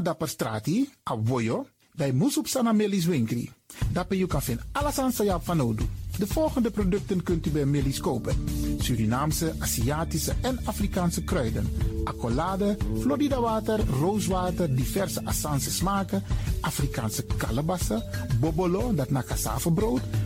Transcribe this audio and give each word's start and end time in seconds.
Dapper 0.00 0.28
strati, 0.28 0.92
a 1.10 1.16
voyo, 1.24 1.66
bij 1.94 2.12
Moesop 2.12 2.46
Sana 2.46 2.72
Melis 2.72 3.04
Winkri. 3.04 3.52
Dapper 3.92 4.16
you 4.16 4.28
kan 4.28 4.42
vinden 4.42 4.64
alles 4.72 4.98
aan 4.98 5.12
Sayap 5.12 5.44
van 5.44 5.60
Odu. 5.60 5.84
De 6.18 6.26
volgende 6.26 6.70
producten 6.70 7.22
kunt 7.22 7.46
u 7.46 7.50
bij 7.50 7.64
Melis 7.64 8.00
kopen. 8.00 8.44
Surinaamse, 8.78 9.54
Aziatische 9.58 10.32
en 10.42 10.58
Afrikaanse 10.64 11.24
kruiden. 11.24 11.68
Accolade, 12.04 12.76
Florida 13.00 13.40
water, 13.40 13.80
rooswater, 14.00 14.76
diverse 14.76 15.24
Assange 15.24 15.70
smaken. 15.70 16.22
Afrikaanse 16.60 17.24
kalebassen, 17.36 18.02
bobolo, 18.40 18.94
dat 18.94 19.10
na 19.10 19.22
cassavebrood, 19.22 20.00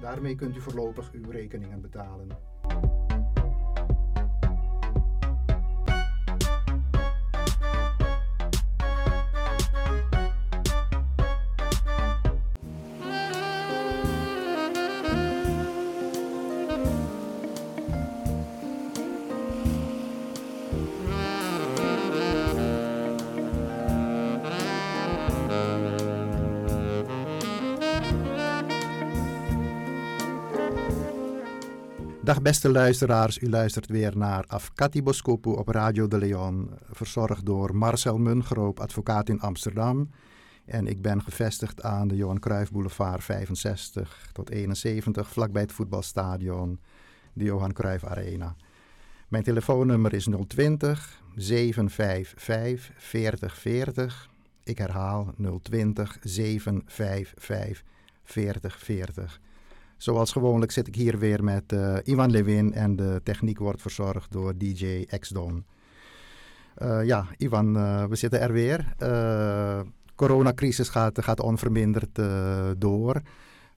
Daarmee 0.00 0.34
kunt 0.34 0.56
u 0.56 0.60
voorlopig 0.60 1.12
uw 1.12 1.30
rekeningen 1.30 1.80
betalen. 1.80 2.28
Beste 32.42 32.70
luisteraars, 32.70 33.38
u 33.38 33.48
luistert 33.48 33.86
weer 33.86 34.16
naar 34.16 34.44
Afkati 34.46 35.02
Boskopu 35.02 35.50
op 35.50 35.68
Radio 35.68 36.08
de 36.08 36.18
Leon, 36.18 36.70
verzorgd 36.90 37.46
door 37.46 37.76
Marcel 37.76 38.18
Mungroop, 38.18 38.80
advocaat 38.80 39.28
in 39.28 39.40
Amsterdam. 39.40 40.10
En 40.64 40.86
ik 40.86 41.02
ben 41.02 41.22
gevestigd 41.22 41.82
aan 41.82 42.08
de 42.08 42.16
Johan 42.16 42.38
Cruijff 42.38 42.70
Boulevard 42.70 43.24
65 43.24 44.28
tot 44.32 44.50
71, 44.50 45.28
vlakbij 45.28 45.62
het 45.62 45.72
voetbalstadion, 45.72 46.80
de 47.32 47.44
Johan 47.44 47.72
Cruijff 47.72 48.04
Arena. 48.04 48.56
Mijn 49.28 49.42
telefoonnummer 49.42 50.12
is 50.12 50.28
020 50.46 51.22
755 51.34 52.92
4040. 52.96 54.30
Ik 54.64 54.78
herhaal 54.78 55.34
020 55.62 56.18
755 56.22 57.84
4040. 58.24 59.40
Zoals 60.00 60.32
gewoonlijk 60.32 60.72
zit 60.72 60.86
ik 60.86 60.94
hier 60.94 61.18
weer 61.18 61.44
met 61.44 61.72
uh, 61.72 61.96
Ivan 62.04 62.30
Lewin 62.30 62.72
en 62.72 62.96
de 62.96 63.20
techniek 63.24 63.58
wordt 63.58 63.82
verzorgd 63.82 64.32
door 64.32 64.56
DJ 64.56 65.04
X-Don. 65.18 65.64
Uh, 66.82 67.04
ja, 67.04 67.26
Ivan, 67.36 67.76
uh, 67.76 68.04
we 68.04 68.16
zitten 68.16 68.40
er 68.40 68.52
weer. 68.52 68.94
coronacrisis 70.14 70.88
gaat, 70.88 71.24
gaat 71.24 71.40
onverminderd 71.40 72.20
door. 72.78 73.20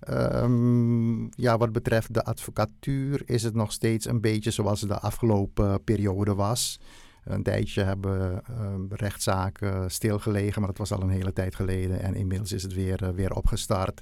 Um, 0.09 1.29
ja, 1.35 1.57
wat 1.57 1.71
betreft 1.71 2.13
de 2.13 2.23
advocatuur 2.23 3.21
is 3.25 3.43
het 3.43 3.53
nog 3.53 3.71
steeds 3.71 4.05
een 4.05 4.21
beetje 4.21 4.51
zoals 4.51 4.81
de 4.81 4.99
afgelopen 4.99 5.83
periode 5.83 6.35
was. 6.35 6.79
Een 7.23 7.43
tijdje 7.43 7.83
hebben 7.83 8.41
rechtszaken 8.89 9.91
stilgelegen, 9.91 10.61
maar 10.61 10.69
dat 10.69 10.87
was 10.87 10.91
al 10.91 11.01
een 11.01 11.09
hele 11.09 11.33
tijd 11.33 11.55
geleden. 11.55 12.01
En 12.01 12.15
inmiddels 12.15 12.51
is 12.51 12.63
het 12.63 12.73
weer, 12.73 13.13
weer 13.15 13.33
opgestart. 13.33 14.01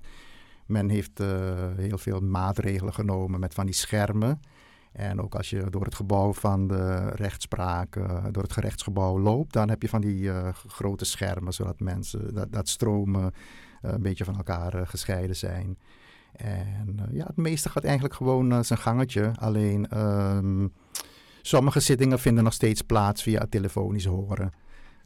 Men 0.71 0.89
heeft 0.89 1.19
uh, 1.19 1.27
heel 1.75 1.97
veel 1.97 2.19
maatregelen 2.19 2.93
genomen 2.93 3.39
met 3.39 3.53
van 3.53 3.65
die 3.65 3.75
schermen. 3.75 4.39
En 4.91 5.21
ook 5.21 5.35
als 5.35 5.49
je 5.49 5.69
door 5.69 5.83
het 5.83 5.95
gebouw 5.95 6.33
van 6.33 6.67
de 6.67 7.09
rechtspraak, 7.09 7.95
uh, 7.95 8.25
door 8.31 8.43
het 8.43 8.53
gerechtsgebouw 8.53 9.19
loopt, 9.19 9.53
dan 9.53 9.69
heb 9.69 9.81
je 9.81 9.89
van 9.89 10.01
die 10.01 10.21
uh, 10.21 10.47
grote 10.67 11.05
schermen, 11.05 11.53
zodat 11.53 11.79
mensen, 11.79 12.33
dat, 12.33 12.51
dat 12.51 12.69
stromen 12.69 13.33
een 13.81 14.01
beetje 14.01 14.25
van 14.25 14.37
elkaar 14.37 14.87
gescheiden 14.87 15.35
zijn. 15.35 15.77
En 16.31 16.99
ja, 17.11 17.25
het 17.25 17.37
meeste 17.37 17.69
gaat 17.69 17.83
eigenlijk 17.83 18.13
gewoon 18.13 18.65
zijn 18.65 18.79
gangetje. 18.79 19.31
Alleen 19.39 19.99
um, 19.99 20.73
sommige 21.41 21.79
zittingen 21.79 22.19
vinden 22.19 22.43
nog 22.43 22.53
steeds 22.53 22.81
plaats 22.81 23.23
via 23.23 23.45
telefonisch 23.49 24.05
horen. 24.05 24.51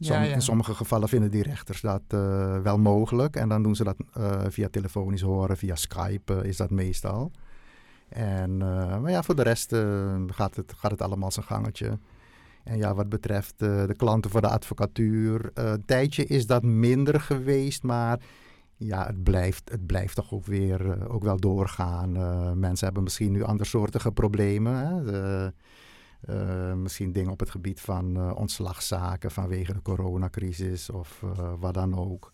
Som, 0.00 0.16
ja, 0.16 0.22
ja. 0.22 0.34
In 0.34 0.42
sommige 0.42 0.74
gevallen 0.74 1.08
vinden 1.08 1.30
die 1.30 1.42
rechters 1.42 1.80
dat 1.80 2.02
uh, 2.14 2.58
wel 2.58 2.78
mogelijk. 2.78 3.36
En 3.36 3.48
dan 3.48 3.62
doen 3.62 3.76
ze 3.76 3.84
dat 3.84 3.96
uh, 4.18 4.40
via 4.48 4.68
telefonisch 4.70 5.20
horen, 5.20 5.56
via 5.56 5.74
Skype 5.74 6.34
uh, 6.34 6.44
is 6.44 6.56
dat 6.56 6.70
meestal. 6.70 7.30
En, 8.08 8.56
maar 8.56 9.10
ja, 9.10 9.22
voor 9.22 9.36
de 9.36 9.42
rest 9.42 9.74
gaat, 10.26 10.56
het, 10.56 10.72
gaat 10.76 10.90
het 10.90 11.02
allemaal 11.02 11.30
zijn 11.30 11.46
gangetje. 11.46 11.98
En 12.64 12.76
ja, 12.78 12.94
wat 12.94 13.08
betreft 13.08 13.58
de 13.58 13.94
klanten 13.96 14.30
voor 14.30 14.40
de 14.40 14.48
advocatuur, 14.48 15.50
een 15.54 15.84
tijdje 15.84 16.24
is 16.24 16.46
dat 16.46 16.62
minder 16.62 17.20
geweest, 17.20 17.82
maar 17.82 18.20
ja, 18.76 19.06
het 19.06 19.22
blijft, 19.22 19.70
het 19.70 19.86
blijft 19.86 20.14
toch 20.14 20.32
ook 20.32 20.46
weer 20.46 21.08
ook 21.08 21.22
wel 21.22 21.36
doorgaan. 21.36 22.12
mensen 22.58 22.86
hebben 22.86 23.02
misschien 23.02 23.32
nu 23.32 23.42
andersoortige 23.42 24.12
problemen. 24.12 24.74
Hè? 24.74 25.04
De, 25.04 25.52
uh, 26.30 26.72
misschien 26.72 27.12
dingen 27.12 27.30
op 27.30 27.40
het 27.40 27.50
gebied 27.50 27.80
van 27.80 28.16
uh, 28.16 28.32
ontslagzaken 28.36 29.30
vanwege 29.30 29.72
de 29.72 29.82
coronacrisis 29.82 30.90
of 30.90 31.22
uh, 31.24 31.52
wat 31.58 31.74
dan 31.74 31.98
ook. 31.98 32.32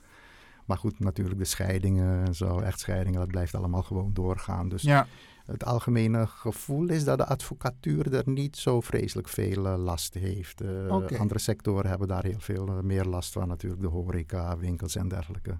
Maar 0.64 0.76
goed, 0.78 0.98
natuurlijk 0.98 1.38
de 1.38 1.44
scheidingen 1.44 2.26
en 2.26 2.34
zo, 2.34 2.58
echtscheidingen, 2.58 3.18
dat 3.20 3.28
blijft 3.28 3.54
allemaal 3.54 3.82
gewoon 3.82 4.10
doorgaan. 4.12 4.68
Dus 4.68 4.82
Ja. 4.82 5.06
het 5.46 5.64
algemene 5.64 6.26
gevoel 6.26 6.88
is 6.88 7.04
dat 7.04 7.18
de 7.18 7.26
advocatuur 7.26 8.14
er 8.14 8.28
niet 8.28 8.56
zo 8.56 8.80
vreselijk 8.80 9.28
veel 9.28 9.66
eh, 9.66 9.76
last 9.78 10.14
heeft. 10.14 10.60
Eh. 10.60 11.18
Andere 11.18 11.40
sectoren 11.40 11.90
hebben 11.90 12.08
daar 12.08 12.24
heel 12.24 12.40
veel 12.40 12.68
eh, 12.68 12.80
meer 12.80 13.04
last 13.04 13.32
van, 13.32 13.48
natuurlijk 13.48 13.82
de 13.82 13.88
horeca, 13.88 14.58
winkels 14.58 14.96
en 14.96 15.08
dergelijke. 15.08 15.58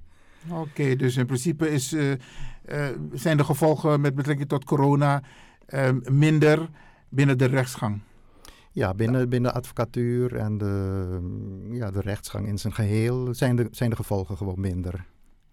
Oké, 0.51 0.97
dus 0.97 1.17
in 1.17 1.27
principe 1.27 1.71
is, 1.71 1.93
eh, 1.93 2.13
eh, 2.13 2.97
zijn 3.13 3.37
de 3.37 3.45
gevolgen 3.45 4.01
met 4.01 4.15
betrekking 4.15 4.49
tot 4.49 4.65
corona 4.65 5.23
eh, 5.67 5.91
minder 6.11 6.69
binnen 7.09 7.39
de 7.39 7.45
rechtsgang. 7.45 8.01
Ja, 8.73 8.95
binnen, 8.95 9.29
binnen 9.29 9.51
de 9.53 9.57
advocatuur 9.59 10.37
en 10.37 10.59
de, 10.59 11.07
mm, 11.21 11.75
ja, 11.75 11.91
de 11.91 12.01
rechtsgang 12.01 12.47
in 12.47 12.59
zijn 12.59 12.73
geheel 12.73 13.35
zijn 13.35 13.57
de, 13.57 13.69
zijn 13.71 13.91
de 13.91 13.97
gevolgen 13.97 14.37
gewoon 14.37 14.61
minder. 14.61 15.05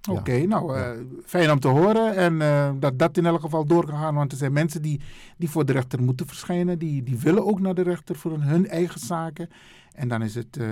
Ja. 0.01 0.13
Oké, 0.13 0.45
nou 0.45 0.75
eh, 0.77 0.89
fijn 1.25 1.51
om 1.51 1.59
te 1.59 1.67
horen. 1.67 2.15
En 2.15 2.41
eh, 2.41 2.71
dat 2.79 2.99
dat 2.99 3.17
in 3.17 3.25
elk 3.25 3.41
geval 3.41 3.65
door 3.65 3.85
kan 3.85 3.97
gaan. 3.99 4.15
Want 4.15 4.31
er 4.31 4.37
zijn 4.37 4.53
mensen 4.53 4.81
die, 4.81 5.01
die 5.37 5.49
voor 5.49 5.65
de 5.65 5.71
rechter 5.73 6.01
moeten 6.01 6.27
verschijnen. 6.27 6.79
Die, 6.79 7.03
die 7.03 7.17
willen 7.17 7.45
ook 7.45 7.59
naar 7.59 7.73
de 7.73 7.81
rechter 7.81 8.15
voor 8.15 8.31
hun, 8.31 8.41
hun 8.41 8.67
eigen 8.67 8.99
zaken. 8.99 9.49
En 9.93 10.07
dan 10.07 10.21
is 10.21 10.35
het 10.35 10.57
eh, 10.57 10.67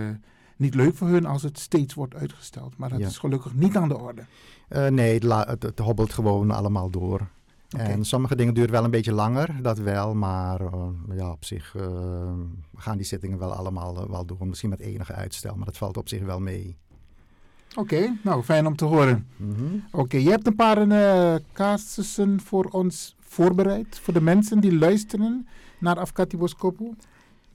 niet 0.58 0.76
leuk 0.76 0.96
voor 0.96 1.08
hun 1.08 1.26
als 1.26 1.44
het 1.44 1.60
steeds 1.60 1.94
wordt 1.94 2.16
uitgesteld. 2.16 2.78
Maar 2.78 2.90
dat 2.90 3.00
Ja. 3.00 3.08
is 3.08 3.18
gelukkig 3.18 3.54
niet 3.54 3.76
aan 3.76 3.88
de 3.90 4.00
orde. 4.00 4.22
Nee, 4.92 5.14
het, 5.14 5.24
la- 5.24 5.48
het, 5.48 5.64
het 5.64 5.80
hobbelt 5.80 6.14
gewoon 6.14 6.52
allemaal 6.52 6.90
door. 6.90 7.28
En 7.70 8.06
sommige 8.06 8.36
dingen 8.36 8.54
duren 8.54 8.72
wel 8.72 8.84
een 8.84 8.92
beetje 8.92 9.14
langer, 9.14 9.62
dat 9.62 9.78
wel. 9.78 10.14
Maar 10.14 10.62
eh, 10.62 10.88
ja, 11.16 11.32
op 11.32 11.46
zich 11.46 11.76
eh, 11.76 12.34
gaan 12.76 12.98
die 12.98 13.06
zittingen 13.06 13.38
wel 13.38 13.54
allemaal 13.54 14.02
eh, 14.02 14.10
wel 14.10 14.26
door. 14.26 14.48
Misschien 14.48 14.70
met 14.70 14.80
enige 14.80 15.14
uitstel, 15.14 15.56
maar 15.56 15.66
dat 15.66 15.78
valt 15.78 15.98
op 15.98 16.10
zich 16.10 16.24
wel 16.24 16.40
mee. 16.40 16.78
Oké, 17.76 18.18
nou 18.24 18.44
fijn 18.44 18.66
om 18.66 18.76
te 18.76 18.86
horen. 18.86 19.28
Mhm. 19.36 19.78
Oké, 19.92 20.18
je 20.18 20.30
hebt 20.30 20.48
een 20.48 20.56
paar 20.56 20.78
eh, 20.78 21.36
casussen 21.54 22.42
voor 22.42 22.66
ons 22.66 23.16
voorbereid. 23.20 24.00
Voor 24.00 24.14
de 24.14 24.22
mensen 24.22 24.60
die 24.60 24.78
luisteren 24.78 25.48
naar 25.80 26.00
Afkati 26.00 26.38
Boskopu. 26.38 26.94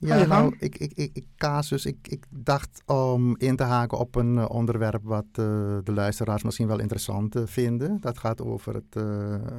Ga 0.07 0.15
Ja, 0.15 0.25
nou, 0.25 0.55
ik, 0.59 0.77
ik, 0.77 0.91
ik, 0.93 1.09
ik, 1.13 1.25
casus, 1.37 1.85
ik, 1.85 2.07
ik 2.07 2.25
dacht 2.29 2.81
om 2.85 3.35
in 3.37 3.55
te 3.55 3.63
haken 3.63 3.97
op 3.97 4.15
een 4.15 4.37
eh, 4.37 4.49
onderwerp 4.49 5.01
wat 5.03 5.25
eh, 5.31 5.45
de 5.83 5.91
luisteraars 5.93 6.43
misschien 6.43 6.67
wel 6.67 6.79
interessant 6.79 7.35
eh, 7.35 7.41
vinden. 7.45 7.97
Dat 8.01 8.17
gaat 8.17 8.41
over 8.41 8.73
het, 8.73 9.03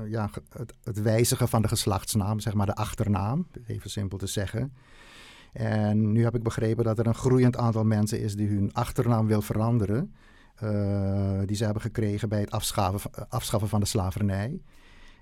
ja, 0.08 0.30
het, 0.48 0.74
het 0.84 1.02
wijzigen 1.02 1.48
van 1.48 1.62
de 1.62 1.68
geslachtsnaam, 1.68 2.40
zeg 2.40 2.54
maar 2.54 2.66
de 2.66 2.74
achternaam, 2.74 3.46
even 3.66 3.90
simpel 3.90 4.18
te 4.18 4.26
zeggen. 4.26 4.72
En 5.52 6.12
nu 6.12 6.24
heb 6.24 6.34
ik 6.34 6.42
begrepen 6.42 6.84
dat 6.84 6.98
er 6.98 7.06
een 7.06 7.14
groeiend 7.14 7.56
aantal 7.56 7.84
mensen 7.84 8.20
is 8.20 8.36
die 8.36 8.48
hun 8.48 8.72
achternaam 8.72 9.26
wil 9.26 9.42
veranderen. 9.42 10.14
die 11.46 11.56
ze 11.56 11.64
hebben 11.64 11.82
gekregen 11.82 12.28
bij 12.28 12.40
het 12.40 12.50
afschaffen, 12.50 13.10
afschaffen 13.28 13.68
van 13.68 13.80
de 13.80 13.86
slavernij. 13.86 14.60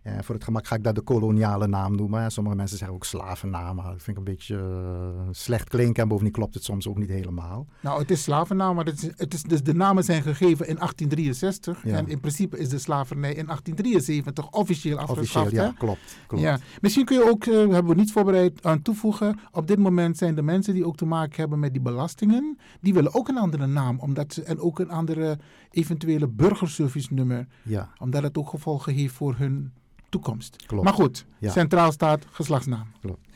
En 0.02 0.24
voor 0.24 0.34
het 0.34 0.44
gemak 0.44 0.66
ga 0.66 0.74
ik 0.74 0.84
dat 0.84 0.94
de 0.94 1.00
koloniale 1.00 1.66
naam 1.66 1.96
noemen. 1.96 2.30
Sommige 2.30 2.56
mensen 2.56 2.78
zeggen 2.78 2.96
ook 2.96 3.04
slavennaam. 3.04 3.76
Maar 3.76 3.84
dat 3.84 4.02
vind 4.02 4.08
ik 4.08 4.16
een 4.16 4.32
beetje 4.32 4.56
eh, 4.56 5.28
slecht 5.30 5.68
klinken. 5.68 6.02
En 6.02 6.08
bovendien 6.08 6.32
klopt 6.32 6.54
het 6.54 6.64
soms 6.64 6.88
ook 6.88 6.98
niet 6.98 7.08
helemaal. 7.08 7.66
Nou, 7.80 8.00
het 8.00 8.10
is 8.10 8.22
slavennaam, 8.22 8.74
maar 8.74 8.84
het 8.84 9.02
is, 9.02 9.10
het 9.16 9.34
is, 9.34 9.42
dus 9.42 9.62
de 9.62 9.74
namen 9.74 10.04
zijn 10.04 10.22
gegeven 10.22 10.68
in 10.68 10.76
1863. 10.76 11.84
Ja. 11.84 11.96
En 11.96 12.08
in 12.08 12.20
principe 12.20 12.58
is 12.58 12.68
de 12.68 12.78
slavernij 12.78 13.34
in 13.34 13.46
1873 13.46 14.50
officieel 14.50 14.98
afgeschaft. 14.98 15.46
Officieel, 15.46 15.64
ja, 15.64 15.70
hè? 15.70 15.76
klopt. 15.78 16.16
klopt. 16.26 16.42
Ja. 16.42 16.58
Misschien 16.80 17.04
kun 17.04 17.16
je 17.16 17.30
ook, 17.30 17.44
eh, 17.44 17.54
hebben 17.54 17.86
we 17.86 17.94
niet 17.94 18.12
voorbereid, 18.12 18.64
aan 18.64 18.82
toevoegen. 18.82 19.38
Op 19.52 19.66
dit 19.66 19.78
moment 19.78 20.18
zijn 20.18 20.34
de 20.34 20.42
mensen 20.42 20.74
die 20.74 20.86
ook 20.86 20.96
te 20.96 21.06
maken 21.06 21.36
hebben 21.36 21.58
met 21.58 21.72
die 21.72 21.82
belastingen. 21.82 22.58
Die 22.80 22.94
willen 22.94 23.14
ook 23.14 23.28
een 23.28 23.38
andere 23.38 23.66
naam. 23.66 23.98
Omdat 23.98 24.32
ze, 24.32 24.42
en 24.42 24.58
ook 24.58 24.78
een 24.78 24.90
andere 24.90 25.38
eventuele 25.70 26.28
burgerservice 26.28 27.14
nummer. 27.14 27.46
Ja. 27.62 27.90
Omdat 27.98 28.22
het 28.22 28.38
ook 28.38 28.48
gevolgen 28.48 28.94
heeft 28.94 29.14
voor 29.14 29.34
hun 29.36 29.72
toekomst. 30.12 30.66
Klopt. 30.66 30.84
Maar 30.84 30.92
goed, 30.92 31.26
Ja. 31.38 31.50
centraal 31.50 31.92
staat 31.92 32.24
geslachtsnaam. 32.30 32.86
Klopt. 33.00 33.30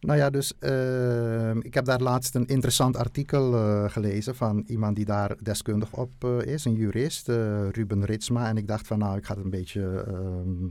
Nou 0.00 0.18
ja, 0.18 0.30
dus 0.30 0.52
eh, 0.58 1.54
ik 1.54 1.74
heb 1.74 1.84
daar 1.84 2.00
laatst 2.00 2.34
een 2.34 2.46
interessant 2.46 2.96
artikel 2.96 3.54
eh, 3.54 3.90
gelezen 3.90 4.34
van 4.34 4.64
iemand 4.66 4.96
die 4.96 5.04
daar 5.04 5.36
deskundig 5.42 5.92
op 5.92 6.24
eh, 6.24 6.40
is, 6.40 6.64
een 6.64 6.74
jurist, 6.74 7.28
eh, 7.28 7.68
Ruben 7.68 8.04
Ritsma. 8.04 8.48
En 8.48 8.56
ik 8.56 8.66
dacht 8.66 8.86
van 8.86 8.98
nou, 8.98 9.16
ik 9.16 9.24
ga 9.26 9.34
het 9.34 9.44
een 9.44 9.50
beetje, 9.50 10.04
ehm, 10.06 10.66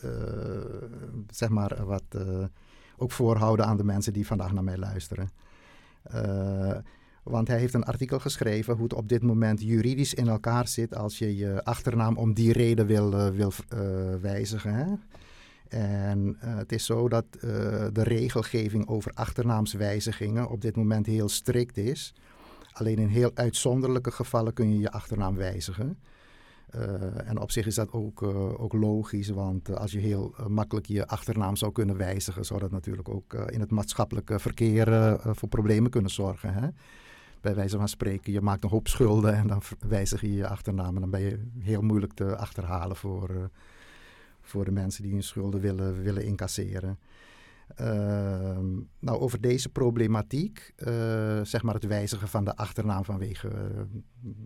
eh, 0.00 0.10
zeg 1.30 1.48
maar, 1.48 1.84
wat 1.84 2.04
eh, 2.08 2.44
ook 2.96 3.12
voorhouden 3.12 3.66
aan 3.66 3.76
de 3.76 3.84
mensen 3.84 4.12
die 4.12 4.26
vandaag 4.26 4.52
naar 4.52 4.64
mij 4.64 4.78
luisteren. 4.78 5.30
Want 7.22 7.48
hij 7.48 7.58
heeft 7.58 7.74
een 7.74 7.84
artikel 7.84 8.18
geschreven 8.18 8.74
hoe 8.74 8.82
het 8.82 8.94
op 8.94 9.08
dit 9.08 9.22
moment 9.22 9.62
juridisch 9.62 10.14
in 10.14 10.28
elkaar 10.28 10.68
zit 10.68 10.96
als 10.96 11.18
je 11.18 11.36
je 11.36 11.64
achternaam 11.64 12.16
om 12.16 12.34
die 12.34 12.52
reden 12.52 12.86
wil, 12.86 13.12
eh, 13.12 13.28
wil 13.28 13.52
eh, 13.68 13.78
wijzigen. 14.20 14.74
Hè? 14.74 14.94
En 15.68 16.36
eh, 16.40 16.56
het 16.56 16.72
is 16.72 16.84
zo 16.84 17.08
dat 17.08 17.24
de 17.92 18.02
regelgeving 18.02 18.88
over 18.88 19.12
achternaamswijzigingen 19.14 20.48
op 20.48 20.60
dit 20.60 20.76
moment 20.76 21.06
heel 21.06 21.28
strikt 21.28 21.76
is. 21.76 22.14
Alleen 22.72 22.98
in 22.98 23.08
heel 23.08 23.30
uitzonderlijke 23.34 24.10
gevallen 24.10 24.52
kun 24.52 24.72
je 24.72 24.78
je 24.78 24.90
achternaam 24.90 25.36
wijzigen. 25.36 25.98
En 27.24 27.40
op 27.40 27.50
zich 27.50 27.66
is 27.66 27.74
dat 27.74 27.92
ook, 27.92 28.22
ook 28.58 28.72
logisch, 28.72 29.28
want 29.28 29.76
als 29.76 29.92
je 29.92 29.98
heel 29.98 30.34
makkelijk 30.48 30.86
je 30.86 31.06
achternaam 31.06 31.56
zou 31.56 31.72
kunnen 31.72 31.96
wijzigen, 31.96 32.44
zou 32.44 32.60
dat 32.60 32.70
natuurlijk 32.70 33.08
ook 33.08 33.34
in 33.34 33.60
het 33.60 33.70
maatschappelijke 33.70 34.38
verkeer 34.38 35.16
voor 35.20 35.48
problemen 35.48 35.90
kunnen 35.90 36.10
zorgen. 36.10 36.54
Hè? 36.54 36.68
Bij 37.42 37.54
wijze 37.54 37.76
van 37.76 37.88
spreken, 37.88 38.32
je 38.32 38.40
maakt 38.40 38.64
een 38.64 38.70
hoop 38.70 38.88
schulden 38.88 39.34
en 39.34 39.46
dan 39.46 39.62
wijzig 39.88 40.20
je 40.20 40.34
je 40.34 40.48
achternaam 40.48 40.94
en 40.94 41.00
dan 41.00 41.10
ben 41.10 41.20
je 41.20 41.48
heel 41.58 41.82
moeilijk 41.82 42.12
te 42.12 42.36
achterhalen 42.36 42.96
voor, 42.96 43.30
eh, 43.30 43.44
voor 44.40 44.64
de 44.64 44.70
mensen 44.70 45.02
die 45.02 45.12
hun 45.12 45.22
schulden 45.22 45.60
willen, 45.60 46.02
willen 46.02 46.24
incasseren. 46.24 46.98
Ehm, 47.74 48.66
nou, 48.98 49.18
over 49.20 49.40
deze 49.40 49.68
problematiek, 49.68 50.72
eh, 50.76 51.40
zeg 51.42 51.62
maar 51.62 51.74
het 51.74 51.86
wijzigen 51.86 52.28
van 52.28 52.44
de 52.44 52.56
achternaam 52.56 53.04
vanwege 53.04 53.48
eh, 53.48 53.82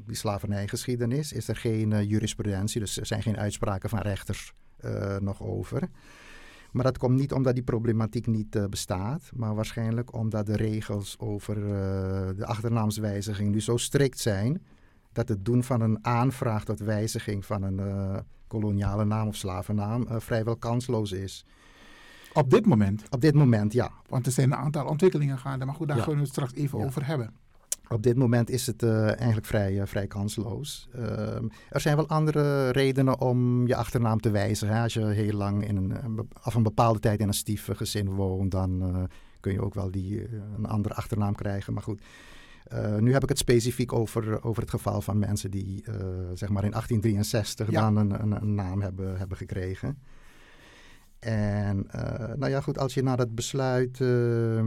die 0.06 0.16
slavernijgeschiedenis, 0.16 1.32
is 1.32 1.48
er 1.48 1.56
geen 1.56 2.06
jurisprudentie, 2.06 2.80
dus 2.80 2.98
er 2.98 3.06
zijn 3.06 3.22
geen 3.22 3.38
uitspraken 3.38 3.88
van 3.88 3.98
rechters 3.98 4.52
nog 5.20 5.42
over. 5.42 5.88
Maar 6.76 6.84
dat 6.84 6.98
komt 6.98 7.18
niet 7.18 7.32
omdat 7.32 7.54
die 7.54 7.62
problematiek 7.64 8.26
niet 8.26 8.56
eh, 8.56 8.64
bestaat, 8.64 9.30
maar 9.34 9.54
waarschijnlijk 9.54 10.14
omdat 10.14 10.46
de 10.46 10.56
regels 10.56 11.18
over 11.18 11.56
eh, 11.56 12.36
de 12.36 12.46
achternaamswijziging 12.46 13.50
nu 13.50 13.60
zo 13.60 13.76
strikt 13.76 14.18
zijn 14.18 14.62
dat 15.12 15.28
het 15.28 15.44
doen 15.44 15.62
van 15.64 15.80
een 15.80 15.98
aanvraag 16.04 16.64
tot 16.64 16.78
wijziging 16.78 17.44
van 17.46 17.62
een 17.62 17.78
eh, 17.80 18.16
koloniale 18.46 19.04
naam 19.04 19.28
of 19.28 19.36
slavennaam 19.36 20.06
vrijwel 20.08 20.56
kansloos 20.56 21.12
is. 21.12 21.44
Op 22.32 22.50
dit 22.50 22.66
moment? 22.66 23.04
Op 23.10 23.20
dit 23.20 23.34
moment, 23.34 23.72
ja. 23.72 23.90
Want 24.08 24.26
er 24.26 24.32
zijn 24.32 24.52
een 24.52 24.58
aantal 24.58 24.86
ontwikkelingen 24.86 25.38
gaande. 25.38 25.64
Maar 25.64 25.74
goed, 25.74 25.88
daar 25.88 25.96
Ja. 25.96 26.02
gaan 26.02 26.14
we 26.14 26.20
het 26.20 26.28
straks 26.28 26.54
even 26.54 26.78
Ja. 26.78 26.84
over 26.84 27.06
hebben. 27.06 27.30
Op 27.88 28.02
dit 28.02 28.16
moment 28.16 28.50
is 28.50 28.66
het 28.66 28.82
eh, 28.82 29.06
eigenlijk 29.06 29.46
vrij, 29.46 29.80
eh, 29.80 29.86
vrij 29.86 30.06
kansloos. 30.06 30.88
Ehm, 30.94 31.48
er 31.68 31.80
zijn 31.80 31.96
wel 31.96 32.08
andere 32.08 32.70
redenen 32.70 33.20
om 33.20 33.66
je 33.66 33.76
achternaam 33.76 34.20
te 34.20 34.30
wijzigen. 34.30 34.74
hè. 34.76 34.82
Als 34.82 34.94
je 34.94 35.04
heel 35.06 35.32
lang 35.32 35.68
in 35.68 35.76
een, 35.76 36.14
be- 36.14 36.26
of 36.44 36.54
een 36.54 36.62
bepaalde 36.62 36.98
tijd 36.98 37.20
in 37.20 37.28
een 37.28 37.34
stiefgezin 37.34 38.10
woont, 38.14 38.50
dan 38.50 38.82
eh, 38.82 39.02
kun 39.40 39.52
je 39.52 39.60
ook 39.62 39.74
wel 39.74 39.90
die, 39.90 40.22
eh, 40.22 40.28
een 40.56 40.66
andere 40.66 40.94
achternaam 40.94 41.34
krijgen. 41.34 41.72
Maar 41.72 41.82
goed, 41.82 42.02
eh, 42.64 42.96
nu 42.96 43.12
heb 43.12 43.22
ik 43.22 43.28
het 43.28 43.38
specifiek 43.38 43.92
over, 43.92 44.42
over 44.44 44.62
het 44.62 44.70
geval 44.70 45.00
van 45.00 45.18
mensen 45.18 45.50
die 45.50 45.82
eh, 45.84 45.94
zeg 46.34 46.48
maar 46.48 46.64
in 46.64 46.70
1863 46.70 47.70
Ja. 47.70 47.80
dan 47.80 47.96
een, 47.96 48.22
een, 48.22 48.42
een 48.42 48.54
naam 48.54 48.80
hebben, 48.80 49.18
hebben 49.18 49.36
gekregen. 49.36 49.98
En 51.18 51.90
eh, 51.90 52.34
nou 52.36 52.50
ja, 52.50 52.60
goed, 52.60 52.78
als 52.78 52.94
je 52.94 53.02
naar 53.02 53.18
het 53.18 53.34
besluit 53.34 54.00
eh, 54.00 54.58
eh, 54.58 54.64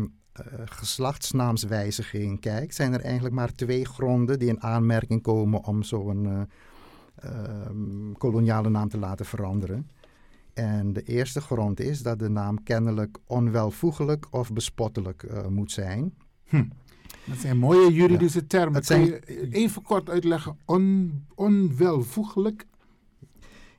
geslachtsnaamswijziging 0.65 2.39
kijkt, 2.39 2.75
zijn 2.75 2.93
er 2.93 3.01
eigenlijk 3.01 3.35
maar 3.35 3.55
twee 3.55 3.85
gronden 3.85 4.39
die 4.39 4.47
in 4.47 4.61
aanmerking 4.61 5.21
komen 5.21 5.63
om 5.65 5.83
zo'n 5.83 6.25
eh, 6.25 6.41
ehm, 7.15 8.11
koloniale 8.17 8.69
naam 8.69 8.89
te 8.89 8.97
laten 8.97 9.25
veranderen. 9.25 9.89
En 10.53 10.93
de 10.93 11.01
eerste 11.03 11.41
grond 11.41 11.79
is 11.79 12.01
dat 12.01 12.19
de 12.19 12.29
naam 12.29 12.63
kennelijk 12.63 13.17
onwelvoegelijk 13.25 14.25
of 14.31 14.53
bespottelijk 14.53 15.23
eh, 15.23 15.47
moet 15.47 15.71
zijn. 15.71 16.13
Hm. 16.43 16.63
Dat 17.25 17.37
zijn 17.37 17.57
mooie 17.57 17.91
juridische 17.93 18.47
termen. 18.47 18.73
Het 18.73 18.87
Kun 18.87 19.05
zijn- 19.05 19.21
je 19.27 19.47
even 19.51 19.81
kort 19.81 20.09
uitleggen? 20.09 20.57
On, 20.65 21.11
onwelvoegelijk? 21.35 22.65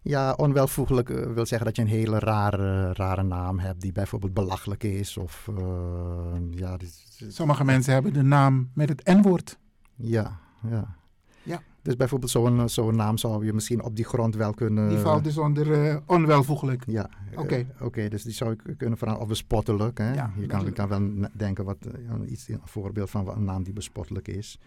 Ja, 0.03 0.33
onwelvoegelijk 0.33 1.11
eh, 1.11 1.33
wil 1.33 1.47
zeggen 1.47 1.67
dat 1.67 1.77
je 1.77 1.83
een 1.83 1.89
hele 1.89 2.19
rare, 2.19 2.93
rare 2.93 3.23
naam 3.23 3.59
hebt 3.59 3.81
die 3.81 3.93
bijvoorbeeld 3.93 4.35
belachelijk 4.35 4.83
is. 4.85 5.17
Of, 5.17 5.49
eh, 5.59 6.35
ja, 6.51 6.77
dit- 6.77 7.25
Sommige 7.29 7.65
mensen 7.65 7.93
hebben 7.93 8.13
de 8.13 8.23
naam 8.23 8.71
met 8.75 8.89
het 8.89 9.05
N-woord. 9.05 9.59
Ja, 9.97 10.39
ja. 10.71 10.99
Ja. 11.43 11.63
Dus 11.83 11.97
bijvoorbeeld 11.97 12.31
zo'n 12.31 12.69
zo'n 12.69 12.97
naam 12.97 13.19
zou 13.19 13.45
je 13.45 13.53
misschien 13.53 13.83
op 13.83 13.97
die 13.97 14.05
grond 14.05 14.35
wel 14.37 14.55
kunnen... 14.55 14.89
Die 14.89 14.99
valt 14.99 15.25
dus 15.25 15.39
onder 15.39 15.73
eh, 15.89 15.97
onwelvoegelijk. 16.07 16.83
Ja, 16.87 17.11
Oké. 17.37 17.55
eh, 17.55 17.67
oké, 17.87 18.09
dus 18.09 18.23
die 18.23 18.33
zou 18.33 18.53
ik 18.53 18.59
kunnen 18.77 18.99
veranderen. 18.99 19.21
Of 19.21 19.29
bespottelijk. 19.29 19.99
Hè? 19.99 20.13
Ja, 20.15 20.33
je 20.37 20.47
kan, 20.47 20.73
kan 20.73 20.89
wel 20.89 21.29
denken 21.33 21.65
wat 21.65 21.77
eh, 21.87 21.93
een 22.11 22.33
iets, 22.33 22.49
een 22.49 22.61
voorbeeld 22.65 23.11
van 23.11 23.29
een 23.29 23.45
naam 23.45 23.63
die 23.63 23.73
bespottelijk 23.73 24.29
is. 24.29 24.59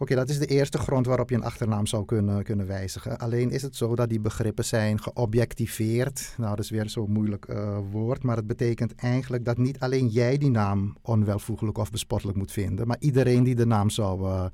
Oké, 0.00 0.14
dat 0.14 0.28
is 0.28 0.38
de 0.38 0.46
eerste 0.46 0.78
grond 0.78 1.06
waarop 1.06 1.30
je 1.30 1.34
een 1.34 1.44
achternaam 1.44 1.86
zou 1.86 2.04
kunnen, 2.04 2.42
kunnen 2.42 2.66
wijzigen. 2.66 3.18
Alleen 3.18 3.50
is 3.50 3.62
het 3.62 3.76
zo 3.76 3.94
dat 3.94 4.08
die 4.08 4.20
begrippen 4.20 4.64
zijn 4.64 5.00
geobjectiveerd. 5.00 6.34
Nou, 6.36 6.56
dat 6.56 6.64
is 6.64 6.70
weer 6.70 6.88
zo'n 6.88 7.12
moeilijk 7.12 7.46
uh, 7.48 7.78
woord. 7.90 8.22
Maar 8.22 8.36
het 8.36 8.46
betekent 8.46 8.94
eigenlijk 8.94 9.44
dat 9.44 9.58
niet 9.58 9.80
alleen 9.80 10.08
jij 10.08 10.38
die 10.38 10.50
naam 10.50 10.96
onwelvoegelijk 11.02 11.78
of 11.78 11.90
bespottelijk 11.90 12.38
moet 12.38 12.52
vinden. 12.52 12.86
Maar 12.86 12.96
iedereen 13.00 13.44
die 13.44 13.54
de 13.54 13.66
naam 13.66 13.90
zou, 13.90 14.22
uh, 14.22 14.44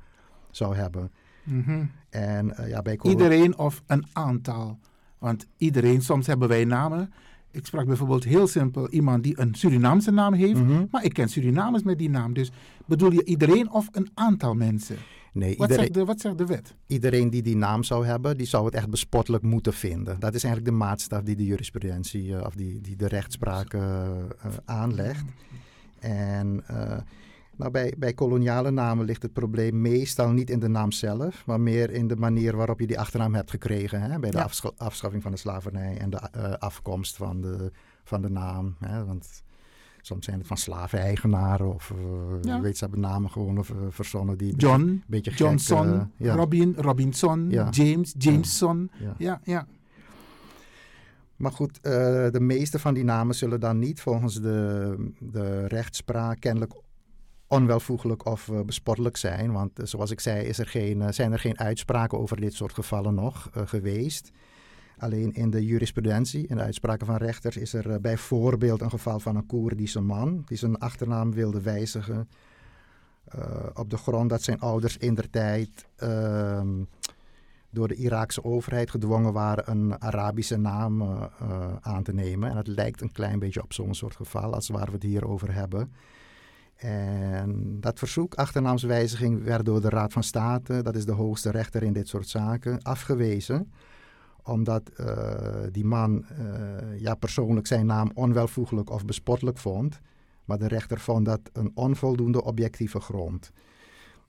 zou 0.51 0.75
hebben. 0.75 1.11
Mm 1.43 1.63
-hmm. 1.63 1.91
en, 2.09 2.53
uh, 2.59 2.69
ja, 2.69 2.81
bij 2.81 2.99
iedereen 3.01 3.57
of 3.57 3.83
een 3.85 4.05
aantal. 4.13 4.79
Want 5.17 5.47
iedereen, 5.57 6.01
soms 6.01 6.27
hebben 6.27 6.47
wij 6.47 6.65
namen. 6.65 7.13
Ik 7.51 7.65
sprak 7.65 7.85
bijvoorbeeld 7.85 8.23
heel 8.23 8.47
simpel 8.47 8.89
iemand 8.89 9.23
die 9.23 9.39
een 9.39 9.55
Surinaamse 9.55 10.11
naam 10.11 10.33
heeft. 10.33 10.63
Mhm. 10.63 10.85
Maar 10.91 11.03
ik 11.03 11.13
ken 11.13 11.29
Surinamers 11.29 11.83
met 11.83 11.97
die 11.97 12.09
naam. 12.09 12.33
Dus 12.33 12.51
bedoel 12.85 13.11
je 13.11 13.25
iedereen 13.25 13.71
of 13.71 13.89
een 13.91 14.09
aantal 14.13 14.53
mensen? 14.53 14.97
Nee, 15.37 15.57
wat, 15.57 15.69
iedereen, 15.69 15.83
zegt 15.83 15.93
de, 15.93 16.05
wat 16.05 16.19
zegt 16.19 16.37
de 16.37 16.45
wet? 16.45 16.75
Iedereen 16.87 17.29
die 17.29 17.41
die 17.41 17.55
naam 17.55 17.83
zou 17.83 18.05
hebben, 18.05 18.37
die 18.37 18.47
zou 18.47 18.65
het 18.65 18.73
echt 18.73 18.89
bespottelijk 18.89 19.43
moeten 19.43 19.73
vinden. 19.73 20.19
Dat 20.19 20.33
is 20.33 20.43
eigenlijk 20.43 20.73
de 20.73 20.83
maatstaf 20.85 21.21
die 21.21 21.35
de 21.35 21.45
jurisprudentie 21.45 22.23
uh, 22.27 22.41
of 22.45 22.55
die, 22.55 22.81
die 22.81 22.95
de 22.95 23.07
rechtspraak 23.07 23.73
uh, 23.73 23.81
uh, 23.81 24.51
aanlegt. 24.65 25.25
En 25.99 26.63
nou, 27.57 27.71
bij, 27.71 27.93
bij 27.97 28.13
koloniale 28.13 28.71
namen 28.71 29.05
ligt 29.05 29.21
het 29.21 29.33
probleem 29.33 29.81
meestal 29.81 30.29
niet 30.31 30.49
in 30.49 30.59
de 30.59 30.67
naam 30.67 30.91
zelf, 30.91 31.45
maar 31.45 31.61
meer 31.61 31.91
in 31.91 32.07
de 32.07 32.15
manier 32.15 32.55
waarop 32.55 32.79
je 32.79 32.87
die 32.87 32.99
achternaam 32.99 33.33
hebt 33.33 33.49
gekregen. 33.49 34.01
Hè? 34.01 34.19
Bij 34.19 34.31
de 34.31 34.37
Ja. 34.37 34.43
afscha- 34.43 34.71
afschaffing 34.77 35.23
van 35.23 35.31
de 35.31 35.37
slavernij 35.37 35.97
en 35.97 36.09
de 36.09 36.17
eh, 36.31 36.53
afkomst 36.53 37.15
van 37.15 37.41
de, 37.41 37.71
van 38.03 38.21
de 38.21 38.29
naam. 38.29 38.75
Hè? 38.79 39.05
Want 39.05 39.43
soms 40.07 40.25
zijn 40.25 40.37
het 40.37 40.47
van 40.47 40.57
slaveneigenaren 40.57 41.73
of 41.73 41.91
eh 41.91 41.97
Ja. 42.41 42.61
weet 42.61 42.77
ze 42.77 42.83
hebben 42.83 43.01
namen 43.01 43.29
gewoon 43.31 43.57
of, 43.57 43.69
eh, 43.69 43.75
verzonnen 43.89 44.37
die 44.37 44.55
John, 44.55 44.81
een 44.81 45.03
beetje 45.07 45.31
gek, 45.31 45.39
Johnson, 45.39 45.93
eh, 45.93 46.01
ja. 46.17 46.35
Robin, 46.35 46.73
Robinson, 46.77 47.49
Ja. 47.49 47.69
James, 47.69 48.13
Jameson. 48.17 48.89
Ja. 48.99 49.13
Ja, 49.17 49.41
ja. 49.43 49.67
Maar 51.35 51.51
goed, 51.51 51.79
eh, 51.81 51.91
de 52.31 52.39
meeste 52.39 52.79
van 52.79 52.93
die 52.93 53.03
namen 53.03 53.35
zullen 53.35 53.59
dan 53.59 53.79
niet 53.79 54.01
volgens 54.01 54.41
de, 54.41 54.95
de 55.19 55.67
rechtspraak 55.67 56.39
kennelijk 56.39 56.73
onwelvoegelijk 57.47 58.25
of 58.25 58.49
eh, 58.49 58.59
bespottelijk 58.61 59.17
zijn. 59.17 59.51
Want 59.51 59.79
eh, 59.79 59.85
zoals 59.85 60.11
ik 60.11 60.19
zei, 60.19 60.45
is 60.45 60.59
er 60.59 60.67
geen, 60.67 61.01
eh, 61.01 61.11
zijn 61.11 61.31
er 61.31 61.39
geen 61.39 61.59
uitspraken 61.59 62.19
over 62.19 62.41
dit 62.41 62.53
soort 62.53 62.73
gevallen 62.73 63.13
nog 63.15 63.49
eh, 63.53 63.61
geweest. 63.65 64.31
Alleen 64.97 65.33
in 65.33 65.49
de 65.49 65.65
jurisprudentie, 65.65 66.47
in 66.47 66.55
de 66.55 66.61
uitspraken 66.61 67.05
van 67.05 67.15
rechters, 67.15 67.57
is 67.57 67.73
er 67.73 67.91
eh, 67.91 67.99
bijvoorbeeld 67.99 68.81
een 68.81 68.89
geval 68.89 69.19
van 69.19 69.35
een 69.35 69.45
Koerdische 69.45 70.01
man 70.01 70.43
die 70.45 70.57
zijn 70.57 70.77
achternaam 70.77 71.33
wilde 71.33 71.61
wijzigen. 71.61 72.29
eh, 73.27 73.65
op 73.73 73.89
de 73.89 73.97
grond 73.97 74.29
dat 74.29 74.41
zijn 74.41 74.59
ouders 74.59 74.97
in 74.97 75.13
der 75.13 75.29
tijd 75.29 75.87
ehm, 75.95 76.83
door 77.69 77.87
de 77.87 77.95
Iraakse 77.95 78.43
overheid 78.43 78.89
gedwongen 78.89 79.33
waren 79.33 79.71
een 79.71 80.01
Arabische 80.01 80.57
naam 80.57 81.01
eh, 81.01 81.27
aan 81.81 82.03
te 82.03 82.13
nemen. 82.13 82.49
En 82.49 82.57
het 82.57 82.67
lijkt 82.67 83.01
een 83.01 83.11
klein 83.11 83.39
beetje 83.39 83.63
op 83.63 83.73
zo'n 83.73 83.95
soort 83.95 84.15
geval 84.15 84.53
als 84.53 84.67
waar 84.67 84.85
we 84.85 84.91
het 84.91 85.03
hier 85.03 85.27
over 85.27 85.53
hebben. 85.53 85.91
En 86.75 87.77
dat 87.79 87.99
verzoek, 87.99 88.35
achternaamswijziging, 88.35 89.43
werd 89.43 89.65
door 89.65 89.81
de 89.81 89.89
Raad 89.89 90.13
van 90.13 90.23
State, 90.23 90.81
dat 90.81 90.95
is 90.95 91.05
de 91.05 91.11
hoogste 91.11 91.51
rechter 91.51 91.83
in 91.83 91.93
dit 91.93 92.07
soort 92.07 92.27
zaken, 92.27 92.81
afgewezen. 92.81 93.71
Omdat 94.47 94.89
eh, 94.89 95.63
die 95.71 95.85
man 95.85 96.25
eh, 96.25 96.99
ja, 96.99 97.15
persoonlijk 97.15 97.67
zijn 97.67 97.85
naam 97.85 98.11
onwelvoeglijk 98.13 98.89
of 98.89 99.05
bespottelijk 99.05 99.57
vond. 99.57 99.99
Maar 100.45 100.57
de 100.57 100.67
rechter 100.67 100.99
vond 100.99 101.25
dat 101.25 101.39
een 101.53 101.71
onvoldoende 101.73 102.43
objectieve 102.43 102.99
grond. 102.99 103.51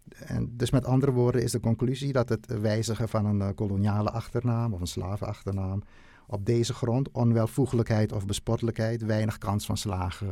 En 0.09 0.57
dus 0.57 0.71
met 0.71 0.85
andere 0.85 1.13
woorden 1.13 1.43
is 1.43 1.51
de 1.51 1.61
conclusie 1.61 2.13
dat 2.13 2.29
het 2.29 2.61
wijzigen 2.61 3.09
van 3.09 3.25
een 3.25 3.41
eh, 3.41 3.49
koloniale 3.55 4.11
achternaam 4.11 4.73
of 4.73 4.81
een 4.81 4.87
slavenachternaam 4.87 5.83
op 6.27 6.47
deze 6.47 6.75
grond, 6.75 7.11
onwelvoegelijkheid 7.11 8.13
of 8.13 8.27
bespottelijkheid, 8.27 9.05
weinig 9.05 9.39
kans 9.39 9.67
van 9.67 9.77
slagen 9.77 10.29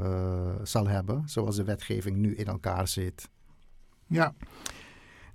zal 0.63 0.87
hebben, 0.87 1.23
zoals 1.27 1.57
de 1.57 1.65
wetgeving 1.65 2.17
nu 2.17 2.35
in 2.35 2.47
elkaar 2.47 2.89
zit. 2.89 3.29
Ja. 4.07 4.35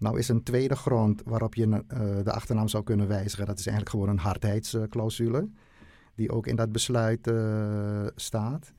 Nou 0.01 0.19
is 0.19 0.27
een 0.27 0.43
tweede 0.43 0.75
grond 0.75 1.21
waarop 1.25 1.55
je 1.55 1.83
eh, 1.87 1.99
de 2.23 2.31
achternaam 2.31 2.67
zou 2.67 2.83
kunnen 2.83 3.07
wijzigen, 3.07 3.45
dat 3.45 3.59
is 3.59 3.67
eigenlijk 3.67 3.95
gewoon 3.95 4.09
een 4.09 4.23
hardheidsclausule, 4.23 5.49
die 6.15 6.31
ook 6.31 6.47
in 6.47 6.55
dat 6.55 6.71
besluit 6.71 7.27
eh, 7.27 8.05
staat. 8.15 8.73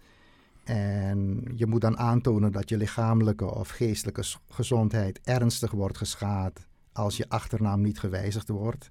En 0.65 1.45
je 1.55 1.67
moet 1.67 1.81
dan 1.81 1.99
aantonen 1.99 2.53
dat 2.53 2.69
je 2.69 2.77
lichamelijke 2.77 3.55
of 3.55 3.69
geestelijke 3.69 4.23
gezondheid 4.49 5.21
ernstig 5.25 5.71
wordt 5.71 5.97
geschaad 5.97 6.67
als 6.93 7.17
je 7.17 7.29
achternaam 7.29 7.81
niet 7.81 7.99
gewijzigd 7.99 8.49
wordt. 8.49 8.91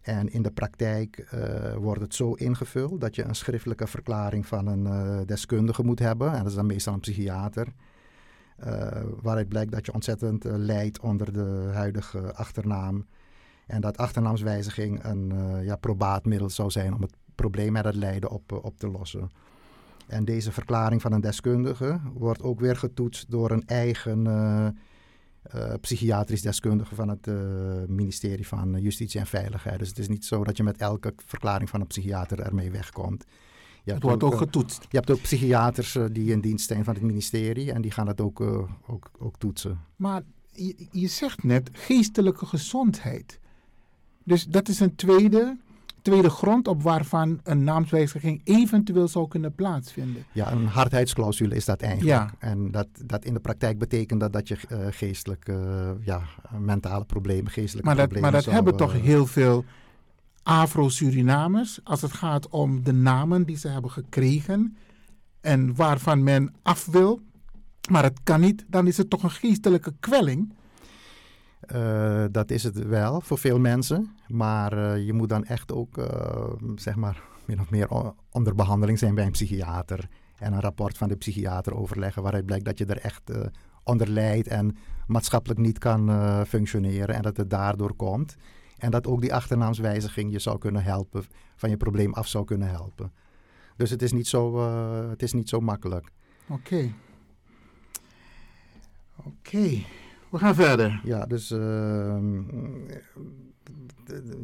En 0.00 0.28
in 0.28 0.42
de 0.42 0.52
praktijk 0.52 1.18
eh, 1.18 1.74
wordt 1.74 2.00
het 2.00 2.14
zo 2.14 2.32
ingevuld 2.32 3.00
dat 3.00 3.14
je 3.14 3.24
een 3.24 3.34
schriftelijke 3.34 3.86
verklaring 3.86 4.46
van 4.46 4.66
een 4.66 5.26
deskundige 5.26 5.82
moet 5.84 5.98
hebben. 5.98 6.32
En 6.32 6.38
dat 6.38 6.46
is 6.46 6.54
dan 6.54 6.66
meestal 6.66 6.94
een 6.94 7.00
psychiater. 7.00 7.66
Eh, 8.56 9.02
waaruit 9.22 9.48
blijkt 9.48 9.72
dat 9.72 9.86
je 9.86 9.92
ontzettend 9.92 10.44
eh, 10.44 10.52
lijdt 10.56 11.00
onder 11.00 11.32
de 11.32 11.70
huidige 11.72 12.34
achternaam. 12.34 13.06
En 13.66 13.80
dat 13.80 13.96
achternaamswijziging 13.96 15.04
een 15.04 15.32
eh, 15.32 15.64
ja, 15.64 15.76
probaat 15.76 16.24
middel 16.24 16.50
zou 16.50 16.70
zijn 16.70 16.94
om 16.94 17.02
het 17.02 17.16
probleem 17.34 17.72
met 17.72 17.84
het 17.84 17.94
lijden 17.94 18.30
op, 18.30 18.52
op 18.52 18.78
te 18.78 18.88
lossen. 18.88 19.30
En 20.06 20.24
deze 20.24 20.52
verklaring 20.52 21.02
van 21.02 21.12
een 21.12 21.20
deskundige 21.20 22.00
wordt 22.14 22.42
ook 22.42 22.60
weer 22.60 22.76
getoetst 22.76 23.30
door 23.30 23.50
een 23.50 23.66
eigen 23.66 24.76
psychiatrisch 25.80 26.42
deskundige 26.42 26.94
van 26.94 27.08
het 27.08 27.26
ministerie 27.88 28.46
van 28.46 28.80
Justitie 28.80 29.20
en 29.20 29.26
Veiligheid. 29.26 29.78
Dus 29.78 29.88
het 29.88 29.98
is 29.98 30.08
niet 30.08 30.24
zo 30.24 30.44
dat 30.44 30.56
je 30.56 30.62
met 30.62 30.76
elke 30.76 31.12
verklaring 31.26 31.70
van 31.70 31.80
een 31.80 31.86
psychiater 31.86 32.40
ermee 32.40 32.70
wegkomt. 32.70 33.24
Je 33.86 33.92
Het 33.92 34.02
wordt 34.02 34.22
ook 34.22 34.32
eh, 34.32 34.38
getoetst. 34.38 34.86
Je 34.90 34.96
hebt 34.96 35.10
ook 35.10 35.20
psychiaters 35.20 35.96
eh, 35.96 36.04
die 36.10 36.32
in 36.32 36.40
dienst 36.40 36.68
zijn 36.68 36.84
van 36.84 36.94
het 36.94 37.02
ministerie 37.02 37.72
en 37.72 37.82
die 37.82 37.90
gaan 37.90 38.06
het 38.06 38.20
ook, 38.20 38.40
eh, 38.40 38.58
ook, 38.86 39.10
ook 39.18 39.38
toetsen. 39.38 39.80
Maar 39.96 40.22
je, 40.52 40.86
je 40.90 41.06
zegt 41.06 41.42
net 41.42 41.70
geestelijke 41.72 42.46
gezondheid. 42.46 43.40
Dus 44.24 44.44
dat 44.44 44.68
is 44.68 44.80
een 44.80 44.94
tweede, 44.94 45.56
tweede 46.02 46.30
grond 46.30 46.68
op 46.68 46.82
waarvan 46.82 47.40
een 47.42 47.64
naamswijziging 47.64 48.40
eventueel 48.44 49.08
zou 49.08 49.28
kunnen 49.28 49.54
plaatsvinden. 49.54 50.24
Ja, 50.32 50.52
een 50.52 50.66
hardheidsclausule 50.66 51.54
is 51.54 51.64
dat 51.64 51.80
eigenlijk. 51.80 52.30
Ja. 52.30 52.34
En 52.38 52.70
dat, 52.70 52.88
dat 53.04 53.24
in 53.24 53.34
de 53.34 53.40
praktijk 53.40 53.78
betekent 53.78 54.20
dat 54.20 54.32
dat 54.32 54.48
je 54.48 54.56
eh, 54.68 54.78
geestelijk, 54.90 55.48
eh, 55.48 55.90
ja, 56.00 56.22
mentale 56.58 57.04
problemen, 57.04 57.50
geestelijke 57.50 57.88
Maar 57.88 57.96
dat, 57.96 58.04
problemen 58.04 58.30
maar 58.30 58.40
dat 58.40 58.42
zou, 58.42 58.54
hebben 58.56 58.76
toch 58.76 58.92
heel 58.92 59.26
veel 59.26 59.64
Afro-Surinamers 60.46 61.80
als 61.84 62.02
het 62.02 62.12
gaat 62.12 62.48
om 62.48 62.84
de 62.84 62.92
namen 62.92 63.44
die 63.44 63.56
ze 63.56 63.68
hebben 63.68 63.90
gekregen 63.90 64.76
en 65.40 65.74
waarvan 65.74 66.22
men 66.22 66.54
af 66.62 66.86
wil. 66.86 67.20
Maar 67.90 68.02
het 68.02 68.20
kan 68.22 68.40
niet, 68.40 68.64
dan 68.68 68.86
is 68.86 68.96
het 68.96 69.10
toch 69.10 69.22
een 69.22 69.30
geestelijke 69.30 69.94
kwelling. 70.00 70.54
Eh, 71.60 72.24
dat 72.30 72.50
is 72.50 72.62
het 72.62 72.86
wel 72.86 73.20
voor 73.20 73.38
veel 73.38 73.58
mensen. 73.58 74.16
Maar 74.28 74.72
eh, 74.72 75.06
je 75.06 75.12
moet 75.12 75.28
dan 75.28 75.44
echt 75.44 75.72
ook, 75.72 75.98
eh, 75.98 76.52
zeg 76.74 76.96
maar, 76.96 77.22
min 77.44 77.60
of 77.60 77.70
meer 77.70 77.88
onder 78.30 78.54
behandeling 78.54 78.98
zijn 78.98 79.14
bij 79.14 79.24
een 79.24 79.30
psychiater. 79.30 80.08
En 80.36 80.52
een 80.52 80.60
rapport 80.60 80.98
van 80.98 81.08
de 81.08 81.16
psychiater 81.16 81.74
overleggen 81.76 82.22
waaruit 82.22 82.46
blijkt 82.46 82.64
dat 82.64 82.78
je 82.78 82.86
er 82.86 82.98
echt 82.98 83.30
onder 83.82 84.08
lijdt 84.08 84.48
en 84.48 84.76
maatschappelijk 85.06 85.60
niet 85.60 85.78
kan 85.78 86.10
functioneren. 86.46 87.14
En 87.14 87.22
dat 87.22 87.36
het 87.36 87.50
daardoor 87.50 87.94
komt. 87.94 88.36
En 88.78 88.90
dat 88.90 89.06
ook 89.06 89.20
die 89.20 89.34
achternaamswijziging 89.34 90.32
je 90.32 90.38
zou 90.38 90.58
kunnen 90.58 90.82
helpen, 90.82 91.24
van 91.56 91.70
je 91.70 91.76
probleem 91.76 92.14
af 92.14 92.26
zou 92.28 92.44
kunnen 92.44 92.68
helpen. 92.68 93.12
Dus 93.76 93.90
het 93.90 94.02
is 94.02 94.12
niet 94.12 94.26
zo, 94.28 94.58
eh, 94.58 95.08
het 95.08 95.22
is 95.22 95.32
niet 95.32 95.48
zo 95.48 95.60
makkelijk. 95.60 96.08
Oké. 96.48 96.92
Oké, 99.24 99.68
we 100.30 100.38
gaan 100.38 100.54
verder. 100.54 101.00
Ja, 101.04 101.26
dus 101.26 101.46
d- 101.46 101.52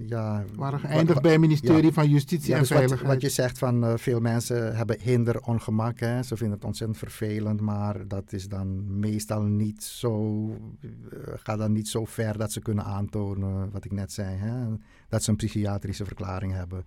ja, 0.06 0.44
waren 0.56 0.80
wa- 0.80 0.88
geëindigd 0.88 1.22
bij 1.22 1.30
het 1.32 1.40
ministerie 1.40 1.84
ja. 1.84 1.92
van 1.92 2.08
Justitie 2.08 2.48
Ja, 2.48 2.54
en 2.54 2.60
dus 2.60 2.68
Veiligheid. 2.70 3.08
wat 3.08 3.20
je 3.20 3.28
zegt 3.28 3.58
van 3.58 3.84
eh, 3.84 3.96
veel 3.96 4.20
mensen 4.20 4.76
hebben 4.76 5.00
hinder, 5.00 5.40
ongemak. 5.40 5.98
Hè? 6.00 6.22
Ze 6.22 6.36
vinden 6.36 6.56
het 6.56 6.66
ontzettend 6.66 6.98
vervelend, 6.98 7.60
maar 7.60 8.08
dat 8.08 8.32
is 8.32 8.48
dan 8.48 8.98
meestal 8.98 9.42
niet 9.42 9.82
zo, 9.84 10.46
eh, 10.80 10.88
gaat 11.34 11.58
dan 11.58 11.72
niet 11.72 11.88
zo 11.88 12.04
ver 12.04 12.38
dat 12.38 12.52
ze 12.52 12.60
kunnen 12.60 12.84
aantonen, 12.84 13.70
wat 13.70 13.84
ik 13.84 13.92
net 13.92 14.12
zei, 14.12 14.36
hè? 14.36 14.76
dat 15.08 15.22
ze 15.22 15.30
een 15.30 15.36
psychiatrische 15.36 16.04
verklaring 16.04 16.52
hebben 16.52 16.84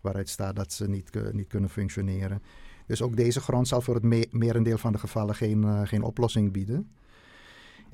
waaruit 0.00 0.28
staat 0.28 0.56
dat 0.56 0.72
ze 0.72 0.88
niet, 0.88 1.10
ku- 1.10 1.30
niet 1.32 1.46
kunnen 1.48 1.70
functioneren. 1.70 2.42
Dus 2.86 3.02
ook 3.02 3.16
deze 3.16 3.40
grond 3.40 3.68
zal 3.68 3.80
voor 3.80 3.94
het 3.94 4.02
me- 4.04 4.28
merendeel 4.30 4.78
van 4.78 4.92
de 4.92 4.98
gevallen 4.98 5.34
geen, 5.34 5.64
eh, 5.64 5.80
geen 5.84 6.02
oplossing 6.02 6.52
bieden. 6.52 6.88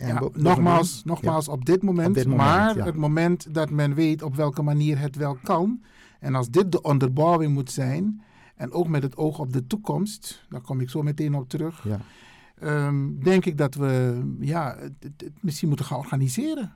Ja, 0.08 0.22
nogmaals, 0.32 1.04
nogmaals 1.04 1.46
ja. 1.46 1.52
op 1.52 1.64
dit 1.64 1.82
moment. 1.82 2.08
Op 2.08 2.14
dit 2.14 2.26
moment, 2.26 2.48
maar 2.48 2.76
ja. 2.76 2.84
het 2.84 2.96
moment 2.96 3.54
dat 3.54 3.70
men 3.70 3.94
weet 3.94 4.22
op 4.22 4.34
welke 4.34 4.62
manier 4.62 4.98
het 4.98 5.16
wel 5.16 5.36
kan. 5.42 5.82
En 6.20 6.34
als 6.34 6.48
dit 6.50 6.72
de 6.72 6.82
onderbouwing 6.82 7.52
moet 7.52 7.70
zijn. 7.70 8.22
En 8.56 8.72
ook 8.72 8.88
met 8.88 9.02
het 9.02 9.16
oog 9.16 9.38
op 9.38 9.52
de 9.52 9.66
toekomst. 9.66 10.44
Daar 10.48 10.60
kom 10.60 10.80
ik 10.80 10.90
zo 10.90 11.02
meteen 11.02 11.34
op 11.34 11.48
terug. 11.48 11.84
Ja. 11.84 12.00
ehm, 12.58 13.18
denk 13.22 13.44
ik 13.44 13.58
dat 13.58 13.74
we 13.74 14.20
ja, 14.40 14.76
het, 14.78 14.92
het- 15.00 15.20
het 15.20 15.32
misschien 15.40 15.68
moeten 15.68 15.86
gaan 15.86 15.98
organiseren. 15.98 16.74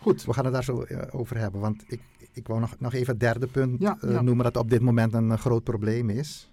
Goed. 0.00 0.24
We 0.24 0.32
gaan 0.32 0.44
het 0.44 0.52
daar 0.54 0.64
zo 0.64 0.80
eh, 0.82 1.14
over 1.20 1.38
hebben. 1.38 1.60
Want 1.60 1.84
ik, 1.86 2.00
ik 2.32 2.46
wou 2.46 2.60
nog, 2.60 2.74
nog 2.78 2.92
even 2.92 3.10
het 3.10 3.20
derde 3.20 3.46
punt 3.46 3.82
eh, 3.82 4.20
noemen 4.20 4.44
dat 4.44 4.56
op 4.56 4.70
dit 4.70 4.80
moment 4.82 5.12
een 5.14 5.30
eh, 5.30 5.38
groot 5.38 5.64
probleem 5.64 6.10
is. 6.10 6.50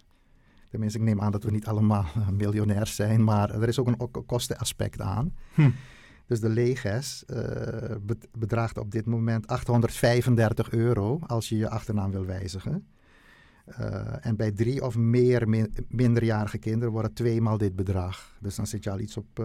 Tenminste, 0.73 0.99
ik 0.99 1.05
neem 1.05 1.21
aan 1.21 1.31
dat 1.31 1.43
we 1.43 1.51
niet 1.51 1.65
allemaal 1.65 2.05
eh, 2.15 2.27
miljonairs 2.29 2.95
zijn, 2.95 3.23
maar 3.23 3.49
er 3.61 3.67
is 3.67 3.79
ook 3.79 3.87
een 3.87 4.25
kostenaspect 4.25 5.01
aan. 5.01 5.33
Hm. 5.53 5.69
Dus 6.25 6.39
de 6.39 6.49
leges 6.49 7.25
eh, 7.25 7.35
be- 8.01 8.17
bedraagt 8.37 8.77
op 8.77 8.91
dit 8.91 9.05
moment 9.05 9.47
835 9.47 10.71
euro 10.71 11.19
als 11.27 11.49
je 11.49 11.57
je 11.57 11.69
achternaam 11.69 12.11
wil 12.11 12.25
wijzigen. 12.25 12.87
Eh, 13.65 14.25
en 14.25 14.35
bij 14.35 14.51
drie 14.51 14.83
of 14.85 14.97
meer 14.97 15.49
min- 15.49 15.73
minderjarige 15.87 16.57
kinderen 16.57 16.91
wordt 16.91 17.07
het 17.07 17.15
tweemaal 17.15 17.57
dit 17.57 17.75
bedrag. 17.75 18.37
Dus 18.39 18.55
dan 18.55 18.67
zit 18.67 18.83
je 18.83 18.91
al 18.91 18.99
iets 18.99 19.17
op, 19.17 19.39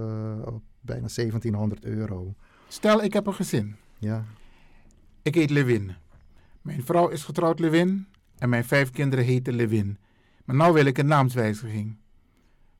op 0.44 0.62
bijna 0.80 1.06
1700 1.14 1.84
euro. 1.84 2.34
Stel, 2.68 3.02
ik 3.02 3.12
heb 3.12 3.26
een 3.26 3.34
gezin. 3.34 3.76
Ja. 3.98 4.24
Ik 5.22 5.34
heet 5.34 5.50
Lewin. 5.50 5.92
Mijn 6.62 6.84
vrouw 6.84 7.08
is 7.08 7.24
getrouwd 7.24 7.58
Lewin 7.58 8.06
en 8.38 8.48
mijn 8.48 8.64
vijf 8.64 8.90
kinderen 8.90 9.24
heten 9.24 9.54
Lewin. 9.54 9.98
Maar 10.48 10.66
nu 10.66 10.72
wil 10.72 10.84
ik 10.84 10.98
een 10.98 11.06
naamswijziging. 11.06 11.96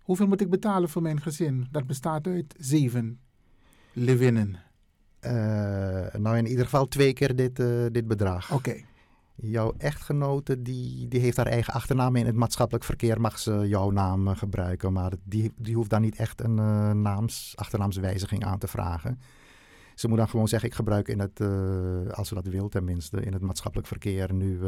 Hoeveel 0.02 0.26
moet 0.26 0.40
ik 0.40 0.50
betalen 0.50 0.88
voor 0.88 1.02
mijn 1.02 1.20
gezin? 1.20 1.66
Dat 1.70 1.86
bestaat 1.86 2.26
uit 2.26 2.54
zeven 2.58 3.20
Lewinnen. 3.92 4.56
Eh, 5.20 5.32
nou, 6.20 6.36
in 6.36 6.46
ieder 6.46 6.64
geval 6.64 6.86
twee 6.86 7.12
keer 7.12 7.36
dit, 7.36 7.58
eh, 7.58 7.86
dit 7.92 8.06
bedrag. 8.06 8.52
Oké. 8.52 8.74
Jouw 9.34 9.74
echtgenote 9.78 10.62
die, 10.62 11.08
die 11.08 11.20
heeft 11.20 11.36
haar 11.36 11.46
eigen 11.46 11.72
achternaam. 11.72 12.16
In 12.16 12.26
het 12.26 12.34
maatschappelijk 12.34 12.84
verkeer 12.84 13.20
mag 13.20 13.38
ze 13.38 13.68
jouw 13.68 13.90
naam 13.90 14.28
eh, 14.28 14.36
gebruiken. 14.36 14.92
Maar 14.92 15.12
die, 15.24 15.52
die 15.56 15.74
hoeft 15.74 15.90
dan 15.90 16.00
niet 16.00 16.16
echt 16.16 16.42
een 16.42 16.54
naams, 17.02 17.52
achternaamswijziging 17.56 18.44
aan 18.44 18.58
te 18.58 18.68
vragen. 18.68 19.20
Ze 19.94 20.08
moet 20.08 20.18
dan 20.18 20.28
gewoon 20.28 20.48
zeggen, 20.48 20.68
ik 20.68 20.74
gebruik 20.74 21.08
in 21.08 21.18
het, 21.18 21.40
als 22.14 22.28
ze 22.28 22.34
dat 22.34 22.46
wil 22.46 22.68
tenminste, 22.68 23.20
in 23.20 23.32
het 23.32 23.42
maatschappelijk 23.42 23.88
verkeer 23.88 24.32
nu, 24.32 24.60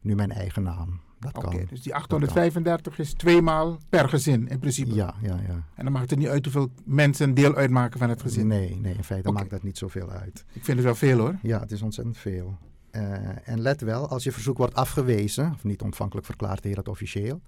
nu 0.00 0.14
mijn 0.14 0.32
eigen 0.32 0.62
naam. 0.62 1.00
Dat 1.20 1.32
kan. 1.32 1.66
dus 1.68 1.82
die 1.82 1.94
835 1.94 2.98
is 2.98 3.12
tweemaal 3.12 3.78
per 3.88 4.08
gezin 4.08 4.48
in 4.48 4.58
principe. 4.58 4.94
Ja, 4.94 5.14
ja, 5.22 5.40
ja. 5.46 5.64
En 5.74 5.84
dan 5.84 5.92
maakt 5.92 6.10
het 6.10 6.18
niet 6.18 6.28
uit 6.28 6.44
hoeveel 6.44 6.70
mensen 6.84 7.34
deel 7.34 7.54
uitmaken 7.54 7.98
van 7.98 8.08
het 8.08 8.22
gezin. 8.22 8.46
Nee, 8.46 8.76
nee, 8.76 8.94
in 8.94 9.04
feite 9.04 9.30
maakt 9.30 9.50
dat 9.50 9.62
niet 9.62 9.78
zoveel 9.78 10.10
uit. 10.10 10.44
Ik 10.52 10.64
vind 10.64 10.76
het 10.76 10.86
wel 10.86 10.94
veel 10.94 11.18
hoor. 11.18 11.38
Ja, 11.42 11.60
het 11.60 11.70
is 11.70 11.82
ontzettend 11.82 12.18
veel. 12.18 12.58
Eh, 12.90 13.48
en 13.48 13.60
let 13.60 13.80
wel, 13.80 14.08
als 14.08 14.24
je 14.24 14.32
verzoek 14.32 14.58
wordt 14.58 14.74
afgewezen, 14.74 15.52
of 15.54 15.64
niet 15.64 15.82
ontvankelijk 15.82 16.26
verklaard, 16.26 16.64
heet 16.64 16.74
dat 16.74 16.88
officieel. 16.88 17.40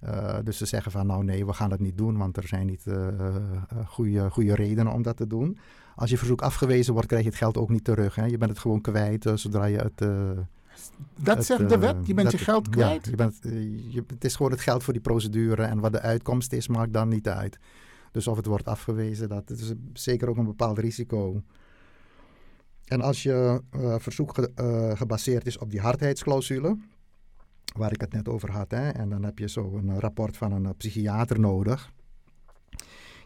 Eh, 0.00 0.38
dus 0.44 0.56
ze 0.56 0.66
zeggen 0.66 0.92
van 0.92 1.06
nou 1.06 1.24
nee, 1.24 1.46
we 1.46 1.52
gaan 1.52 1.70
dat 1.70 1.80
niet 1.80 1.98
doen, 1.98 2.16
want 2.16 2.36
er 2.36 2.48
zijn 2.48 2.66
niet 2.66 2.86
eh 2.86 3.36
goede, 3.86 4.30
goede 4.30 4.54
redenen 4.54 4.92
om 4.92 5.02
dat 5.02 5.16
te 5.16 5.26
doen. 5.26 5.58
Als 5.94 6.10
je 6.10 6.18
verzoek 6.18 6.42
afgewezen 6.42 6.92
wordt, 6.92 7.08
krijg 7.08 7.22
je 7.22 7.28
het 7.28 7.38
geld 7.38 7.56
ook 7.56 7.70
niet 7.70 7.84
terug. 7.84 8.14
Hè? 8.14 8.24
Je 8.24 8.38
bent 8.38 8.50
het 8.50 8.60
gewoon 8.60 8.80
kwijt 8.80 9.30
zodra 9.34 9.64
je 9.64 9.78
het... 9.78 10.00
eh, 11.18 11.24
Dat 11.24 11.36
het, 11.36 11.46
zegt 11.46 11.68
de 11.68 11.74
eh, 11.74 11.80
wet, 11.80 12.06
je 12.06 12.14
bent 12.14 12.30
dat- 12.30 12.38
je 12.38 12.44
geld 12.44 12.68
kwijt. 12.68 13.04
Ja, 13.04 13.10
je 13.10 13.16
bent, 13.16 13.38
eh, 13.44 13.92
je, 13.94 14.04
het 14.06 14.24
is 14.24 14.36
gewoon 14.36 14.50
het 14.52 14.60
geld 14.60 14.82
voor 14.84 14.92
die 14.92 15.02
procedure 15.02 15.62
en 15.62 15.80
wat 15.80 15.92
de 15.92 16.00
uitkomst 16.00 16.52
is, 16.52 16.68
maakt 16.68 16.92
dan 16.92 17.08
niet 17.08 17.28
uit. 17.28 17.58
Dus 18.12 18.26
of 18.26 18.36
het 18.36 18.46
wordt 18.46 18.64
afgewezen, 18.66 19.28
dat 19.28 19.50
is 19.50 19.72
zeker 19.92 20.28
ook 20.28 20.36
een 20.36 20.44
bepaald 20.44 20.78
risico. 20.78 21.42
En 22.84 23.00
als 23.00 23.22
je 23.22 23.62
eh, 23.70 23.94
verzoek 23.98 24.34
ge- 24.34 24.50
eh, 24.54 24.96
gebaseerd 24.96 25.46
is 25.46 25.58
op 25.58 25.70
die 25.70 25.80
hardheidsclausule, 25.80 26.76
waar 27.76 27.92
ik 27.92 28.00
het 28.00 28.12
net 28.12 28.28
over 28.28 28.50
had, 28.50 28.70
hè, 28.70 28.88
en 28.88 29.08
dan 29.08 29.22
heb 29.24 29.38
je 29.38 29.48
zo 29.48 29.76
een 29.76 29.88
eh, 29.90 29.98
rapport 29.98 30.36
van 30.36 30.52
een 30.52 30.64
eh, 30.66 30.70
psychiater 30.76 31.40
nodig. 31.40 31.92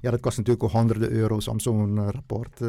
Ja, 0.01 0.11
dat 0.11 0.21
kost 0.21 0.37
natuurlijk 0.37 0.65
ook 0.65 0.71
honderden 0.71 1.11
euro's 1.11 1.49
om 1.49 1.61
zo'n 1.61 1.99
eh, 1.99 2.09
rapport. 2.09 2.61
eh, 2.61 2.69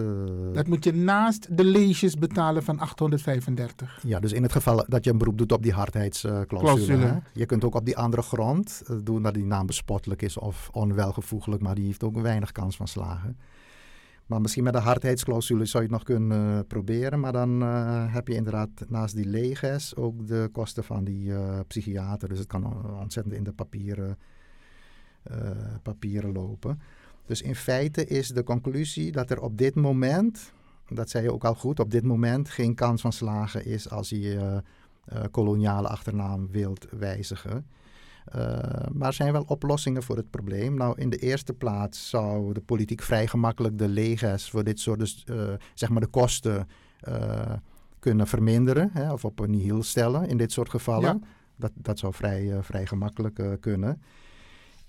Dat 0.54 0.68
moet 0.68 0.84
je 0.84 0.94
naast 0.94 1.58
de 1.58 1.64
leesjes 1.64 2.16
betalen 2.18 2.64
van 2.64 2.80
835. 2.80 4.00
ja, 4.08 4.20
dus 4.20 4.32
in 4.32 4.44
het 4.44 4.52
geval 4.52 4.86
dat 4.88 5.04
je 5.04 5.12
een 5.12 5.18
beroep 5.18 5.38
doet 5.38 5.52
op 5.52 5.64
die 5.64 5.72
hardheidsclausule. 5.74 6.46
Clausule. 6.48 7.06
hè. 7.06 7.18
Je 7.34 7.46
kunt 7.46 7.64
ook 7.64 7.76
op 7.76 7.86
die 7.86 7.98
andere 7.98 8.22
grond 8.22 8.82
eh, 8.88 8.96
doen 9.04 9.22
dat 9.24 9.34
die 9.34 9.46
naam 9.46 9.66
bespottelijk 9.66 10.22
is 10.22 10.38
of 10.38 10.70
onwelgevoeglijk, 10.72 11.62
maar 11.62 11.76
die 11.76 11.86
heeft 11.86 12.04
ook 12.04 12.18
weinig 12.22 12.52
kans 12.52 12.76
van 12.76 12.88
slagen. 12.88 13.38
Maar 14.26 14.42
misschien 14.42 14.64
met 14.64 14.74
de 14.74 14.80
hardheidsclausule 14.80 15.66
zou 15.66 15.84
je 15.84 15.90
het 15.90 15.98
nog 15.98 16.06
kunnen 16.08 16.58
eh, 16.58 16.60
proberen, 16.68 17.20
maar 17.20 17.32
dan 17.32 17.62
eh, 17.62 18.14
heb 18.14 18.28
je 18.28 18.34
inderdaad 18.36 18.70
naast 18.88 19.16
die 19.16 19.26
leges 19.26 19.96
ook 19.96 20.28
de 20.28 20.50
kosten 20.52 20.84
van 20.84 21.04
die 21.04 21.34
eh, 21.34 21.60
psychiater. 21.68 22.30
Dus 22.30 22.38
het 22.40 22.48
kan 22.48 22.64
eh, 22.64 23.00
ontzettend 23.00 23.36
in 23.36 23.44
de 23.44 23.52
papieren, 23.54 24.18
eh, 25.24 25.38
papieren 25.84 26.32
lopen. 26.32 26.80
Dus 27.32 27.42
in 27.42 27.56
feite 27.56 28.06
is 28.06 28.28
de 28.28 28.44
conclusie 28.44 29.12
dat 29.12 29.30
er 29.30 29.42
op 29.42 29.58
dit 29.58 29.76
moment, 29.76 30.52
dat 30.90 31.10
zei 31.10 31.24
je 31.24 31.34
ook 31.34 31.46
al 31.46 31.56
goed, 31.56 31.80
op 31.80 31.92
dit 31.92 32.04
moment 32.04 32.50
geen 32.50 32.76
kans 32.76 33.02
van 33.02 33.14
slagen 33.14 33.66
is 33.66 33.90
als 33.90 34.10
je 34.10 34.20
je 34.20 34.64
eh, 35.06 35.24
koloniale 35.32 35.88
achternaam 35.88 36.48
wilt 36.52 36.88
wijzigen. 36.90 37.66
Eh, 38.26 38.42
maar 38.92 39.08
er 39.08 39.14
zijn 39.14 39.32
wel 39.32 39.44
oplossingen 39.48 40.04
voor 40.04 40.18
het 40.18 40.30
probleem. 40.30 40.74
Nou, 40.74 41.00
in 41.02 41.10
de 41.10 41.18
eerste 41.18 41.54
plaats 41.54 42.10
zou 42.10 42.54
de 42.54 42.62
politiek 42.62 43.02
vrij 43.02 43.28
gemakkelijk 43.28 43.78
de 43.78 43.88
leges 43.88 44.50
voor 44.50 44.64
dit 44.64 44.80
soort, 44.80 45.00
dus, 45.00 45.24
eh, 45.24 45.54
zeg 45.74 45.90
maar 45.90 46.02
de 46.02 46.08
kosten 46.08 46.68
kunnen 48.00 48.28
verminderen 48.28 48.90
hè, 48.94 49.14
of 49.14 49.26
op 49.26 49.40
een 49.40 49.52
nihil 49.52 49.84
stellen 49.84 50.28
in 50.28 50.38
dit 50.38 50.52
soort 50.52 50.70
gevallen. 50.70 51.20
Ja. 51.22 51.28
Dat, 51.56 51.72
dat 51.76 52.00
zou 52.00 52.14
vrij, 52.14 52.64
vrij 52.64 52.86
gemakkelijk 52.86 53.58
kunnen. 53.60 54.02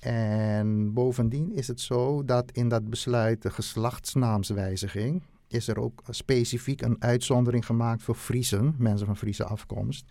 En 0.04 0.92
bovendien 0.92 1.52
is 1.52 1.68
het 1.68 1.80
zo 1.80 2.24
dat 2.24 2.52
in 2.52 2.68
dat 2.68 2.90
besluit 2.90 3.42
de 3.42 3.50
geslachtsnaamswijziging 3.50 5.22
is 5.48 5.68
er 5.68 5.78
ook 5.78 6.02
specifiek 6.08 6.82
een 6.82 6.96
uitzondering 6.98 7.66
gemaakt 7.66 8.02
voor 8.02 8.14
Friesen, 8.14 8.74
mensen 8.78 9.06
van 9.06 9.16
Friese 9.16 9.44
afkomst. 9.44 10.10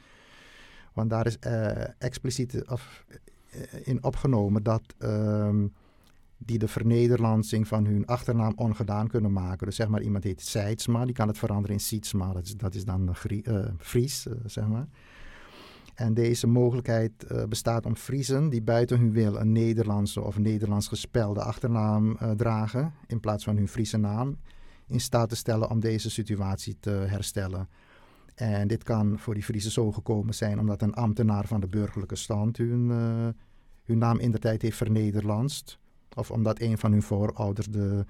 Want 0.94 1.10
daar 1.10 1.26
is 1.26 1.40
eh, 1.40 1.84
expliciet 1.98 2.66
af, 2.66 3.06
eh, 3.50 3.62
in 3.84 4.04
opgenomen 4.04 4.64
dat 4.64 4.82
ehm, 4.98 5.68
die 6.38 6.58
de 6.58 6.68
vernederlandsing 6.68 7.68
van 7.68 7.86
hun 7.86 8.06
achternaam 8.06 8.54
ongedaan 8.56 9.08
kunnen 9.08 9.34
maken. 9.34 9.66
Dus 9.66 9.76
zeg 9.76 9.88
maar 9.88 10.02
iemand 10.02 10.24
heet 10.24 10.42
Seidsma, 10.42 11.06
die 11.06 11.16
kan 11.16 11.28
het 11.28 11.38
veranderen 11.38 11.76
in 11.76 11.82
Sietsma. 11.82 12.34
Dat 12.58 12.76
is, 12.76 12.86
dan 12.86 13.16
Grie- 13.16 13.44
eh, 13.44 13.66
Fries, 13.78 14.28
eh, 14.28 14.34
zeg 14.46 14.68
maar. 14.68 14.88
En 16.02 16.14
deze 16.14 16.48
mogelijkheid 16.48 17.24
eh, 17.24 17.44
bestaat 17.46 17.86
om 17.86 17.96
Friesen 17.96 18.50
die 18.50 18.62
buiten 18.62 19.00
hun 19.00 19.12
wil 19.12 19.36
een 19.36 19.52
Nederlandse 19.52 20.22
of 20.22 20.38
Nederlands 20.38 20.88
gespelde 20.88 21.44
achternaam 21.44 22.16
eh, 22.16 22.32
dragen, 22.32 22.94
in 23.08 23.20
plaats 23.20 23.44
van 23.44 23.56
hun 23.56 23.68
Friese 23.68 23.98
naam, 23.98 24.38
in 24.88 25.00
staat 25.00 25.30
te 25.30 25.36
stellen 25.36 25.70
om 25.70 25.80
deze 25.80 26.10
situatie 26.10 26.78
te 26.80 26.90
herstellen. 26.90 27.70
En 28.36 28.68
dit 28.68 28.84
kan 28.84 29.20
voor 29.20 29.34
die 29.34 29.44
Friesen 29.44 29.72
zo 29.72 29.92
gekomen 29.92 30.34
zijn 30.34 30.60
omdat 30.60 30.82
een 30.82 30.94
ambtenaar 30.94 31.48
van 31.48 31.62
de 31.62 31.68
burgerlijke 31.68 32.16
stand 32.16 32.58
hun, 32.58 32.92
eh, 32.92 33.44
hun 33.84 33.98
naam 33.98 34.20
in 34.20 34.32
de 34.32 34.40
tijd 34.40 34.62
heeft 34.62 34.78
vernederlandst. 34.78 35.80
Of 36.16 36.32
omdat 36.32 36.62
een 36.62 36.78
van 36.78 36.92
hun 36.92 37.04
voorouders 37.04 37.68
de 37.68 38.06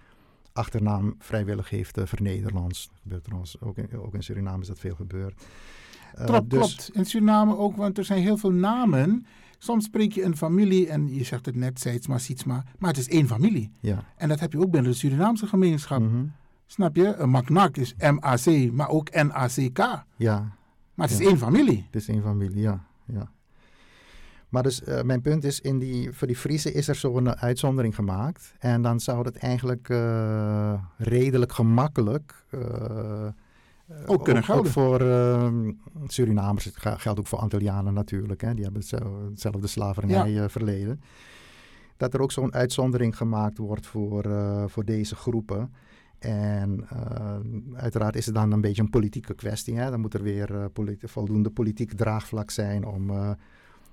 achternaam 0.54 1.15
vrijwillig 1.19 1.69
heeft 1.69 1.99
vernederlandst. 2.04 2.89
Dat 2.89 2.99
gebeurt 3.01 3.23
trouwens 3.23 3.62
ook 3.62 3.77
in, 3.77 3.99
ook 3.99 4.13
in 4.13 4.23
Suriname 4.23 4.62
is 4.62 4.67
dat 4.67 4.80
veel 4.80 4.95
gebeurd. 4.95 5.43
Uh, 6.19 6.26
klopt, 6.26 6.50
dus... 6.50 6.60
klopt. 6.60 6.89
In 6.93 7.06
Suriname 7.06 7.58
ook, 7.58 7.76
want 7.76 7.97
er 7.97 8.06
zijn 8.06 8.21
heel 8.21 8.38
veel 8.38 8.52
namen. 8.52 9.26
Soms 9.58 9.86
spreek 9.86 10.12
je 10.12 10.24
een 10.24 10.38
familie 10.38 10.88
en 10.88 11.15
je 11.15 11.24
zegt 11.24 11.45
het 11.45 11.56
net, 11.56 11.80
Seidsma, 11.80 12.17
Sietsma, 12.17 12.63
maar 12.80 12.89
het 12.89 13.00
is 13.00 13.08
één 13.08 13.28
familie. 13.28 13.71
Ja. 13.80 14.04
En 14.15 14.30
dat 14.30 14.39
heb 14.39 14.52
je 14.52 14.60
ook 14.60 14.71
binnen 14.71 14.91
de 14.91 14.97
Surinaamse 14.97 15.47
gemeenschap. 15.47 16.00
Mm 16.00 16.10
-hmm. 16.10 16.32
Snap 16.65 16.95
je? 16.95 17.15
Een 17.15 17.30
Maknak 17.30 17.78
is 17.78 17.95
M-A-C, 17.97 18.71
maar 18.71 18.89
ook 18.89 19.10
N-A-C-K. 19.13 20.04
Ja. 20.15 20.56
Maar 20.93 21.08
het 21.08 21.17
ja. 21.17 21.24
is 21.24 21.28
één 21.30 21.38
familie. 21.38 21.84
Het 21.86 22.02
is 22.02 22.08
één 22.08 22.21
familie, 22.21 22.62
ja. 22.62 22.84
ja. 23.06 23.32
Maar 24.50 24.63
dus 24.63 24.82
uh, 24.82 25.02
mijn 25.02 25.21
punt 25.21 25.43
is, 25.43 25.60
in 25.60 25.80
die, 25.80 26.12
voor 26.12 26.28
die 26.28 26.36
Friese 26.36 26.71
is 26.71 26.88
er 26.88 26.95
zo'n 26.95 27.36
uitzondering 27.36 27.95
gemaakt. 27.95 28.54
En 28.60 28.82
dan 28.82 29.00
zou 29.00 29.26
het 29.26 29.38
eigenlijk 29.38 29.89
uh, 29.89 30.74
redelijk 30.97 31.52
gemakkelijk... 31.52 32.45
ook 34.06 34.23
kunnen. 34.23 34.49
Ook 34.49 34.67
voor 34.67 34.99
Surinamers, 36.08 36.65
het 36.65 36.75
geldt 36.77 37.19
ook 37.19 37.27
voor 37.27 37.39
Antillianen 37.39 37.93
natuurlijk. 37.93 38.41
Hè. 38.41 38.54
Die 38.54 38.63
hebben 38.63 38.82
hetzelfde 39.30 39.67
slavernijverleden. 39.67 40.99
Ja. 41.01 41.08
Dat 41.97 42.13
er 42.13 42.21
ook 42.21 42.32
zo'n 42.32 42.54
uitzondering 42.54 43.17
gemaakt 43.17 43.58
wordt 43.58 43.88
voor, 43.88 44.30
voor 44.67 44.86
deze 44.86 45.15
groepen. 45.15 45.73
En 46.19 46.88
uh, 46.93 47.39
uiteraard 47.73 48.15
is 48.15 48.25
het 48.25 48.36
dan 48.36 48.51
een 48.51 48.62
beetje 48.62 48.82
een 48.82 48.89
politieke 48.89 49.34
kwestie. 49.34 49.77
Hè? 49.77 49.89
Dan 49.89 49.99
moet 49.99 50.13
er 50.13 50.23
weer 50.23 50.69
politi 50.69 51.08
voldoende 51.08 51.49
politiek 51.49 51.93
draagvlak 51.93 52.51
zijn 52.51 52.86
om, 52.86 53.12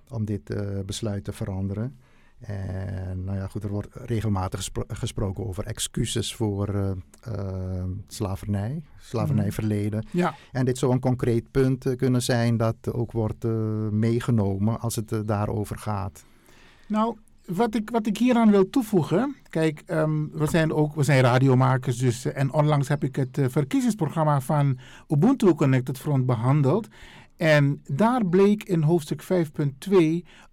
om 0.09 0.25
dit 0.25 0.55
besluit 0.87 1.25
te 1.25 1.33
veranderen. 1.33 1.97
En 2.41 3.25
nou 3.25 3.39
ja, 3.39 3.47
goed, 3.47 3.65
er 3.65 3.71
wordt 3.71 3.89
regelmatig 3.93 4.59
gespro 4.59 4.85
gesproken 4.89 5.47
over 5.47 5.65
excuses 5.65 6.35
voor 6.35 6.97
slavernij, 8.07 8.83
slavernijverleden. 9.01 10.07
Ja. 10.11 10.35
En 10.53 10.65
dit 10.65 10.79
zou 10.79 10.93
een 10.93 11.01
concreet 11.01 11.51
punt 11.51 11.97
kunnen 11.97 12.23
zijn 12.23 12.57
dat 12.57 12.93
ook 12.93 13.13
wordt 13.13 13.45
meegenomen 13.91 14.81
als 14.81 14.97
het 14.97 15.23
daarover 15.27 15.79
gaat. 15.79 16.25
Nou, 16.87 17.17
wat 17.49 17.75
ik, 17.75 17.91
wat 17.91 18.07
ik 18.07 18.19
hieraan 18.19 18.51
wil 18.51 18.71
toevoegen. 18.71 19.37
Kijk, 19.49 19.83
ehm, 19.87 20.27
we 20.33 20.47
zijn 20.47 20.73
ook 20.73 20.95
we 20.95 21.03
zijn 21.03 21.21
radiomakers. 21.21 21.99
Dus, 21.99 22.25
eh, 22.25 22.41
en 22.41 22.53
onlangs 22.53 22.89
heb 22.89 23.05
ik 23.05 23.17
het 23.17 23.39
eh, 23.39 23.47
verkiezingsprogramma 23.49 24.41
van 24.41 24.79
Ubuntu 25.09 25.55
Connected 25.55 25.99
Front 25.99 26.27
behandeld. 26.27 26.89
En 27.39 27.83
daar 27.87 28.27
bleek 28.27 28.63
in 28.65 28.83
hoofdstuk 28.83 29.23
5.2 29.23 29.29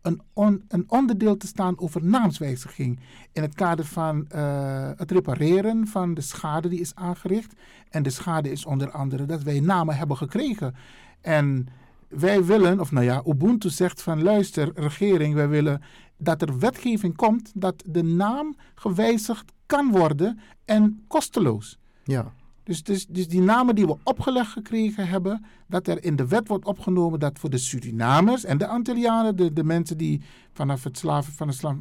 een, 0.01 0.21
een 0.67 0.85
onderdeel 0.87 1.37
te 1.37 1.47
staan 1.47 1.79
over 1.79 2.05
naamswijziging. 2.05 2.99
In 3.31 3.41
het 3.41 3.55
kader 3.55 3.85
van 3.85 4.27
eh, 4.29 4.89
het 4.95 5.11
repareren 5.11 5.87
van 5.87 6.13
de 6.13 6.21
schade 6.21 6.67
die 6.67 6.79
is 6.79 6.95
aangericht. 6.95 7.53
En 7.89 8.03
de 8.03 8.09
schade 8.09 8.51
is 8.51 8.65
onder 8.65 8.91
andere 8.91 9.25
dat 9.25 9.43
wij 9.43 9.59
namen 9.59 9.97
hebben 9.97 10.17
gekregen. 10.17 10.75
En 11.21 11.67
wij 12.07 12.43
willen, 12.45 12.79
of 12.79 12.91
nou 12.91 13.05
ja, 13.05 13.23
Ubuntu 13.25 13.69
zegt 13.69 14.01
van 14.01 14.23
luister, 14.23 14.71
regering, 14.75 15.33
wij 15.33 15.47
willen 15.47 15.81
dat 16.17 16.41
er 16.41 16.59
wetgeving 16.59 17.15
komt 17.15 17.51
dat 17.55 17.83
de 17.85 18.03
naam 18.03 18.55
gewijzigd 18.75 19.51
kan 19.65 19.91
worden 19.91 20.39
en 20.65 21.03
kosteloos. 21.07 21.79
Ja. 22.03 22.33
Dus, 22.65 22.83
dus, 22.83 23.05
dus 23.07 23.27
die 23.27 23.41
namen 23.41 23.75
die 23.75 23.85
we 23.85 23.97
opgelegd 24.03 24.51
gekregen 24.51 25.07
hebben, 25.07 25.45
dat 25.67 25.87
er 25.87 26.03
in 26.03 26.15
de 26.15 26.27
wet 26.27 26.47
wordt 26.47 26.65
opgenomen 26.65 27.19
dat 27.19 27.39
voor 27.39 27.49
de 27.49 27.57
Surinamers 27.57 28.43
en 28.45 28.57
de 28.57 28.67
Antillianen, 28.67 29.35
de, 29.35 29.53
de 29.53 29.63
mensen 29.63 29.97
die 29.97 30.21
vanaf, 30.53 30.83
het 30.83 30.97
slaven, 30.97 31.33
van 31.33 31.53
sla, 31.53 31.75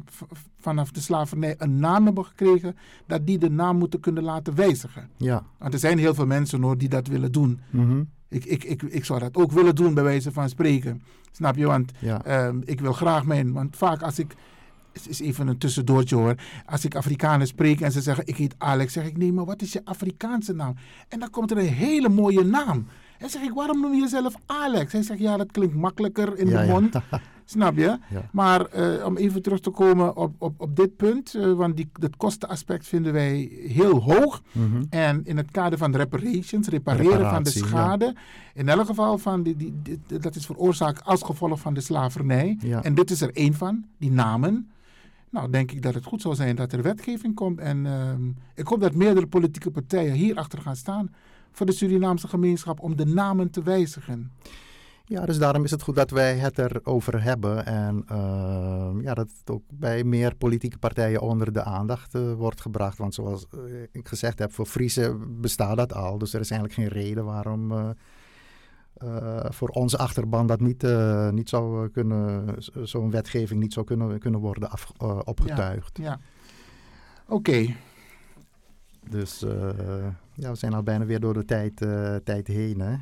vanaf 0.59 0.91
de 0.91 0.99
slavernij 0.99 1.55
een 1.57 1.79
naam 1.79 2.05
hebben 2.05 2.25
gekregen, 2.25 2.75
dat 3.07 3.25
die 3.25 3.37
de 3.37 3.49
naam 3.49 3.77
moeten 3.77 3.99
kunnen 3.99 4.23
laten 4.23 4.55
wijzigen. 4.55 5.09
Ja. 5.17 5.43
Want 5.57 5.73
er 5.73 5.79
zijn 5.79 5.97
heel 5.97 6.13
veel 6.13 6.25
mensen 6.25 6.61
hoor, 6.61 6.77
die 6.77 6.89
dat 6.89 7.07
willen 7.07 7.31
doen. 7.31 7.59
Mm 7.69 8.07
ik, 8.29 8.45
ik, 8.45 8.63
ik, 8.63 8.81
ik 8.81 9.05
zou 9.05 9.19
dat 9.19 9.35
ook 9.35 9.51
willen 9.51 9.75
doen, 9.75 9.93
bij 9.93 10.03
wijze 10.03 10.31
van 10.31 10.49
spreken. 10.49 11.01
Snap 11.31 11.55
je? 11.55 11.65
Want 11.65 11.91
Ja. 11.99 12.23
ehm, 12.23 12.59
ik 12.65 12.79
wil 12.81 12.93
graag 12.93 13.25
mijn. 13.25 13.53
Want 13.53 13.77
vaak 13.77 14.01
als 14.01 14.19
ik. 14.19 14.35
Het 14.95 15.09
is 15.09 15.19
even 15.19 15.47
een 15.47 15.57
tussendoortje 15.57 16.15
hoor. 16.15 16.35
Als 16.65 16.85
ik 16.85 16.95
Afrikanen 16.95 17.47
spreek 17.47 17.81
en 17.81 17.91
ze 17.91 18.01
zeggen: 18.01 18.27
Ik 18.27 18.37
heet 18.37 18.55
Alex, 18.57 18.93
zeg 18.93 19.05
ik: 19.05 19.17
Nee, 19.17 19.33
maar 19.33 19.45
wat 19.45 19.61
is 19.61 19.73
je 19.73 19.81
Afrikaanse 19.83 20.53
naam? 20.53 20.75
En 21.07 21.19
dan 21.19 21.29
komt 21.29 21.51
er 21.51 21.57
een 21.57 21.65
hele 21.67 22.09
mooie 22.09 22.43
naam. 22.43 22.85
En 23.19 23.29
zeg 23.29 23.41
ik: 23.41 23.53
Waarom 23.53 23.79
noem 23.81 23.93
je 23.93 24.01
jezelf 24.01 24.35
Alex? 24.45 24.91
Hij 24.91 25.01
zegt: 25.01 25.19
Ja, 25.19 25.37
dat 25.37 25.51
klinkt 25.51 25.75
makkelijker 25.75 26.37
in 26.37 26.47
Ja, 26.47 26.59
de 26.61 26.65
ja. 26.67 26.71
mond. 26.71 26.95
Snap 27.47 27.75
je? 27.77 27.97
Ja. 28.09 28.29
Maar 28.31 28.65
eh, 28.65 29.05
om 29.05 29.17
even 29.17 29.41
terug 29.41 29.59
te 29.59 29.69
komen 29.69 30.15
op, 30.15 30.35
op, 30.37 30.53
op 30.61 30.75
dit 30.75 30.95
punt, 30.95 31.35
eh, 31.35 31.53
want 31.53 31.75
die, 31.77 31.89
dat 31.99 32.15
kostenaspect 32.17 32.87
vinden 32.87 33.13
wij 33.13 33.49
heel 33.67 34.01
hoog. 34.01 34.41
Mhm. 34.51 34.83
En 34.89 35.21
in 35.25 35.37
het 35.37 35.51
kader 35.51 35.77
van 35.77 35.95
reparations, 35.95 36.67
repareren 36.67 37.29
van 37.29 37.43
de 37.43 37.51
ja. 37.53 37.65
schade, 37.65 38.15
in 38.53 38.69
elk 38.69 38.85
geval 38.85 39.17
van 39.17 39.43
die, 39.43 39.55
die, 39.55 39.73
die- 39.83 40.19
dat 40.19 40.35
is 40.35 40.45
veroorzaakt 40.45 41.03
als 41.05 41.23
gevolg 41.23 41.59
van 41.59 41.73
de 41.73 41.81
slavernij. 41.81 42.57
Ja. 42.59 42.83
En 42.83 42.95
dit 42.95 43.11
is 43.11 43.21
er 43.21 43.33
één 43.33 43.53
van, 43.53 43.85
die 43.97 44.11
namen. 44.11 44.69
Nou, 45.35 45.49
denk 45.49 45.71
ik 45.71 45.81
dat 45.81 45.93
het 45.93 46.05
goed 46.05 46.21
zou 46.21 46.35
zijn 46.35 46.55
dat 46.55 46.71
er 46.71 46.81
wetgeving 46.81 47.35
komt. 47.35 47.59
En 47.59 47.85
ehm, 47.85 48.29
ik 48.53 48.67
hoop 48.67 48.79
dat 48.79 48.93
meerdere 48.93 49.27
politieke 49.27 49.71
partijen 49.71 50.13
hierachter 50.13 50.61
gaan 50.61 50.75
staan 50.75 51.13
voor 51.51 51.65
de 51.65 51.71
Surinaamse 51.71 52.27
gemeenschap 52.27 52.79
om 52.79 52.95
de 52.95 53.05
namen 53.05 53.49
te 53.49 53.63
wijzigen. 53.63 54.31
Ja, 55.05 55.25
dus 55.25 55.37
daarom 55.37 55.63
is 55.63 55.71
het 55.71 55.81
goed 55.81 55.95
dat 55.95 56.09
wij 56.09 56.35
het 56.35 56.57
erover 56.57 57.23
hebben. 57.23 57.65
En 57.65 58.03
ehm, 58.07 59.01
ja, 59.01 59.13
dat 59.13 59.29
het 59.37 59.49
ook 59.49 59.63
bij 59.69 60.03
meer 60.03 60.35
politieke 60.35 60.77
partijen 60.77 61.21
onder 61.21 61.53
de 61.53 61.63
aandacht 61.63 62.15
eh, 62.15 62.33
wordt 62.33 62.61
gebracht. 62.61 62.97
Want 62.97 63.13
zoals 63.13 63.45
eh, 63.51 63.59
ik 63.91 64.07
gezegd 64.07 64.39
heb, 64.39 64.53
voor 64.53 64.65
Friese 64.65 65.17
bestaat 65.27 65.77
dat 65.77 65.93
al. 65.93 66.17
Dus 66.17 66.33
er 66.33 66.39
is 66.39 66.51
eigenlijk 66.51 66.79
geen 66.79 67.01
reden 67.01 67.25
waarom 67.25 67.71
eh, 67.71 67.89
voor 69.49 69.69
onze 69.69 69.97
achterban 69.97 70.47
dat 70.47 70.59
niet, 70.59 70.83
eh, 70.83 71.29
niet 71.29 71.49
zou 71.49 71.85
eh, 71.85 71.91
kunnen, 71.93 72.55
zo'n 72.83 73.11
wetgeving 73.11 73.61
niet 73.61 73.73
zou 73.73 73.85
kunnen, 73.85 74.19
kunnen 74.19 74.39
worden 74.39 74.69
af, 74.69 74.91
eh, 74.97 75.19
opgetuigd. 75.23 75.97
Ja, 75.97 76.03
ja. 76.03 76.19
Oké, 77.27 77.75
Dus 79.09 79.43
eh, 79.43 80.07
ja, 80.33 80.49
we 80.51 80.55
zijn 80.55 80.73
al 80.73 80.83
bijna 80.83 81.05
weer 81.05 81.19
door 81.19 81.33
de 81.33 81.45
tijd, 81.45 81.81
eh, 81.81 82.15
tijd 82.15 82.47
heen. 82.47 82.79
Hè? 82.79 82.95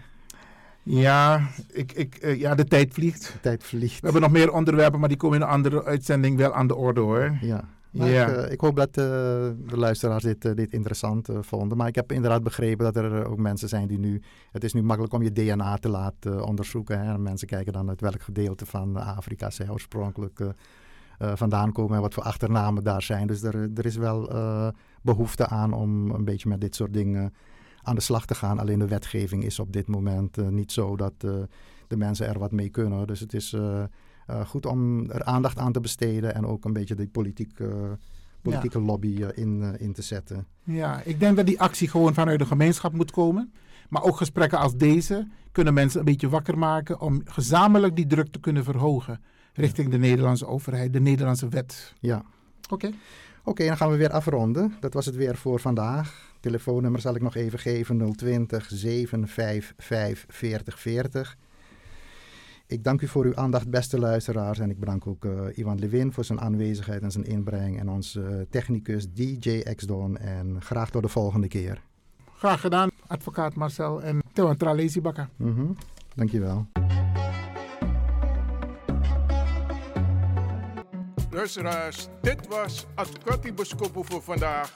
ja, 0.84 1.48
ik, 1.72 1.92
ik, 1.92 2.16
eh, 2.16 2.40
ja, 2.40 2.56
de 2.56 2.66
tijd 2.66 2.94
vliegt. 2.94 3.32
De 3.34 3.40
tijd 3.40 3.64
vliegt. 3.64 4.00
We 4.00 4.04
hebben 4.04 4.22
nog 4.22 4.32
meer 4.32 4.52
onderwerpen, 4.52 5.00
maar 5.00 5.10
die 5.10 5.18
komen 5.18 5.38
in 5.38 5.44
een 5.44 5.50
andere 5.50 5.84
uitzending 5.84 6.38
wel 6.38 6.54
aan 6.54 6.68
de 6.68 6.76
orde 6.76 7.02
hoor. 7.02 7.38
Ja. 7.42 7.64
Maar 7.94 8.10
Ja. 8.10 8.28
ik, 8.28 8.36
eh, 8.36 8.52
ik 8.52 8.60
hoop 8.60 8.76
dat 8.76 8.88
eh, 8.88 8.94
de 8.94 9.78
luisteraars 9.78 10.24
dit, 10.24 10.46
eh, 10.46 10.56
dit 10.56 10.74
interessant 10.74 11.30
vonden. 11.42 11.78
Maar 11.78 11.88
ik 11.88 11.96
heb 11.96 12.12
inderdaad 12.12 12.44
begrepen 12.44 12.86
dat 12.86 12.96
er 12.96 13.26
ook 13.26 13.38
mensen 13.38 13.70
zijn 13.70 13.88
die 13.88 14.00
nu... 14.00 14.22
Het 14.52 14.64
is 14.64 14.74
nu 14.74 14.84
makkelijk 14.84 15.14
om 15.14 15.24
je 15.24 15.32
DNA 15.32 15.78
te 15.78 15.90
laten 15.90 16.46
onderzoeken. 16.46 17.00
Hè? 17.00 17.14
En 17.14 17.22
mensen 17.22 17.48
kijken 17.48 17.74
dan 17.74 17.90
uit 17.90 18.02
welk 18.02 18.22
gedeelte 18.22 18.66
van 18.66 18.96
Afrika 18.96 19.50
zij 19.50 19.70
oorspronkelijk 19.70 20.40
vandaan 21.18 21.72
komen... 21.72 21.96
en 21.96 22.02
wat 22.02 22.14
voor 22.14 22.24
achternamen 22.24 22.84
daar 22.84 23.02
zijn. 23.02 23.28
Dus 23.28 23.44
er, 23.44 23.70
er 23.76 23.86
is 23.86 23.96
wel 23.96 24.30
eh, 24.32 24.68
behoefte 25.02 25.48
aan 25.48 25.74
om 25.74 26.10
een 26.12 26.26
beetje 26.26 26.50
met 26.50 26.62
dit 26.62 26.76
soort 26.76 26.94
dingen 26.94 27.34
aan 27.82 27.96
de 27.96 28.02
slag 28.02 28.26
te 28.26 28.36
gaan. 28.36 28.60
Alleen 28.60 28.80
de 28.80 28.88
wetgeving 28.88 29.44
is 29.44 29.60
op 29.60 29.74
dit 29.74 29.88
moment 29.88 30.52
niet 30.52 30.72
zo 30.72 30.96
dat 30.96 31.14
de 31.88 31.98
mensen 31.98 32.28
er 32.28 32.40
wat 32.40 32.52
mee 32.52 32.70
kunnen. 32.70 33.08
Dus 33.08 33.20
het 33.20 33.34
is... 33.34 33.56
eh, 34.28 34.46
goed 34.46 34.66
om 34.66 35.10
er 35.10 35.24
aandacht 35.24 35.58
aan 35.58 35.72
te 35.72 35.80
besteden 35.80 36.36
en 36.36 36.46
ook 36.46 36.66
een 36.66 36.74
beetje 36.74 36.96
die 36.96 37.08
politiek, 37.08 37.60
eh, 37.60 37.68
politieke 38.42 38.80
lobby 38.80 39.24
eh, 39.24 39.44
in, 39.44 39.76
in 39.80 39.94
te 39.94 40.02
zetten. 40.02 40.48
Ja, 40.64 41.02
ik 41.06 41.20
denk 41.20 41.36
dat 41.36 41.46
die 41.46 41.60
actie 41.60 41.88
gewoon 41.88 42.14
vanuit 42.14 42.40
de 42.40 42.46
gemeenschap 42.46 42.94
moet 42.94 43.12
komen. 43.12 43.54
Maar 43.90 44.04
ook 44.04 44.18
gesprekken 44.18 44.60
als 44.60 44.76
deze 44.76 45.28
kunnen 45.52 45.74
mensen 45.74 46.00
een 46.00 46.06
beetje 46.06 46.30
wakker 46.30 46.58
maken 46.58 47.00
om 47.00 47.22
gezamenlijk 47.26 47.96
die 47.96 48.08
druk 48.08 48.28
te 48.28 48.40
kunnen 48.40 48.64
verhogen 48.64 49.20
richting 49.54 49.90
de 49.90 49.98
Nederlandse 49.98 50.48
overheid, 50.48 50.94
de 50.94 51.00
Nederlandse 51.00 51.48
wet. 51.48 51.94
Ja. 52.00 52.24
Oké. 52.70 52.92
Oké, 53.44 53.66
dan 53.66 53.78
gaan 53.78 53.90
we 53.90 53.98
weer 53.98 54.12
afronden. 54.12 54.76
Dat 54.80 54.94
was 54.94 55.06
het 55.06 55.16
weer 55.16 55.36
voor 55.36 55.60
vandaag. 55.60 56.32
Telefoonnummer 56.40 57.02
zal 57.02 57.16
ik 57.16 57.22
nog 57.22 57.36
even 57.36 57.60
geven: 57.60 58.16
020 58.16 58.68
755 58.70 60.26
4040. 60.28 61.38
Ik 62.74 62.84
dank 62.84 63.02
u 63.02 63.08
voor 63.08 63.26
uw 63.26 63.36
aandacht, 63.36 63.70
beste 63.70 64.00
luisteraars. 64.00 64.60
En 64.60 64.70
ik 64.70 64.80
bedank 64.80 65.08
ook 65.08 65.26
eh, 65.26 65.58
Ivan 65.58 65.80
Levin 65.80 66.14
voor 66.14 66.24
zijn 66.24 66.42
aanwezigheid 66.42 67.02
en 67.02 67.12
zijn 67.12 67.26
inbreng. 67.26 67.80
En 67.80 67.90
onze 67.90 68.22
eh, 68.22 68.36
technicus 68.50 69.14
DJ 69.14 69.62
X-Don. 69.76 70.18
En 70.18 70.62
graag 70.62 70.90
tot 70.90 71.02
de 71.02 71.08
volgende 71.08 71.48
keer. 71.48 71.82
Graag 72.38 72.62
gedaan, 72.62 72.90
advocaat 73.08 73.56
Marcel 73.56 74.02
en 74.02 74.22
Tewan 74.34 74.58
Tralezi 74.58 75.02
Bakka. 75.02 75.30
Mhm. 75.36 75.66
Dankjewel. 76.16 76.66
Luisteraars, 81.32 82.08
dit 82.22 82.48
was 82.48 82.86
Advocati 82.96 83.54
Boskopo 83.54 84.04
voor 84.04 84.22
vandaag. 84.22 84.74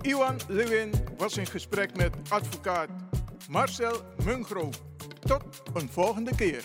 Iwan 0.00 0.36
Lewin 0.48 0.90
was 1.16 1.36
in 1.36 1.46
gesprek 1.46 1.96
met 1.96 2.16
advocaat 2.28 2.88
Marcel 3.48 3.96
Mungro. 4.24 4.70
Tot 5.20 5.42
een 5.74 5.88
volgende 5.88 6.34
keer. 6.34 6.64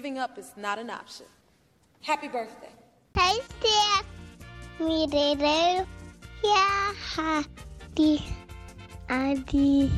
Giving 0.00 0.16
up 0.16 0.38
is 0.38 0.56
not 0.56 0.78
an 0.78 0.88
option. 0.88 1.26
Happy 2.00 2.28
birthday. 2.28 2.72
Hey, 3.12 3.36
Steph. 3.44 4.06
Me, 4.80 5.06
Dede. 5.06 5.84
Yeah, 6.42 6.94
happy. 6.96 8.24
Adi. 9.10 9.92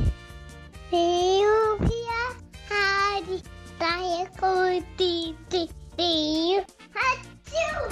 Deo, 0.90 1.78
yeah, 1.86 2.34
Adi. 2.74 3.46
Daya, 3.78 4.26
ko, 4.34 4.82
di, 4.98 5.36
di, 5.48 5.70
di. 5.96 6.58
Achoo! 6.98 7.86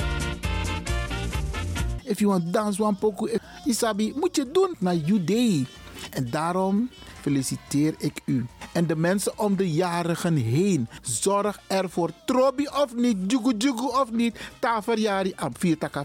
If 2.04 2.20
you 2.20 2.30
want 2.30 2.50
dance 2.50 2.80
one 2.80 2.96
poco, 2.96 3.28
Isabi, 3.66 4.14
moet 4.16 4.36
je 4.36 4.50
doen 4.50 4.74
naar 4.78 4.94
you 4.96 5.24
day. 5.24 5.66
En 6.10 6.30
daarom 6.30 6.90
feliciteer 7.20 7.94
ik 7.98 8.20
u. 8.24 8.46
En 8.72 8.86
de 8.86 8.96
mensen 8.96 9.38
om 9.38 9.56
de 9.56 9.70
jarigen 9.70 10.36
heen. 10.36 10.88
Zorg 11.02 11.60
ervoor. 11.66 12.10
Trobi 12.24 12.66
of 12.66 12.94
niet, 12.94 13.16
jugu 13.26 13.54
jugu 13.58 13.86
of 13.86 14.10
niet. 14.12 14.40
Ta 14.58 14.82
verjari, 14.82 15.32
am 15.36 15.52
vier 15.58 15.78
taka. 15.78 16.04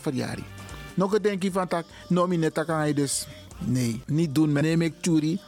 Nog 0.93 1.13
een 1.13 1.21
denkje 1.21 1.51
van 1.51 1.67
tak, 1.67 1.85
no 2.07 2.27
mi 2.27 2.37
net 2.37 2.65
kan 2.65 2.87
je 2.87 2.93
dus. 2.93 3.27
Nee, 3.59 4.01
niet 4.05 4.35
doen. 4.35 4.51
Neem 4.51 4.81
ik 4.81 4.93
Tjuri. 5.01 5.39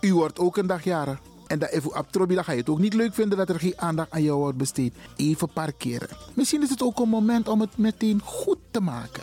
U 0.00 0.14
wordt 0.14 0.38
ook 0.38 0.56
een 0.56 0.66
dag 0.66 0.84
jarig. 0.84 1.18
En 1.46 1.58
dat 1.58 1.70
even 1.70 1.92
abtrobi, 1.92 2.34
dan 2.34 2.44
ga 2.44 2.52
je 2.52 2.58
het 2.58 2.68
ook 2.68 2.78
niet 2.78 2.94
leuk 2.94 3.14
vinden 3.14 3.38
dat 3.38 3.48
er 3.48 3.58
geen 3.58 3.74
aandacht 3.76 4.10
aan 4.10 4.22
jou 4.22 4.38
wordt 4.38 4.58
besteed. 4.58 4.94
Even 5.16 5.48
parkeren. 5.48 6.08
Misschien 6.34 6.62
is 6.62 6.70
het 6.70 6.82
ook 6.82 6.98
een 6.98 7.08
moment 7.08 7.48
om 7.48 7.60
het 7.60 7.76
meteen 7.76 8.20
goed 8.24 8.58
te 8.70 8.80
maken. 8.80 9.22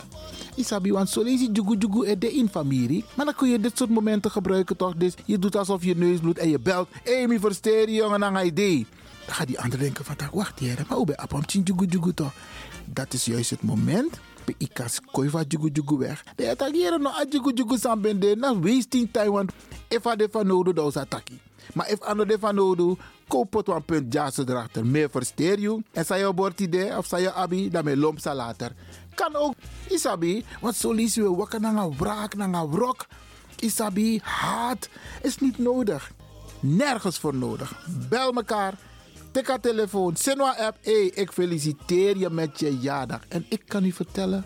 Isabi, 0.56 0.92
want 0.92 1.10
zo 1.10 1.24
lees 1.24 1.40
je 1.40 1.52
jugu 1.52 1.76
jugu 1.78 2.18
de 2.18 2.34
in 2.34 2.50
familie. 2.50 3.06
Maar 3.16 3.26
dan 3.26 3.36
kun 3.36 3.50
je 3.50 3.60
dit 3.60 3.78
soort 3.78 3.90
momenten 3.90 4.32
gebruiken 4.32 4.78
toch? 4.78 4.96
Dus 4.96 5.14
je 5.26 5.40
doet 5.40 5.56
alsof 5.56 5.84
je 5.84 5.96
neus 5.96 6.20
bloedt 6.20 6.40
en 6.40 6.50
je 6.50 6.60
belt. 6.60 6.90
Mi 7.28 7.40
versteer 7.40 7.90
je 7.90 7.96
jongen 7.96 8.24
aan 8.24 8.46
idee. 8.46 8.86
Dan 9.26 9.36
gaat 9.36 9.48
die 9.48 9.60
ander 9.60 9.80
denken 9.80 10.06
van, 10.06 10.16
wacht 10.32 10.60
hier, 10.60 10.86
maar 10.88 10.98
hoe 10.98 11.06
ben 11.06 11.16
je 11.46 11.62
jugu 11.64 11.86
jugu 11.86 12.14
toch? 12.14 12.34
Dat 12.86 13.14
is 13.14 13.26
juist 13.26 13.50
het 13.50 13.62
moment 13.62 14.20
pe 14.46 14.56
ikas 14.58 15.00
koiva 15.12 15.44
jugu 15.48 15.70
jugu 15.74 15.98
weg. 15.98 16.24
De 16.36 16.50
attackeren 16.50 17.02
no 17.02 17.10
a 17.10 17.26
jugu 17.30 17.54
jugu 17.54 17.78
sambende 17.78 18.36
na 18.36 18.54
wasting 18.60 19.10
time 19.12 19.32
want 19.32 19.52
if 19.88 20.06
a 20.06 20.16
de 20.16 20.28
van 20.32 20.48
nodu 20.48 20.74
da 20.74 20.84
ataki. 20.84 21.40
Maar 21.74 21.90
if 21.90 22.02
ano 22.02 22.26
de 22.26 22.40
van 22.40 22.56
nodu 22.56 22.96
koop 23.28 23.54
het 23.54 23.68
een 23.68 23.86
punt 23.86 24.14
jassen 24.14 24.50
erachter. 24.50 24.86
Meer 24.86 25.10
versteer 25.10 25.60
je. 25.60 25.84
En 25.92 26.06
zij 26.06 26.20
je 26.20 26.34
bord 26.34 26.60
idee 26.60 26.98
of 26.98 27.06
zij 27.06 27.22
je 27.22 27.34
abi, 27.34 27.70
dan 27.70 28.00
lomp 28.00 28.20
later. 28.24 28.72
Kan 29.16 29.36
ook, 29.36 29.54
isabi, 29.90 30.46
want 30.62 30.76
zo 30.76 30.92
lees 30.92 31.14
je 31.14 31.36
wakker 31.36 31.60
naar 31.60 31.76
een 31.76 31.98
wraak, 31.98 32.36
naar 32.36 32.54
een 32.54 32.72
wrok. 32.72 33.06
Isabi, 33.60 34.20
haat 34.24 34.90
is 35.22 35.38
niet 35.38 35.58
nodig. 35.58 36.12
Nergens 36.60 37.20
voor 37.20 37.36
nodig. 37.36 37.86
Bel 38.10 38.32
mekaar. 38.32 38.74
Tik 39.32 39.48
haar 39.48 39.60
telefoon. 39.60 40.16
Sinwa 40.16 40.56
app. 40.58 40.78
Hey, 40.82 41.06
ik 41.06 41.32
feliciteer 41.32 42.18
je 42.18 42.30
met 42.30 42.60
je 42.60 42.78
jaardag. 42.78 43.22
En 43.28 43.46
ik 43.50 43.62
kan 43.68 43.84
u 43.84 43.92
vertellen. 43.92 44.46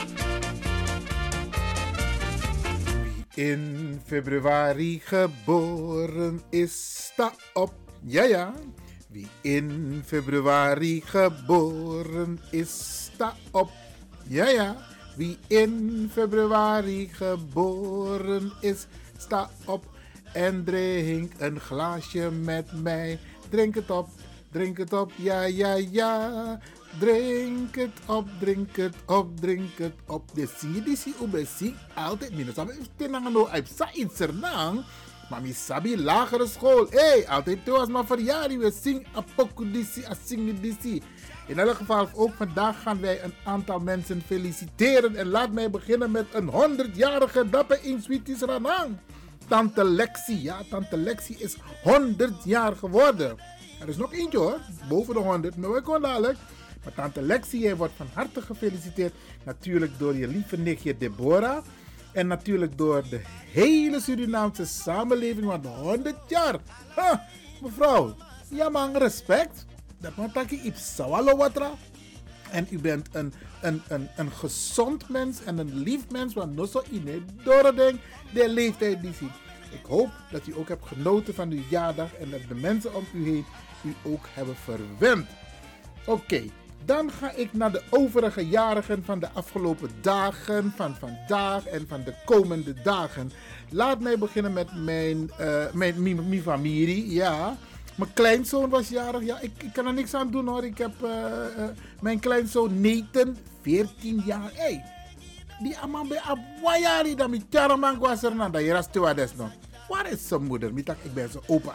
In 3.35 3.99
februari 4.05 4.99
geboren 5.03 6.41
is, 6.49 7.05
sta 7.11 7.31
op. 7.53 7.73
Ja, 8.03 8.23
ja. 8.23 8.53
Wie 9.11 9.27
in 9.41 10.01
februari 10.05 11.01
geboren 11.05 12.39
is, 12.51 13.09
sta 13.13 13.35
op. 13.51 13.71
Ja, 14.27 14.47
ja. 14.47 14.75
Wie 15.15 15.37
in 15.47 16.09
februari 16.13 17.09
geboren 17.11 18.51
is, 18.61 18.87
sta 19.17 19.49
op 19.65 19.85
en 20.33 20.63
drink 20.63 21.31
een 21.37 21.59
glaasje 21.59 22.31
met 22.31 22.81
mij. 22.81 23.19
Drink 23.49 23.75
het 23.75 23.91
op, 23.91 24.09
drink 24.51 24.77
het 24.77 24.93
op, 24.93 25.11
ja, 25.15 25.41
ja, 25.41 25.73
ja. 25.73 26.59
Drink 26.99 27.75
het 27.75 27.99
op, 28.05 28.27
drink 28.39 28.75
het 28.75 28.95
op, 29.05 29.39
drink 29.39 29.77
het 29.77 29.93
op. 30.07 30.23
De 30.33 30.47
zie, 30.57 30.83
die 30.83 30.97
zie, 31.57 31.75
altijd 31.93 32.35
minus. 32.35 32.55
Maar 32.55 32.69
ik 32.69 32.89
tenang 32.95 33.29
no, 33.29 33.49
ik 33.53 33.65
sa 33.75 33.93
iets. 33.93 34.19
Maar 35.29 35.41
sabi 35.53 35.97
lagere 35.97 36.47
school. 36.47 36.87
Hé, 36.89 36.99
hey, 36.99 37.27
altijd 37.27 37.65
toen 37.65 37.77
was 37.77 37.87
mijn 37.87 38.05
verjaardag. 38.05 38.57
We 38.57 38.71
zingen 38.81 39.05
a 39.15 39.23
poku 39.35 39.71
disi, 39.71 40.03
a 40.05 40.15
zingen 40.25 40.61
disi. 40.61 41.01
In 41.47 41.59
elk 41.59 41.75
geval, 41.75 42.09
ook 42.15 42.33
vandaag 42.33 42.81
gaan 42.81 43.01
wij 43.01 43.23
een 43.23 43.33
aantal 43.43 43.79
mensen 43.79 44.21
feliciteren. 44.25 45.15
En 45.15 45.27
laat 45.27 45.51
mij 45.51 45.69
beginnen 45.69 46.11
met 46.11 46.25
een 46.31 46.51
100-jarige 46.51 47.49
dapper 47.49 47.79
in 47.83 48.01
Sweeties 48.01 48.41
Ranang. 48.41 48.97
Tante 49.47 49.83
Lexi, 49.83 50.41
ja, 50.41 50.61
Tante 50.69 50.97
Lexi 50.97 51.35
is 51.37 51.55
100 51.83 52.43
jaar 52.43 52.75
geworden. 52.75 53.37
Er 53.81 53.87
is 53.87 53.97
nog 53.97 54.13
eentje 54.13 54.37
hoor, 54.37 54.59
boven 54.89 55.13
de 55.13 55.19
100, 55.19 55.57
maar 55.57 55.71
we 55.71 55.81
komen 55.81 56.01
dadelijk. 56.01 56.37
Maar 56.83 56.93
Tante 56.93 57.21
Lexi, 57.21 57.59
jij 57.59 57.75
wordt 57.75 57.93
van 57.95 58.07
harte 58.13 58.41
gefeliciteerd. 58.41 59.13
Natuurlijk 59.43 59.91
door 59.99 60.15
je 60.15 60.27
lieve 60.27 60.57
nichtje 60.57 60.97
Deborah. 60.97 61.63
En 62.11 62.27
natuurlijk 62.27 62.77
door 62.77 63.03
de 63.09 63.21
hele 63.51 63.99
Surinaamse 63.99 64.65
samenleving, 64.65 65.45
want 65.45 65.65
100 65.65 66.15
jaar. 66.27 66.59
Mevrouw, 67.61 68.15
ja 68.49 68.89
respect. 68.93 69.65
Dat 69.97 70.15
moet 70.15 70.35
ik 70.35 70.51
iets 70.51 70.97
watra. 71.37 71.71
En 72.51 72.67
u 72.69 72.79
bent 72.79 73.09
een, 73.11 73.33
een, 73.61 73.81
een, 73.87 74.07
een 74.15 74.31
gezond 74.31 75.09
mens 75.09 75.43
en 75.43 75.57
een 75.57 75.75
lief 75.75 76.09
mens, 76.09 76.33
want 76.33 76.55
no 76.55 76.67
in 76.89 77.25
door 77.43 77.75
denk 77.75 77.99
de 78.33 78.49
leeftijd 78.49 79.01
die 79.01 79.13
ziet. 79.13 79.31
Ik 79.71 79.85
hoop 79.87 80.09
dat 80.31 80.47
u 80.47 80.55
ook 80.55 80.67
hebt 80.67 80.85
genoten 80.85 81.33
van 81.33 81.51
uw 81.51 81.63
jaardag 81.69 82.13
en 82.13 82.29
dat 82.29 82.39
de 82.47 82.55
mensen 82.55 82.95
om 82.95 83.05
u 83.13 83.23
heen 83.23 83.45
u 83.83 83.95
ook 84.03 84.25
hebben 84.33 84.55
verwend. 84.55 85.27
Oké, 86.05 86.43
dan 86.85 87.11
ga 87.11 87.31
ik 87.31 87.53
naar 87.53 87.71
de 87.71 87.81
overige 87.89 88.47
jarigen 88.47 89.03
van 89.05 89.19
de 89.19 89.29
afgelopen 89.33 89.89
dagen, 90.01 90.73
van 90.75 90.95
vandaag 90.95 91.65
en 91.65 91.87
van 91.87 92.03
de 92.03 92.13
komende 92.25 92.73
dagen. 92.81 93.31
Laat 93.69 93.99
mij 93.99 94.17
beginnen 94.17 94.53
met 94.53 94.75
mijn, 94.75 95.31
uh, 95.39 95.71
mijn, 95.73 96.03
mijn, 96.03 96.29
mijn 96.29 96.41
familie, 96.41 97.11
ja. 97.11 97.57
Mijn 97.95 98.13
kleinzoon 98.13 98.69
was 98.69 98.89
jarig. 98.89 99.23
Ja, 99.23 99.39
ik, 99.39 99.51
ik 99.57 99.73
kan 99.73 99.87
er 99.87 99.93
niks 99.93 100.13
aan 100.13 100.31
doen 100.31 100.47
hoor. 100.47 100.63
Ik 100.63 100.77
heb 100.77 100.91
uh, 101.03 101.09
uh, 101.09 101.63
mijn 102.01 102.19
kleinzoon 102.19 102.81
Nathan, 102.81 103.37
14 103.61 104.21
jaar. 104.25 104.51
Hey, 104.53 104.83
die 105.61 105.77
aman 105.77 106.07
bij 106.07 106.19
Abwayari, 106.19 107.15
dan 107.15 107.29
met 107.29 107.51
Tjaraman 107.51 107.99
was. 107.99 108.21
Dat 108.21 108.31
je 108.31 109.27
nog. 109.35 109.51
Waar 109.87 110.11
is 110.11 110.27
zijn 110.27 110.43
moeder? 110.43 110.71
Ik 110.77 111.13
ben 111.13 111.29
zijn 111.29 111.43
opa. 111.47 111.73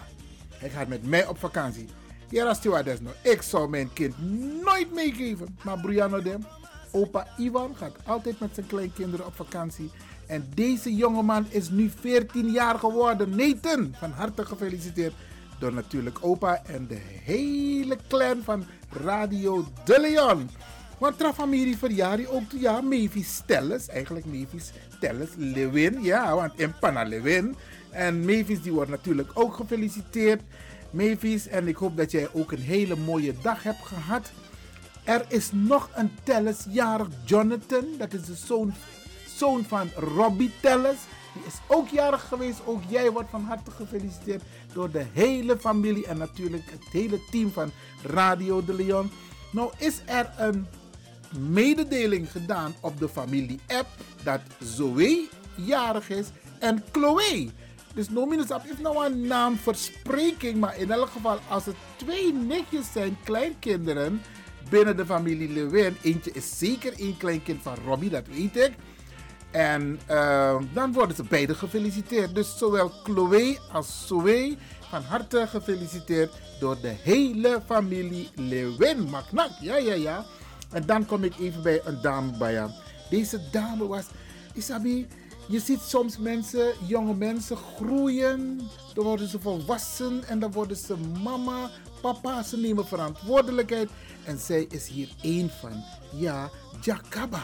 Hij 0.54 0.70
gaat 0.70 0.88
met 0.88 1.06
mij 1.06 1.26
op 1.26 1.38
vakantie. 1.38 1.88
Ja, 2.28 2.54
stewardess 2.54 3.00
nog. 3.00 3.14
Ik 3.22 3.42
zou 3.42 3.68
mijn 3.68 3.92
kind 3.92 4.14
nooit 4.62 4.94
meegeven. 4.94 5.58
Maar 5.64 5.80
Brianna 5.80 6.18
dem, 6.18 6.46
opa 6.92 7.26
Ivan 7.38 7.76
gaat 7.76 7.96
altijd 8.04 8.40
met 8.40 8.50
zijn 8.54 8.66
kleinkinderen 8.66 9.26
op 9.26 9.34
vakantie. 9.34 9.90
En 10.26 10.48
deze 10.54 10.94
jongeman 10.94 11.46
is 11.48 11.70
nu 11.70 11.90
14 12.00 12.50
jaar 12.50 12.78
geworden. 12.78 13.36
Nathan, 13.36 13.94
van 13.98 14.10
harte 14.10 14.44
gefeliciteerd. 14.44 15.14
Door 15.58 15.72
natuurlijk 15.72 16.18
opa 16.20 16.62
en 16.64 16.86
de 16.86 17.00
hele 17.24 17.96
clan 18.08 18.42
van 18.42 18.64
Radio 18.90 19.64
De 19.84 20.00
Leon. 20.00 20.50
Want 20.98 21.18
tra 21.18 21.32
familie 21.32 21.76
verjaardag 21.78 22.26
ook 22.26 22.52
ja, 22.58 22.80
Mavis 22.80 23.42
Telles. 23.46 23.88
Eigenlijk 23.88 24.26
Mavis 24.26 24.72
Telles 25.00 25.28
Lewin. 25.36 26.02
Ja, 26.02 26.34
want 26.34 26.52
in 26.56 26.74
Pana 26.80 27.02
Lewin. 27.02 27.56
En 27.90 28.20
Mavis 28.20 28.62
die 28.62 28.72
wordt 28.72 28.90
natuurlijk 28.90 29.30
ook 29.34 29.54
gefeliciteerd. 29.54 30.40
Mavis, 30.90 31.48
en 31.48 31.68
ik 31.68 31.76
hoop 31.76 31.96
dat 31.96 32.10
jij 32.10 32.28
ook 32.32 32.52
een 32.52 32.62
hele 32.62 32.96
mooie 32.96 33.34
dag 33.42 33.62
hebt 33.62 33.86
gehad. 33.86 34.30
Er 35.04 35.24
is 35.28 35.50
nog 35.52 35.90
een 35.94 36.10
Telles 36.22 36.64
jarig, 36.68 37.08
Jonathan. 37.24 37.84
Dat 37.98 38.12
is 38.12 38.24
de 38.24 38.34
zoon, 38.34 38.74
zoon 39.36 39.64
van 39.64 39.90
Robbie 39.96 40.50
Telles. 40.60 40.96
Die 41.32 41.42
is 41.46 41.54
ook 41.66 41.88
jarig 41.88 42.28
geweest. 42.28 42.60
Ook 42.64 42.82
jij 42.88 43.10
wordt 43.10 43.30
van 43.30 43.44
harte 43.44 43.70
gefeliciteerd 43.70 44.42
door 44.72 44.90
de 44.90 45.04
hele 45.12 45.58
familie 45.58 46.06
en 46.06 46.18
natuurlijk 46.18 46.70
het 46.70 46.84
hele 46.92 47.20
team 47.30 47.50
van 47.52 47.70
Radio 48.02 48.64
de 48.64 48.74
Leon. 48.74 49.10
Nou 49.50 49.70
is 49.78 50.00
er 50.06 50.30
een 50.38 50.66
mededeling 51.38 52.30
gedaan 52.30 52.74
op 52.80 52.98
de 52.98 53.08
familie-app 53.08 53.88
dat 54.22 54.40
Zoe 54.60 55.28
jarig 55.54 56.08
is 56.08 56.26
en 56.58 56.84
Chloe. 56.92 57.50
Dus 57.96 58.08
Nominusap 58.08 58.64
is 58.64 58.78
nou 58.78 59.06
een 59.06 59.26
naamverspreking, 59.26 60.56
maar 60.60 60.78
in 60.78 60.90
elk 60.90 61.08
geval 61.08 61.38
als 61.48 61.64
het 61.64 61.76
twee 61.96 62.32
nichtjes 62.32 62.92
zijn, 62.92 63.16
kleinkinderen 63.24 64.22
binnen 64.70 64.96
de 64.96 65.06
familie 65.06 65.48
Lewin. 65.48 65.96
Eentje 66.02 66.30
is 66.32 66.58
zeker 66.58 66.92
één 66.98 67.16
kleinkind 67.16 67.62
van 67.62 67.76
Robbie, 67.86 68.10
dat 68.10 68.26
weet 68.26 68.56
ik. 68.56 68.72
En 69.50 70.00
uh, 70.10 70.56
dan 70.72 70.92
worden 70.92 71.16
ze 71.16 71.22
beide 71.22 71.54
gefeliciteerd. 71.54 72.34
Dus 72.34 72.58
zowel 72.58 72.88
Chloe 72.88 73.58
als 73.72 74.06
Zoe 74.06 74.56
van 74.80 75.02
harte 75.02 75.46
gefeliciteerd 75.46 76.32
door 76.60 76.80
de 76.80 76.94
hele 77.02 77.62
familie 77.66 78.28
Lewin. 78.34 79.08
Maknak, 79.10 79.50
ja, 79.60 79.76
ja, 79.76 79.94
ja. 79.94 80.24
En 80.70 80.86
dan 80.86 81.06
kom 81.06 81.24
ik 81.24 81.38
even 81.38 81.62
bij 81.62 81.80
een 81.84 82.00
dame 82.02 82.36
bij 82.38 82.60
aan. 82.60 82.74
Deze 83.10 83.40
dame 83.50 83.86
was, 83.86 84.04
Isabi, 84.54 85.06
je 85.48 85.60
ziet 85.60 85.80
soms 85.80 86.18
mensen, 86.18 86.72
jonge 86.86 87.14
mensen 87.14 87.56
groeien. 87.56 88.60
Dan 88.94 89.04
worden 89.04 89.28
ze 89.28 89.40
volwassen 89.40 90.24
en 90.24 90.38
dan 90.38 90.52
worden 90.52 90.76
ze 90.76 90.96
mama, 91.22 91.70
papa. 92.00 92.42
Ze 92.42 92.56
nemen 92.56 92.86
verantwoordelijkheid. 92.86 93.90
En 94.24 94.38
zij 94.38 94.66
is 94.70 94.88
hier 94.88 95.08
één 95.22 95.50
van. 95.60 95.82
Ja, 96.12 96.50
Jacaba. 96.80 97.42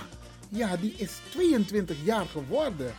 Ja, 0.48 0.76
die 0.76 0.94
is 0.96 1.12
22 1.30 1.96
jaar 2.04 2.26
geworden. 2.26 2.94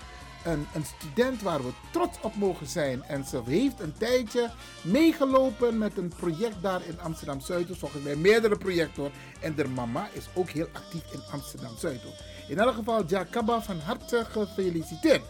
Een, 0.46 0.66
een 0.74 0.86
student 0.86 1.42
waar 1.42 1.64
we 1.64 1.72
trots 1.92 2.18
op 2.22 2.36
mogen 2.36 2.68
zijn. 2.68 3.04
En 3.04 3.26
ze 3.26 3.42
heeft 3.46 3.80
een 3.80 3.94
tijdje 3.98 4.52
meegelopen 4.82 5.78
met 5.78 5.98
een 5.98 6.14
project 6.18 6.62
daar 6.62 6.82
in 6.88 7.00
Amsterdam 7.00 7.40
Zuid. 7.40 7.68
Volgens 7.72 8.04
mij 8.04 8.16
meerdere 8.16 8.58
projecten 8.58 9.02
hoor. 9.02 9.12
En 9.40 9.56
de 9.56 9.68
mama 9.68 10.10
is 10.14 10.28
ook 10.34 10.50
heel 10.50 10.68
actief 10.74 11.14
in 11.14 11.22
Amsterdam 11.32 11.78
Zuid. 11.78 12.02
In 12.48 12.60
elk 12.60 12.76
geval, 12.76 13.06
Jacaba, 13.06 13.62
van 13.62 13.80
harte 13.80 14.26
gefeliciteerd. 14.30 15.22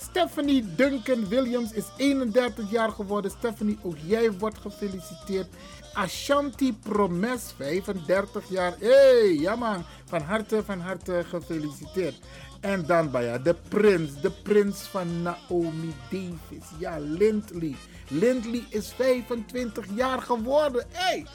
Stephanie 0.00 0.74
Duncan 0.74 1.28
Williams 1.28 1.72
is 1.72 1.84
31 1.96 2.70
jaar 2.70 2.90
geworden. 2.90 3.30
Stephanie, 3.30 3.78
ook 3.82 3.96
jij 4.06 4.32
wordt 4.32 4.58
gefeliciteerd. 4.58 5.46
Ashanti 5.92 6.76
Promes, 6.82 7.54
35 7.56 8.48
jaar. 8.48 8.74
Hé, 8.78 8.88
hey, 8.88 9.34
ja 9.34 9.56
man, 9.56 9.84
van 10.04 10.20
harte, 10.22 10.64
van 10.64 10.80
harte 10.80 11.24
gefeliciteerd. 11.28 12.14
En 12.60 12.86
dan 12.86 13.10
bij 13.10 13.42
de 13.42 13.54
prins, 13.68 14.20
de 14.20 14.30
prins 14.30 14.78
van 14.80 15.22
Naomi 15.22 15.94
Davis. 16.10 16.68
Ja, 16.78 16.98
Lindley. 16.98 17.76
Lindley 18.08 18.64
is 18.68 18.92
25 18.92 19.86
jaar 19.94 20.22
geworden. 20.22 20.86
Hé, 20.92 21.04
hey, 21.04 21.26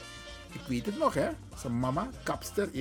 ik 0.52 0.60
weet 0.68 0.86
het 0.86 0.98
nog 0.98 1.14
hè. 1.14 1.28
Zijn 1.56 1.78
mama, 1.78 2.08
kapster. 2.22 2.76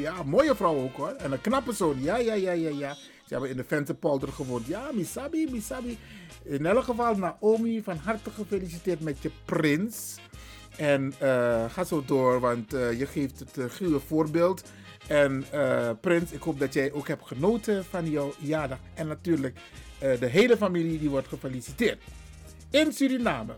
Ja, 0.00 0.22
mooie 0.22 0.54
vrouw 0.54 0.76
ook 0.76 0.96
hoor. 0.96 1.08
En 1.18 1.32
een 1.32 1.40
knappe 1.40 1.72
zoon. 1.72 2.02
Ja, 2.02 2.16
ja, 2.16 2.34
ja, 2.34 2.52
ja, 2.52 2.70
ja. 2.70 2.94
Ze 2.94 3.32
hebben 3.32 3.50
in 3.50 3.56
de 3.56 3.64
Venterpolder 3.64 4.28
gewoond. 4.28 4.66
Ja, 4.66 4.90
Misabi, 4.92 5.48
Misabi. 5.50 5.98
In 6.42 6.66
elk 6.66 6.84
geval, 6.84 7.16
Naomi, 7.16 7.82
van 7.82 7.96
harte 7.96 8.30
gefeliciteerd 8.30 9.00
met 9.00 9.22
je 9.22 9.30
prins. 9.44 10.16
En 10.76 11.14
uh, 11.22 11.64
ga 11.70 11.84
zo 11.84 12.04
door, 12.06 12.40
want 12.40 12.74
uh, 12.74 12.98
je 12.98 13.06
geeft 13.06 13.38
het 13.38 13.56
uh, 13.56 13.64
guur 13.68 14.00
voorbeeld. 14.00 14.62
En 15.06 15.44
Prins, 16.00 16.32
ik 16.32 16.42
hoop 16.42 16.58
dat 16.58 16.72
jij 16.72 16.92
ook 16.92 17.08
hebt 17.08 17.26
genoten 17.26 17.84
van 17.84 18.10
jouw 18.10 18.34
jaardag. 18.38 18.78
En 18.94 19.06
natuurlijk 19.06 19.58
de 19.98 20.26
hele 20.26 20.56
familie 20.56 20.98
die 20.98 21.10
wordt 21.10 21.28
gefeliciteerd. 21.28 22.02
In 22.70 22.92
Suriname. 22.92 23.54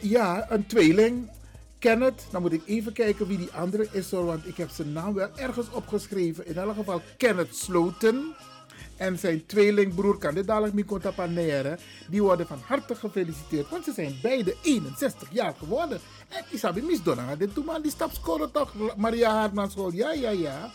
Ja, 0.00 0.46
een 0.50 0.66
tweeling. 0.66 1.30
Kenneth, 1.78 2.26
dan 2.30 2.42
moet 2.42 2.52
ik 2.52 2.62
even 2.66 2.92
kijken 2.92 3.26
wie 3.26 3.38
die 3.38 3.52
andere 3.52 3.88
is 3.90 4.10
want 4.10 4.46
ik 4.46 4.56
heb 4.56 4.70
zijn 4.70 4.92
naam 4.92 5.14
wel 5.14 5.28
ergens 5.36 5.70
opgeschreven. 5.70 6.46
In 6.46 6.56
elk 6.56 6.74
geval 6.74 7.00
Kenneth 7.16 7.56
Sloten 7.56 8.34
en 8.96 9.18
zijn 9.18 9.46
tweelingbroer 9.46 10.18
kan 10.18 10.34
dit 10.34 10.46
dadelijk 10.46 10.86
contapaneren. 10.86 11.78
Die 12.08 12.22
worden 12.22 12.46
van 12.46 12.60
harte 12.64 12.94
gefeliciteerd, 12.94 13.68
want 13.68 13.84
ze 13.84 13.92
zijn 13.92 14.18
beide 14.22 14.56
61 14.62 15.28
jaar 15.32 15.54
geworden. 15.58 16.00
En 16.28 16.44
Isabi 16.50 16.82
misdonna, 16.82 17.36
dit 17.36 17.54
doe 17.54 17.64
maar 17.64 17.82
die 17.82 17.90
stapscore 17.90 18.50
toch, 18.50 18.74
Maria 18.96 19.30
Hartman 19.30 19.70
school. 19.70 19.92
Ja, 19.92 20.12
ja, 20.12 20.30
ja. 20.30 20.70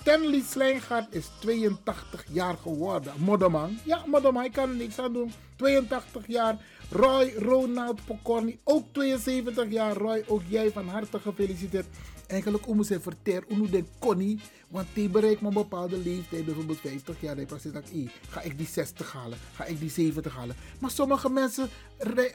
Stanley 0.00 0.42
Slijngaard 0.50 1.14
is 1.14 1.30
82 1.38 2.24
jaar 2.28 2.56
geworden. 2.62 3.12
Modderman. 3.16 3.78
Ja, 3.84 4.02
Modderman, 4.06 4.44
ik 4.44 4.52
kan 4.52 4.68
er 4.68 4.76
niks 4.76 4.98
aan 4.98 5.12
doen. 5.12 5.32
82 5.56 6.26
jaar. 6.26 6.58
Roy 6.94 7.34
Ronald 7.38 8.04
Pokorni, 8.04 8.58
ook 8.64 8.86
72 8.92 9.70
jaar. 9.70 9.96
Roy, 9.96 10.24
ook 10.26 10.42
jij 10.48 10.70
van 10.70 10.88
harte 10.88 11.20
gefeliciteerd. 11.20 11.86
Eigenlijk 12.26 12.68
om 12.68 12.82
ze 12.82 13.00
verter, 13.00 13.44
hoe 13.48 13.70
de 13.70 13.84
Connie, 13.98 14.40
want 14.68 14.86
die 14.92 15.08
bereikt 15.08 15.42
een 15.42 15.52
bepaalde 15.52 15.98
leeftijd, 15.98 16.44
bijvoorbeeld 16.44 16.80
50 16.80 17.20
jaar. 17.20 17.36
Dan 17.36 17.46
precies 17.46 17.72
dat 17.72 17.90
ik, 17.92 18.10
ga 18.28 18.40
ik 18.40 18.58
die 18.58 18.66
60 18.66 19.12
halen, 19.12 19.38
ga 19.54 19.64
ik 19.64 19.80
die 19.80 19.90
70 19.90 20.34
halen. 20.34 20.56
Maar 20.80 20.90
sommige 20.90 21.30
mensen 21.30 21.68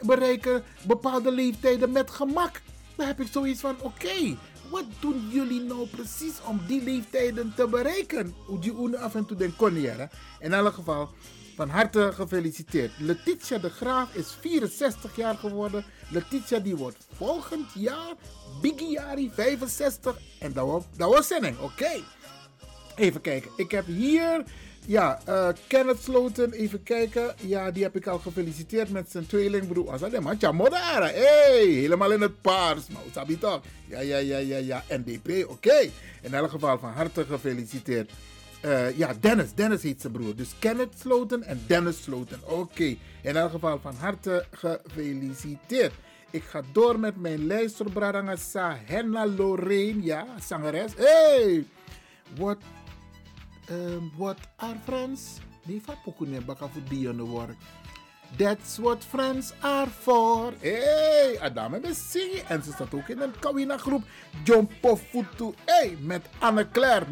bereiken 0.01 0.63
bepaalde 0.87 1.31
leeftijden 1.31 1.91
met 1.91 2.09
gemak. 2.09 2.61
Dan 2.95 3.07
heb 3.07 3.19
ik 3.19 3.27
zoiets 3.31 3.61
van: 3.61 3.75
oké, 3.81 4.37
wat 4.69 4.85
doen 4.99 5.29
jullie 5.31 5.61
nou 5.61 5.87
precies 5.87 6.41
om 6.47 6.61
die 6.67 6.83
leeftijden 6.83 7.53
te 7.55 7.67
bereiken? 7.67 8.33
Hoe 8.45 8.59
die 8.59 8.97
af 8.97 9.15
en 9.15 9.25
toe 9.25 9.37
den 9.37 9.55
Connie, 9.55 9.91
In 10.39 10.53
elk 10.53 10.73
geval. 10.73 11.09
Van 11.59 11.69
harte 11.69 12.11
gefeliciteerd. 12.13 12.91
Letitia 12.97 13.57
de 13.57 13.69
Graaf 13.69 14.15
is 14.15 14.37
64 14.41 15.15
jaar 15.15 15.35
geworden. 15.35 15.85
Letitia 16.09 16.59
die 16.59 16.75
wordt 16.75 17.07
volgend 17.13 17.71
jaar, 17.73 18.13
Bigiari 18.61 19.31
65. 19.33 20.17
En 20.39 20.53
dat 20.53 20.65
was, 20.67 20.83
dat 20.97 21.25
zinning, 21.25 21.57
oké. 21.57 21.89
Even 22.95 23.21
kijken. 23.21 23.51
Ik 23.55 23.71
heb 23.71 23.85
hier, 23.85 24.43
ja, 24.85 25.19
uh, 25.29 25.49
Kenneth 25.67 26.01
Sloten. 26.01 26.51
Even 26.51 26.83
kijken. 26.83 27.35
Ja, 27.41 27.71
die 27.71 27.83
heb 27.83 27.95
ik 27.95 28.07
al 28.07 28.19
gefeliciteerd 28.19 28.89
met 28.89 29.11
zijn 29.11 29.27
tweelingbroer. 29.27 29.91
Als 29.91 30.01
dat 30.01 30.19
man, 30.19 30.39
Chamodara. 30.39 31.07
Hey, 31.07 31.65
helemaal 31.65 32.11
in 32.11 32.21
het 32.21 32.41
paars. 32.41 32.87
Maar 32.87 33.01
sabi 33.13 33.37
toch? 33.37 33.61
Ja, 33.87 33.99
ja, 33.99 34.17
ja, 34.17 34.37
ja, 34.37 34.57
ja. 34.57 34.83
NDP, 34.89 35.49
oké. 35.49 35.89
In 36.21 36.33
elk 36.33 36.49
geval 36.49 36.79
van 36.79 36.91
harte 36.91 37.25
gefeliciteerd. 37.25 38.11
Uh, 38.65 38.97
ja, 38.97 39.13
Dennis. 39.19 39.53
Dennis 39.53 39.83
heet 39.83 40.01
zijn 40.01 40.13
broer. 40.13 40.35
Dus 40.35 40.53
Kenneth 40.59 40.99
Sloten 40.99 41.43
en 41.43 41.61
Dennis 41.67 42.03
Sloten. 42.03 42.39
Oké. 42.45 42.95
In 43.21 43.35
elk 43.35 43.51
geval 43.51 43.79
van 43.79 43.95
harte 43.95 44.45
gefeliciteerd. 44.51 45.93
Ik 46.31 46.43
ga 46.43 46.61
door 46.71 46.99
met 46.99 47.15
mijn 47.15 47.45
lijst 47.45 47.75
Henna 48.85 49.27
Lorraine. 49.27 50.03
Ja, 50.03 50.25
zangeres. 50.41 50.91
Hey! 50.95 51.65
What, 52.35 52.57
um, 53.71 54.11
what 54.17 54.37
are 54.55 54.77
friends? 54.83 55.39
Die 55.65 55.81
van 55.81 55.95
Pokune 56.03 56.41
baka 56.41 56.67
voor 56.67 56.81
die 56.89 57.13
work. 57.13 57.55
That's 58.37 58.77
what 58.77 59.05
friends 59.05 59.53
are 59.59 59.89
for. 59.99 60.53
Hey, 60.59 61.39
Adame 61.39 61.79
be 61.79 61.93
zingen. 61.93 62.47
En 62.47 62.63
ze 62.63 62.71
staat 62.71 62.93
ook 62.93 63.07
in 63.07 63.21
een 63.21 63.39
Kawina 63.39 63.77
groep. 63.77 64.03
Jumpo 64.43 64.95
Futu. 64.95 65.53
Hey, 65.65 65.97
met 66.01 66.25
Anne-Claire. 66.39 67.05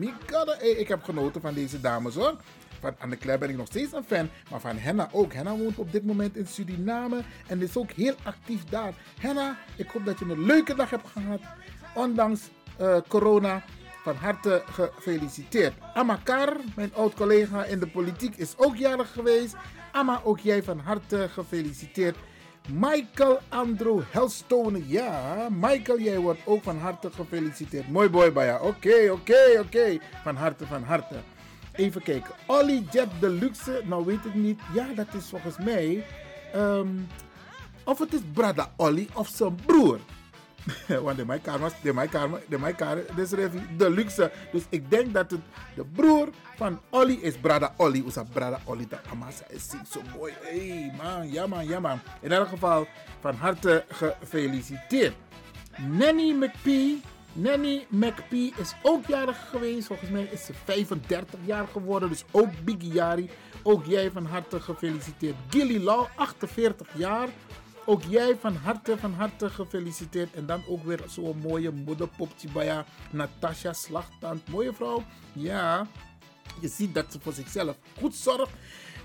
Hey, 0.59 0.69
ik 0.69 0.87
heb 0.87 1.03
genoten 1.03 1.41
van 1.41 1.53
deze 1.53 1.81
dames 1.81 2.15
hoor. 2.15 2.35
Van 2.79 2.95
Anne-Claire 2.99 3.39
ben 3.41 3.49
ik 3.49 3.57
nog 3.57 3.67
steeds 3.67 3.93
een 3.93 4.03
fan. 4.03 4.29
Maar 4.49 4.59
van 4.59 4.77
Henna 4.77 5.09
ook. 5.11 5.33
Henna 5.33 5.55
woont 5.55 5.77
op 5.77 5.91
dit 5.91 6.05
moment 6.05 6.35
in 6.35 6.47
Suriname. 6.47 7.21
En 7.47 7.61
is 7.61 7.77
ook 7.77 7.91
heel 7.91 8.15
actief 8.23 8.63
daar. 8.63 8.93
Henna, 9.19 9.57
ik 9.75 9.89
hoop 9.89 10.05
dat 10.05 10.19
je 10.19 10.25
een 10.25 10.45
leuke 10.45 10.75
dag 10.75 10.89
hebt 10.89 11.07
gehad. 11.07 11.41
Ondanks 11.95 12.41
uh, 12.81 12.97
corona. 13.07 13.63
Van 14.03 14.15
harte 14.15 14.63
gefeliciteerd. 14.65 15.73
Amakar, 15.93 16.57
mijn 16.75 16.93
oud-collega 16.93 17.63
in 17.63 17.79
de 17.79 17.87
politiek, 17.87 18.35
is 18.35 18.53
ook 18.57 18.75
jarig 18.75 19.11
geweest. 19.11 19.55
Amma, 19.97 20.21
ook 20.23 20.39
jij 20.39 20.63
van 20.63 20.79
harte 20.79 21.29
gefeliciteerd. 21.29 22.17
Michael 22.69 23.39
Andrew 23.49 24.01
Helstone. 24.11 24.87
Ja, 24.87 25.47
Michael, 25.51 25.99
jij 25.99 26.19
wordt 26.19 26.39
ook 26.45 26.63
van 26.63 26.77
harte 26.77 27.11
gefeliciteerd. 27.11 27.89
Mooi 27.91 28.09
boy, 28.09 28.31
Baya. 28.31 28.59
Oké, 28.59 29.11
oké, 29.11 29.59
oké. 29.59 29.97
Van 30.23 30.35
harte, 30.35 30.65
van 30.65 30.83
harte. 30.83 31.15
Even 31.71 32.03
kijken. 32.03 32.31
Olly 32.47 32.85
Jet 32.91 33.07
Deluxe. 33.19 33.81
Nou 33.85 34.05
weet 34.05 34.25
ik 34.25 34.33
niet. 34.33 34.59
Ja, 34.73 34.87
dat 34.95 35.07
is 35.13 35.25
volgens 35.29 35.57
mij... 35.57 36.05
Um, 36.55 37.07
of 37.83 37.99
het 37.99 38.13
is 38.13 38.21
Brada 38.33 38.71
Olly 38.75 39.07
of 39.13 39.27
zijn 39.27 39.55
broer. 39.65 39.99
Want 41.03 41.17
de 41.17 41.25
mijn 41.25 41.41
kamer, 41.41 41.71
de 41.81 42.07
kamer, 42.09 42.41
de 42.49 42.73
kamer, 42.75 43.19
is 43.19 43.29
de 43.77 43.89
luxe. 43.89 44.31
Dus 44.51 44.63
ik 44.69 44.89
denk 44.89 45.13
dat 45.13 45.31
het 45.31 45.39
de 45.75 45.85
broer 45.85 46.29
van 46.55 46.81
Olly 46.89 47.17
is 47.21 47.37
Brada 47.37 47.73
Olly. 47.77 48.03
Usa 48.07 48.23
Brada 48.33 48.59
Olly, 48.63 48.85
dat 48.89 48.99
Amasa 49.11 49.43
is 49.49 49.69
zo 49.89 50.01
mooi. 50.17 50.33
Hey 50.41 50.93
man, 50.97 51.31
ja 51.31 51.47
man, 51.47 51.67
ja 51.67 51.79
man. 51.79 51.99
In 52.21 52.31
elk 52.31 52.47
geval 52.47 52.87
van 53.19 53.35
harte 53.35 53.85
gefeliciteerd. 53.89 55.15
Nanny 55.77 56.31
McPee. 56.31 57.01
Nanny 57.33 57.85
McPhee 57.89 58.53
is 58.57 58.75
ook 58.81 59.05
jarig 59.05 59.49
geweest. 59.49 59.87
Volgens 59.87 60.09
mij 60.09 60.27
is 60.31 60.45
ze 60.45 60.53
35 60.63 61.39
jaar 61.45 61.67
geworden. 61.67 62.09
Dus 62.09 62.23
ook 62.31 62.49
Biggie 62.63 62.91
Jari. 62.91 63.29
Ook 63.63 63.85
jij 63.85 64.11
van 64.11 64.25
harte 64.25 64.59
gefeliciteerd. 64.59 65.35
Gilly 65.49 65.83
Law, 65.83 66.05
48 66.15 66.87
jaar. 66.93 67.27
Ook 67.89 68.03
jij 68.03 68.35
van 68.39 68.55
harte, 68.55 68.97
van 68.97 69.13
harte 69.13 69.49
gefeliciteerd. 69.49 70.33
En 70.33 70.45
dan 70.45 70.63
ook 70.67 70.83
weer 70.83 71.03
zo'n 71.07 71.37
mooie 71.37 71.71
moederpopje 71.71 72.47
bij 72.53 72.65
jou. 72.65 72.83
Natasha 73.11 73.73
Slagtand. 73.73 74.47
Mooie 74.49 74.73
vrouw. 74.73 75.03
Ja, 75.33 75.87
je 76.61 76.67
ziet 76.67 76.93
dat 76.93 77.05
ze 77.11 77.19
voor 77.19 77.33
zichzelf 77.33 77.75
goed 77.99 78.15
zorgt. 78.15 78.51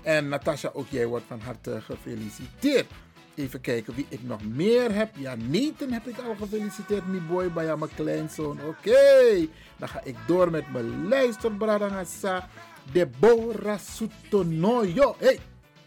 En 0.01 0.27
Natasha, 0.27 0.69
ook 0.73 0.87
jij 0.89 1.07
wordt 1.07 1.25
van 1.27 1.39
harte 1.39 1.81
gefeliciteerd. 1.81 2.91
Even 3.35 3.61
kijken 3.61 3.93
wie 3.95 4.05
ik 4.09 4.23
nog 4.23 4.43
meer 4.43 4.93
heb. 4.95 5.15
Ja, 5.15 5.35
Nathan 5.35 5.91
heb 5.91 6.07
ik 6.07 6.17
al 6.17 6.35
gefeliciteerd. 6.35 7.07
Mi 7.07 7.19
boy, 7.19 7.51
bij 7.51 7.75
mijn 7.77 7.95
kleinzoon. 7.95 8.59
Oké, 8.67 9.47
dan 9.77 9.89
ga 9.89 10.01
ik 10.03 10.15
door 10.27 10.51
met 10.51 10.71
mijn 10.71 11.07
luisterbradangasa. 11.07 12.49
Deborah 12.91 13.79
Sutonoyo. 13.79 15.15
Hey, 15.17 15.39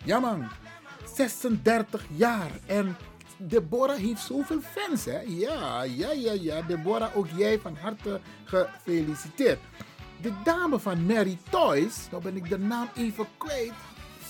ja 0.05 0.19
man. 0.19 0.49
36 1.17 2.05
jaar. 2.11 2.51
En 2.67 2.97
Deborah 3.37 3.97
heeft 3.97 4.23
zoveel 4.23 4.61
fans, 4.61 5.05
hè? 5.05 5.21
Ja, 5.27 5.83
ja, 5.83 6.13
ja, 6.13 6.33
ja. 6.33 6.63
Deborah, 6.63 7.17
ook 7.17 7.27
jij 7.37 7.59
van 7.59 7.77
harte 7.81 8.21
gefeliciteerd. 8.45 9.59
De 10.21 10.33
dame 10.45 10.79
van 10.79 11.07
Mary 11.07 11.39
Toys, 11.51 12.09
nou 12.11 12.23
ben 12.23 12.37
ik 12.37 12.49
de 12.49 12.59
naam 12.59 12.89
even 12.97 13.27
kwijt. 13.37 13.73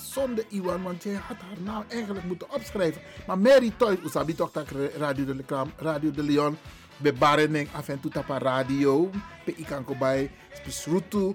Zonde 0.02 0.44
Iwan, 0.48 0.82
want 0.82 1.02
jij 1.02 1.14
had 1.14 1.36
haar 1.36 1.60
naam 1.62 1.84
eigenlijk 1.88 2.24
moeten 2.24 2.54
opschrijven. 2.54 3.02
Maar 3.26 3.38
Mary 3.38 3.72
Toys, 3.76 3.98
usabi 4.04 4.34
toch 4.34 4.52
dat 4.52 4.68
Radio 4.96 5.24
de, 5.24 5.44
Radio 5.76 6.10
de 6.10 6.22
Leon, 6.22 6.56
Barening 7.18 7.68
af 7.72 7.88
en 7.88 8.00
toe 8.00 8.10
tapa 8.10 8.38
radio. 8.38 9.10
Pe 9.44 9.54
ikanko 9.54 9.94
bij 9.94 10.30
Spisrutu, 10.52 11.34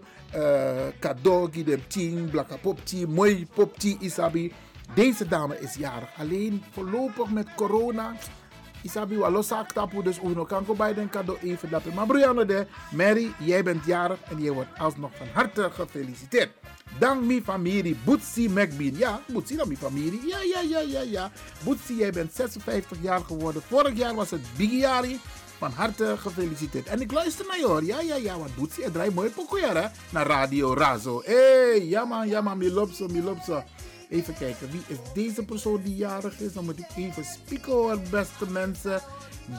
cadeau, 0.99 1.51
gidem 1.51 1.87
ting, 1.87 2.29
blaka 2.29 2.57
popti, 2.57 3.07
mooi 3.07 3.47
popti, 3.53 3.97
isabi. 3.99 4.53
Deze 4.95 5.27
dame 5.27 5.59
is 5.59 5.73
jarig. 5.73 6.09
Alleen 6.17 6.63
voorlopig 6.71 7.29
met 7.29 7.47
corona. 7.55 8.13
Isabi 8.83 9.17
losak 9.17 9.71
tapu, 9.71 10.03
dus 10.03 10.19
kan 10.47 10.65
bij 10.77 10.93
den 10.93 11.09
cadeau 11.09 11.39
even 11.41 11.69
lappen. 11.69 11.93
Maar 11.93 12.05
Brianna 12.05 12.43
de, 12.43 12.67
Mary, 12.91 13.33
jij 13.39 13.63
bent 13.63 13.85
jarig 13.85 14.19
en 14.29 14.41
je 14.41 14.53
wordt 14.53 14.69
alsnog 14.77 15.11
van 15.17 15.27
harte 15.33 15.69
gefeliciteerd. 15.71 16.51
Dan 16.99 17.25
mi 17.25 17.41
familie, 17.41 17.97
Boetsi 18.03 18.49
McBean. 18.49 18.97
Ja, 18.97 19.21
Boetsi 19.27 19.55
dan 19.55 19.67
mi 19.67 19.77
familie. 19.77 20.27
Ja, 20.27 20.37
ja, 20.41 20.61
ja, 20.61 20.79
ja, 20.79 21.01
ja. 21.01 21.31
Boetsi, 21.63 21.95
jij 21.95 22.11
bent 22.11 22.33
56 22.33 22.97
jaar 23.01 23.19
geworden. 23.19 23.61
Vorig 23.61 23.97
jaar 23.97 24.15
was 24.15 24.29
het 24.29 24.41
Bigiari. 24.57 25.19
Van 25.57 25.71
harte 25.71 26.15
gefeliciteerd. 26.17 26.87
En 26.87 27.01
ik 27.01 27.11
luister 27.11 27.45
naar 27.47 27.57
je 27.57 27.65
hoor. 27.65 27.83
Ja, 27.83 28.01
ja, 28.01 28.15
ja. 28.15 28.37
Want 28.37 28.55
Boetsi, 28.55 28.83
het 28.83 28.93
draait 28.93 29.13
mooi 29.15 29.29
pokoe. 29.29 29.91
Naar 30.09 30.27
Radio 30.27 30.73
Razo. 30.73 31.21
Hé, 31.25 31.33
hey, 31.33 31.87
ja 31.87 32.05
man, 32.05 32.27
ja. 32.27 32.55
Mi 32.55 32.71
lopso, 32.71 33.07
mi 33.07 33.21
lopso. 33.21 33.63
Even 34.11 34.33
kijken, 34.37 34.71
wie 34.71 34.81
is 34.87 34.97
deze 35.13 35.43
persoon 35.43 35.81
die 35.83 35.95
jarig 35.95 36.39
is? 36.39 36.53
Dan 36.53 36.65
moet 36.65 36.79
ik 36.79 36.87
even 36.95 37.23
spieken 37.23 37.71
hoor, 37.71 37.99
beste 38.09 38.51
mensen. 38.51 39.01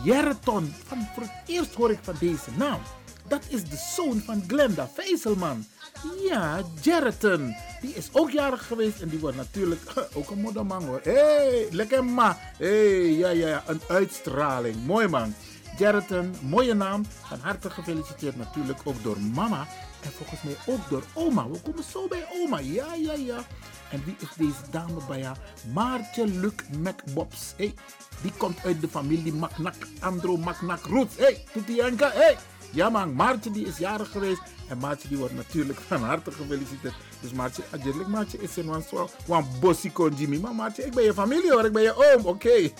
Jerton, 0.04 0.74
van, 0.86 1.08
voor 1.14 1.22
het 1.22 1.32
eerst 1.46 1.74
hoor 1.74 1.90
ik 1.90 1.98
van 2.02 2.14
deze 2.20 2.50
naam. 2.56 2.80
Dat 3.28 3.42
is 3.48 3.64
de 3.64 3.92
zoon 3.94 4.20
van 4.20 4.44
Glenda 4.46 4.88
Vijzelman. 4.94 5.66
Ja, 6.28 6.62
Jerton. 6.80 7.54
Die 7.80 7.94
is 7.94 8.08
ook 8.12 8.30
jarig 8.30 8.66
geweest 8.66 9.00
en 9.00 9.08
die 9.08 9.18
wordt 9.18 9.36
natuurlijk 9.36 9.80
ook 10.18 10.30
een 10.30 10.40
modderman 10.40 10.84
hoor. 10.84 11.00
Hé, 11.02 11.12
hey, 11.12 11.68
lekker 11.70 12.04
ma. 12.04 12.38
Hé, 12.58 12.66
hey, 12.66 13.12
ja, 13.12 13.28
ja, 13.28 13.48
ja, 13.48 13.62
een 13.66 13.80
uitstraling. 13.88 14.86
Mooi 14.86 15.08
man. 15.08 15.34
Jerton, 15.78 16.34
mooie 16.40 16.74
naam. 16.74 17.06
Van 17.20 17.38
harte 17.38 17.70
gefeliciteerd 17.70 18.36
natuurlijk 18.36 18.78
ook 18.84 19.02
door 19.02 19.20
mama. 19.20 19.66
En 20.02 20.10
volgens 20.10 20.42
mij 20.42 20.56
ook 20.66 20.88
door 20.88 21.02
oma. 21.12 21.48
We 21.48 21.60
komen 21.60 21.84
zo 21.84 22.08
bij 22.08 22.26
oma. 22.32 22.58
Ja, 22.58 22.94
ja, 22.94 23.12
ja. 23.12 23.44
En 23.90 24.02
wie 24.04 24.16
is 24.18 24.28
deze 24.36 24.70
dame 24.70 25.00
bij 25.08 25.24
haar? 25.24 25.38
Maartje 25.72 26.26
Luc 26.26 26.52
McBobs. 26.78 27.52
Hey, 27.56 27.74
die 28.22 28.32
komt 28.36 28.64
uit 28.64 28.80
de 28.80 28.88
familie 28.88 29.32
Maknak, 29.32 29.74
Andro 30.00 30.36
Maknak 30.36 30.84
Roots. 30.86 31.16
Hey, 31.16 31.44
Toetienka. 31.52 32.10
Hey. 32.10 32.36
Ja 32.70 32.88
man, 32.88 33.14
Maartje 33.14 33.50
die 33.50 33.66
is 33.66 33.78
jarig 33.78 34.10
geweest. 34.10 34.40
En 34.68 34.78
Maartje 34.78 35.08
die 35.08 35.18
wordt 35.18 35.34
natuurlijk 35.34 35.78
van 35.88 36.02
harte 36.02 36.32
gefeliciteerd. 36.32 36.94
Dus 37.20 37.32
Maartje, 37.32 37.62
natuurlijk 37.70 38.08
Maartje 38.08 38.38
is 38.38 38.56
in 38.56 38.68
een 38.68 38.82
soort 38.82 39.12
van 39.24 39.46
bossiko 39.60 40.08
Jimmy. 40.08 40.38
Maar 40.38 40.54
Maartje, 40.54 40.86
ik 40.86 40.94
ben 40.94 41.04
je 41.04 41.14
familie 41.14 41.52
hoor, 41.52 41.64
ik 41.64 41.72
ben 41.72 41.82
je 41.82 42.14
oom. 42.14 42.26
Oké. 42.26 42.50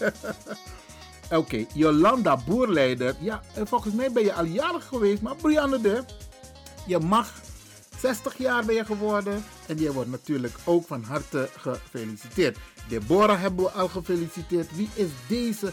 Oké, 1.31 1.67
Jolanda 1.75 2.37
Boerleider. 2.47 3.15
Ja, 3.21 3.43
volgens 3.65 3.95
mij 3.95 4.13
ben 4.13 4.25
je 4.25 4.33
al 4.33 4.45
jarig 4.45 4.87
geweest. 4.87 5.23
Maar 5.23 5.37
Brianne 5.37 5.81
de, 5.81 6.05
je 6.87 6.99
mag 6.99 7.33
60 7.99 8.39
jaar 8.39 8.65
ben 8.65 8.75
je 8.75 8.85
geworden. 8.85 9.45
En 9.67 9.79
je 9.79 9.93
wordt 9.93 10.11
natuurlijk 10.11 10.55
ook 10.65 10.87
van 10.87 11.03
harte 11.03 11.49
gefeliciteerd. 11.57 12.59
Deborah 12.89 13.41
hebben 13.41 13.65
we 13.65 13.71
al 13.71 13.89
gefeliciteerd. 13.89 14.77
Wie 14.77 14.89
is 14.95 15.11
deze? 15.29 15.73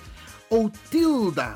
Otilda. 0.49 1.55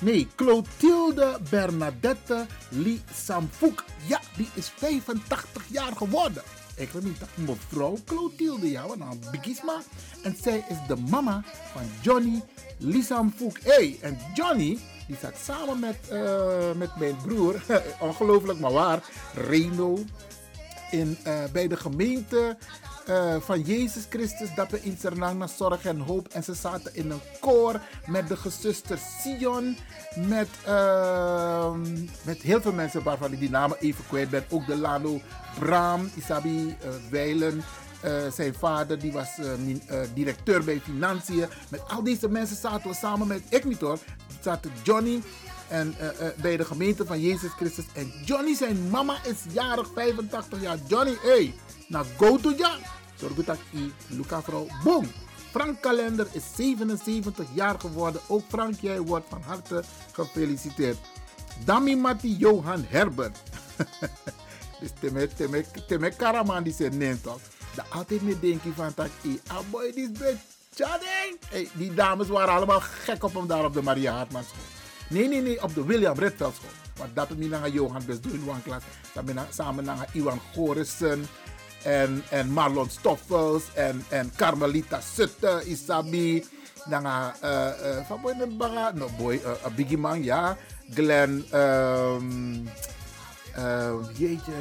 Nee, 0.00 0.28
Clotilde 0.34 1.38
Bernadette 1.50 2.46
Lee 2.68 3.00
Samfouk. 3.14 3.84
Ja, 4.06 4.20
die 4.36 4.48
is 4.54 4.72
85 4.76 5.64
jaar 5.68 5.96
geworden. 5.96 6.42
Ik 6.76 6.90
weet 6.90 7.04
niet, 7.04 7.20
mevrouw 7.34 7.98
Clotilde, 8.06 8.70
ja, 8.70 8.86
wat 8.86 8.98
nou, 8.98 9.16
Bigisma. 9.30 9.82
En 10.22 10.36
zij 10.42 10.64
is 10.68 10.76
de 10.88 10.96
mama 10.96 11.44
van 11.72 11.82
Johnny 12.00 12.42
Lee 12.78 13.02
Samfouk. 13.02 13.58
Hey, 13.62 13.98
en 14.00 14.18
Johnny, 14.34 14.78
die 15.12 15.20
zat 15.20 15.38
samen 15.44 15.80
met, 15.80 15.96
uh, 16.12 16.72
met 16.76 16.96
mijn 16.96 17.16
broer, 17.16 17.62
ongelooflijk 18.00 18.58
maar 18.58 18.72
waar, 18.72 19.02
Reno, 19.34 19.98
in, 20.90 21.18
uh, 21.26 21.44
bij 21.52 21.68
de 21.68 21.76
gemeente 21.76 22.56
uh, 23.08 23.36
van 23.40 23.60
Jezus 23.60 24.06
Christus 24.10 24.54
dat 24.54 24.70
we 24.70 24.82
in 24.82 24.96
Sernang 25.00 25.50
zorg 25.56 25.84
en 25.84 25.98
hoop. 25.98 26.28
En 26.28 26.44
ze 26.44 26.54
zaten 26.54 26.94
in 26.94 27.10
een 27.10 27.20
koor 27.40 27.80
met 28.06 28.28
de 28.28 28.36
gezuster 28.36 28.98
Sion. 28.98 29.76
Met, 30.14 30.48
uh, 30.68 31.74
met 32.22 32.42
heel 32.42 32.60
veel 32.60 32.72
mensen 32.72 33.02
waarvan 33.02 33.32
ik 33.32 33.38
die 33.38 33.50
namen 33.50 33.76
even 33.80 34.06
kwijt 34.06 34.30
ben. 34.30 34.44
Ook 34.50 34.66
de 34.66 34.76
Lano 34.76 35.20
Bram, 35.58 36.10
Isabi 36.14 36.66
uh, 36.66 36.74
Weilen. 37.10 37.62
zijn 38.32 38.54
vader 38.54 38.98
die 38.98 39.12
was 39.12 39.28
directeur 40.14 40.64
bij 40.64 40.80
Financiën. 40.80 41.46
Met 41.68 41.80
al 41.88 42.02
deze 42.02 42.28
mensen 42.28 42.56
zaten 42.56 42.90
we 42.90 42.96
samen 42.96 43.26
met, 43.26 43.42
ik 43.48 43.64
niet 43.64 43.80
hoor, 43.80 43.98
zaten 44.42 44.72
Johnny 44.82 45.22
en, 45.68 45.94
bij 46.36 46.56
de 46.56 46.64
gemeente 46.64 47.06
van 47.06 47.20
Jezus 47.20 47.50
Christus. 47.50 47.84
En 47.92 48.12
Johnny, 48.24 48.54
zijn 48.54 48.90
mama 48.90 49.16
is 49.24 49.52
jarig, 49.52 49.88
85 49.94 50.60
jaar. 50.60 50.78
Johnny, 50.86 51.16
hey, 51.22 51.54
na 51.88 52.04
go 52.16 52.38
to 52.38 52.52
ja. 52.56 52.76
Dat 53.44 53.58
i 53.74 53.92
Luca 54.06 54.42
vrouw. 54.42 54.66
Boom. 54.84 55.06
Frank 55.50 55.80
Kalender 55.80 56.26
is 56.32 56.42
77 56.56 57.46
jaar 57.54 57.80
geworden. 57.80 58.20
Ook 58.28 58.42
Frank, 58.48 58.80
jij 58.80 59.00
wordt 59.00 59.26
van 59.28 59.42
harte 59.42 59.84
gefeliciteerd. 60.12 60.98
Dami 61.64 61.96
Mati 61.96 62.36
Johan 62.36 62.84
Herbert. 62.88 63.38
dus 64.80 64.90
teme, 65.00 65.28
teme, 65.36 65.64
teme 65.86 66.10
Karaman 66.10 66.62
die 66.62 66.72
zegt 66.72 66.94
nee 66.94 67.20
toch. 67.20 67.40
Dat 67.74 67.84
altijd 67.90 68.22
mee 68.22 68.40
denken 68.40 68.74
van 68.74 68.92
dat 68.94 69.08
i. 69.24 69.40
Ah 69.46 69.58
boy, 69.70 69.92
die 69.92 70.10
is 70.12 70.36
Hey, 71.48 71.68
die 71.72 71.94
dames 71.94 72.28
waren 72.28 72.54
allemaal 72.54 72.80
gek 72.80 73.24
op 73.24 73.34
hem 73.34 73.46
daar 73.46 73.64
op 73.64 73.72
de 73.72 73.82
Maria 73.82 74.12
Hartman 74.12 74.42
school. 74.42 74.64
Nee, 75.08 75.28
nee, 75.28 75.40
nee, 75.40 75.62
op 75.62 75.74
de 75.74 75.84
William 75.84 76.18
Redveld 76.18 76.54
school. 76.54 76.70
Want 76.96 77.14
dat 77.14 77.30
niet 77.36 77.50
naar 77.50 77.68
Johan 77.68 78.02
best 78.06 78.24
in 78.24 78.42
een 78.48 78.62
klas. 78.62 78.82
Samen 79.50 79.84
naar 79.84 80.08
Iwan 80.12 80.40
Gorissen 80.54 81.26
en, 81.82 82.24
en 82.30 82.52
Marlon 82.52 82.90
Stoffels 82.90 83.62
en, 83.74 84.04
en 84.08 84.32
Carmelita 84.36 85.00
Sutte, 85.00 85.62
Isabi. 85.64 86.44
Dan 86.88 87.06
uh, 87.06 87.26
uh, 87.42 88.06
van 88.06 88.20
boy 88.20 88.56
baga, 88.56 88.92
no 88.94 89.08
boy, 89.16 89.34
uh, 89.34 89.74
Biggie 89.74 89.98
Man, 89.98 90.22
ja. 90.22 90.56
Glenn, 90.94 91.44
um, 91.54 92.68
jeetje, 94.16 94.52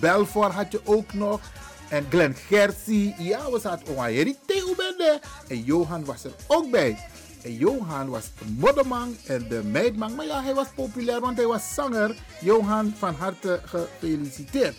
Belfort 0.00 0.52
had 0.52 0.72
je 0.72 0.80
ook 0.84 1.12
nog. 1.12 1.40
En 1.88 2.06
Glenn 2.10 2.34
Gersi, 2.34 3.14
ja, 3.18 3.50
we 3.50 3.60
zaten 3.60 3.88
ook 3.88 3.98
aan 3.98 4.36
Theo 4.46 4.74
bende. 4.76 5.20
En 5.48 5.62
Johan 5.62 6.04
was 6.04 6.24
er 6.24 6.32
ook 6.46 6.70
bij. 6.70 6.98
En 7.42 7.54
Johan 7.54 8.08
was 8.08 8.24
de 8.38 8.44
modderman 8.58 9.16
en 9.26 9.48
de 9.48 9.62
meidman. 9.64 10.14
Maar 10.14 10.26
ja, 10.26 10.42
hij 10.42 10.54
was 10.54 10.66
populair, 10.74 11.20
want 11.20 11.36
hij 11.36 11.46
was 11.46 11.74
zanger. 11.74 12.16
Johan, 12.40 12.94
van 12.98 13.14
harte 13.14 13.60
gefeliciteerd. 13.64 14.76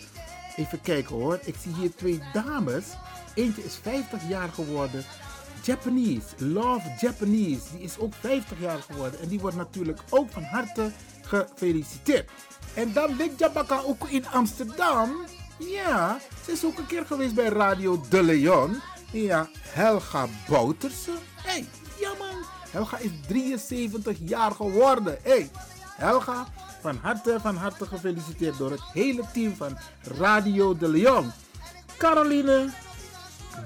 Even 0.56 0.80
kijken 0.80 1.16
hoor. 1.16 1.38
Ik 1.44 1.54
zie 1.62 1.74
hier 1.74 1.94
twee 1.94 2.20
dames. 2.32 2.84
Eentje 3.34 3.64
is 3.64 3.78
50 3.82 4.28
jaar 4.28 4.48
geworden. 4.48 5.04
Japanese, 5.62 6.26
Love 6.36 6.96
Japanese. 7.00 7.62
Die 7.72 7.80
is 7.80 7.98
ook 7.98 8.12
50 8.20 8.60
jaar 8.60 8.78
geworden. 8.78 9.20
En 9.20 9.28
die 9.28 9.40
wordt 9.40 9.56
natuurlijk 9.56 10.00
ook 10.10 10.30
van 10.30 10.42
harte 10.42 10.90
gefeliciteerd. 11.22 12.30
En 12.74 12.92
dan 12.92 13.16
Big 13.16 13.30
Jabaka 13.36 13.80
ook 13.80 14.08
in 14.08 14.26
Amsterdam. 14.26 15.10
Ja, 15.68 16.20
ze 16.44 16.52
is 16.52 16.64
ook 16.64 16.78
een 16.78 16.86
keer 16.86 17.06
geweest 17.06 17.34
bij 17.34 17.48
Radio 17.48 18.00
De 18.08 18.22
Leon. 18.22 18.80
Ja, 19.12 19.48
Helga 19.58 20.26
Bouterse. 20.48 21.10
Hé, 21.34 21.50
hey, 21.50 21.66
ja 22.00 22.12
man. 22.18 22.44
Helga 22.70 22.98
is 22.98 23.10
73 23.28 24.16
jaar 24.24 24.50
geworden. 24.50 25.18
Hé, 25.22 25.30
hey, 25.30 25.50
Helga, 25.96 26.46
van 26.80 26.96
harte, 26.96 27.38
van 27.40 27.56
harte 27.56 27.86
gefeliciteerd 27.86 28.58
door 28.58 28.70
het 28.70 28.82
hele 28.92 29.24
team 29.32 29.56
van 29.56 29.78
Radio 30.02 30.76
de 30.76 30.88
Leon. 30.88 31.32
Caroline 31.96 32.70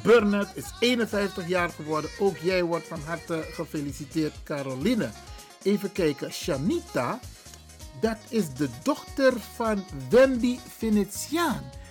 Burnett 0.02 0.56
is 0.56 0.64
51 0.80 1.48
jaar 1.48 1.70
geworden. 1.70 2.10
Ook 2.18 2.36
jij 2.36 2.62
wordt 2.62 2.86
van 2.86 3.00
harte 3.06 3.44
gefeliciteerd, 3.52 4.34
Caroline. 4.44 5.10
Even 5.62 5.92
kijken, 5.92 6.32
Shanita, 6.32 7.20
dat 8.00 8.18
is 8.28 8.54
de 8.54 8.68
dochter 8.82 9.32
van 9.54 9.84
Wendy 10.10 10.58
Venetiaan. 10.78 11.82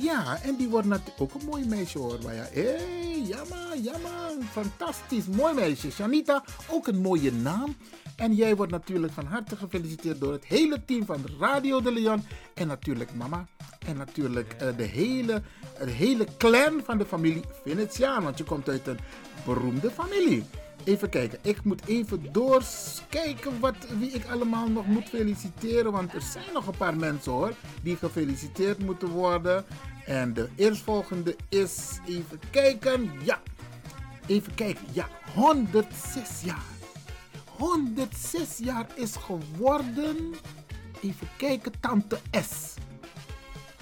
Ja, 0.00 0.42
en 0.42 0.56
die 0.56 0.68
wordt 0.68 0.86
natuurlijk 0.86 1.20
ook 1.20 1.34
een 1.34 1.46
mooi 1.46 1.66
meisje 1.66 1.98
hoor. 1.98 2.18
Hé, 2.26 2.60
hey, 2.60 3.22
jammer, 3.26 3.78
jammer. 3.82 4.32
Fantastisch, 4.50 5.26
mooi 5.26 5.54
meisje. 5.54 5.90
Shanita, 5.90 6.44
ook 6.70 6.86
een 6.86 7.00
mooie 7.00 7.32
naam. 7.32 7.76
En 8.16 8.34
jij 8.34 8.56
wordt 8.56 8.72
natuurlijk 8.72 9.12
van 9.12 9.26
harte 9.26 9.56
gefeliciteerd 9.56 10.20
door 10.20 10.32
het 10.32 10.44
hele 10.44 10.84
team 10.84 11.04
van 11.04 11.24
Radio 11.40 11.80
de 11.80 11.92
Leon. 11.92 12.24
En 12.54 12.66
natuurlijk 12.66 13.14
mama. 13.14 13.46
En 13.86 13.96
natuurlijk 13.96 14.56
uh, 14.62 14.68
de, 14.76 14.82
hele, 14.82 15.42
hele 15.78 16.26
clan 16.38 16.80
van 16.84 16.98
de 16.98 17.06
familie 17.06 17.42
Venetiaan. 17.64 18.22
Want 18.22 18.38
je 18.38 18.44
komt 18.44 18.68
uit 18.68 18.86
een 18.86 18.98
beroemde 19.44 19.90
familie. 19.90 20.44
Even 20.84 21.08
kijken, 21.08 21.38
ik 21.42 21.64
moet 21.64 21.86
even 21.86 22.32
doorkijken 22.32 23.60
wat, 23.60 23.74
wie 23.98 24.10
ik 24.10 24.26
allemaal 24.26 24.68
nog 24.68 24.86
moet 24.86 25.08
feliciteren. 25.08 25.92
Want 25.92 26.14
er 26.14 26.22
zijn 26.22 26.52
nog 26.52 26.66
een 26.66 26.76
paar 26.76 26.96
mensen 26.96 27.32
hoor, 27.32 27.52
die 27.82 27.96
gefeliciteerd 27.96 28.78
moeten 28.78 29.08
worden. 29.08 29.64
En 30.06 30.34
de 30.34 30.48
eerstvolgende 30.56 31.36
is, 31.48 31.98
even 32.06 32.40
kijken, 32.50 33.10
ja. 33.22 33.40
Even 34.26 34.54
kijken, 34.54 34.84
ja, 34.92 35.08
106 35.34 36.42
jaar. 36.44 36.64
106 37.44 38.58
jaar 38.58 38.86
is 38.94 39.16
geworden. 39.16 40.34
Even 41.00 41.28
kijken, 41.36 41.72
Tante 41.80 42.18
S. 42.30 42.74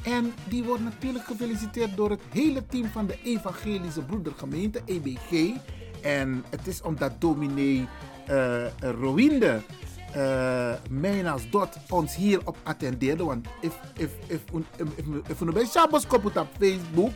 En 0.02 0.34
die 0.48 0.64
wordt 0.64 0.82
natuurlijk 0.82 1.24
gefeliciteerd 1.24 1.96
door 1.96 2.10
het 2.10 2.22
hele 2.30 2.66
team 2.66 2.86
van 2.86 3.06
de 3.06 3.18
Evangelische 3.22 4.02
Broedergemeente, 4.02 4.80
EBG. 4.84 5.54
En 6.02 6.44
het 6.50 6.66
is 6.66 6.82
omdat 6.82 7.12
dominee 7.18 7.88
uh, 8.30 8.64
Rowinde 8.80 9.60
uh, 10.16 10.72
mij 10.90 11.30
als 11.30 11.50
dot 11.50 11.76
ons 11.88 12.14
hierop 12.14 12.56
attendeerde. 12.62 13.24
Want 13.24 13.46
if, 13.60 13.78
if, 13.96 14.10
if, 15.26 15.38
we 15.38 15.52
bij 15.52 15.64
Shabbos 15.64 16.06
op 16.06 16.48
Facebook, 16.58 17.10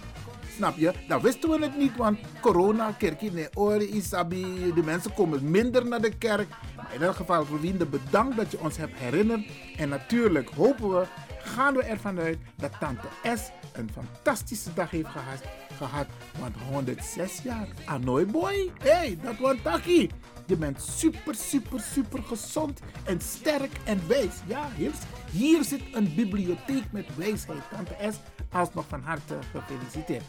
snap 0.57 0.77
je, 0.77 0.93
dan 1.09 1.21
wisten 1.21 1.51
we 1.51 1.59
het 1.59 1.79
niet. 1.79 1.97
Want 1.97 2.19
corona, 2.41 2.93
kerkie, 2.99 3.33
nee, 3.33 3.49
ori, 3.55 3.85
isabi, 3.85 4.73
de 4.75 4.83
mensen 4.83 5.15
komen 5.15 5.51
minder 5.51 5.87
naar 5.87 6.01
de 6.01 6.17
kerk. 6.19 6.49
Maar 6.77 6.95
in 6.95 7.03
elk 7.03 7.17
geval, 7.17 7.47
Rowinde, 7.51 7.87
bedankt 7.87 8.37
dat 8.37 8.51
je 8.51 8.61
ons 8.61 8.77
hebt 8.77 8.99
herinnerd. 8.99 9.47
En 9.77 9.89
natuurlijk 9.89 10.49
hopen 10.49 10.89
we, 10.89 11.07
gaan 11.47 11.75
we 11.75 11.83
ervan 11.83 12.19
uit 12.19 12.39
dat 12.57 12.73
tante 12.81 13.09
S 13.23 13.51
een 13.73 13.91
fantastische 13.93 14.73
dag 14.75 14.91
heeft 14.91 15.09
gehad 15.09 15.43
gehad. 15.77 16.07
Want 16.39 16.55
106 16.71 17.43
jaar. 17.43 17.69
Anoy 17.85 18.27
boy. 18.27 18.71
hey, 18.79 19.19
dat 19.23 19.39
was 19.39 19.57
Taki. 19.63 20.11
Je 20.47 20.57
bent 20.57 20.83
super, 20.83 21.35
super, 21.35 21.81
super 21.81 22.23
gezond 22.23 22.81
en 23.05 23.21
sterk 23.21 23.73
en 23.85 24.01
wijs. 24.09 24.35
Ja, 24.47 24.69
hier, 24.77 24.93
hier 25.31 25.65
zit 25.65 25.83
een 25.93 26.15
bibliotheek 26.15 26.85
met 26.91 27.17
wijsheid. 27.17 27.63
Tante 27.71 28.13
S, 28.13 28.17
alsnog 28.51 28.85
van 28.89 29.01
harte 29.03 29.39
gefeliciteerd. 29.53 30.25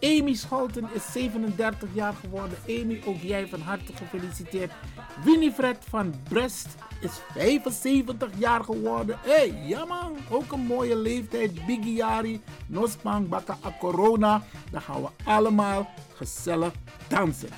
Amy 0.00 0.34
Scholten 0.34 0.88
is 0.94 1.12
37 1.12 1.88
jaar 1.92 2.14
geworden. 2.14 2.58
Amy, 2.68 3.02
ook 3.06 3.20
jij 3.20 3.48
van 3.48 3.60
harte 3.60 3.92
gefeliciteerd. 3.94 4.72
Winifred 5.24 5.78
van 5.88 6.14
Brest 6.28 6.68
is 7.00 7.10
75 7.32 8.30
jaar 8.38 8.64
geworden. 8.64 9.18
Hé, 9.22 9.32
hey, 9.32 9.62
ja 9.66 9.86
ook 10.30 10.52
een 10.52 10.60
mooie 10.60 10.96
leeftijd. 10.96 11.66
Biggie 11.66 11.94
Jari, 11.94 12.40
Nospang, 12.66 13.28
Baka 13.28 13.56
Corona. 13.78 14.42
Dan 14.70 14.80
gaan 14.80 15.02
we 15.02 15.08
allemaal 15.24 15.90
gezellig 16.14 16.72
dansen. 17.08 17.48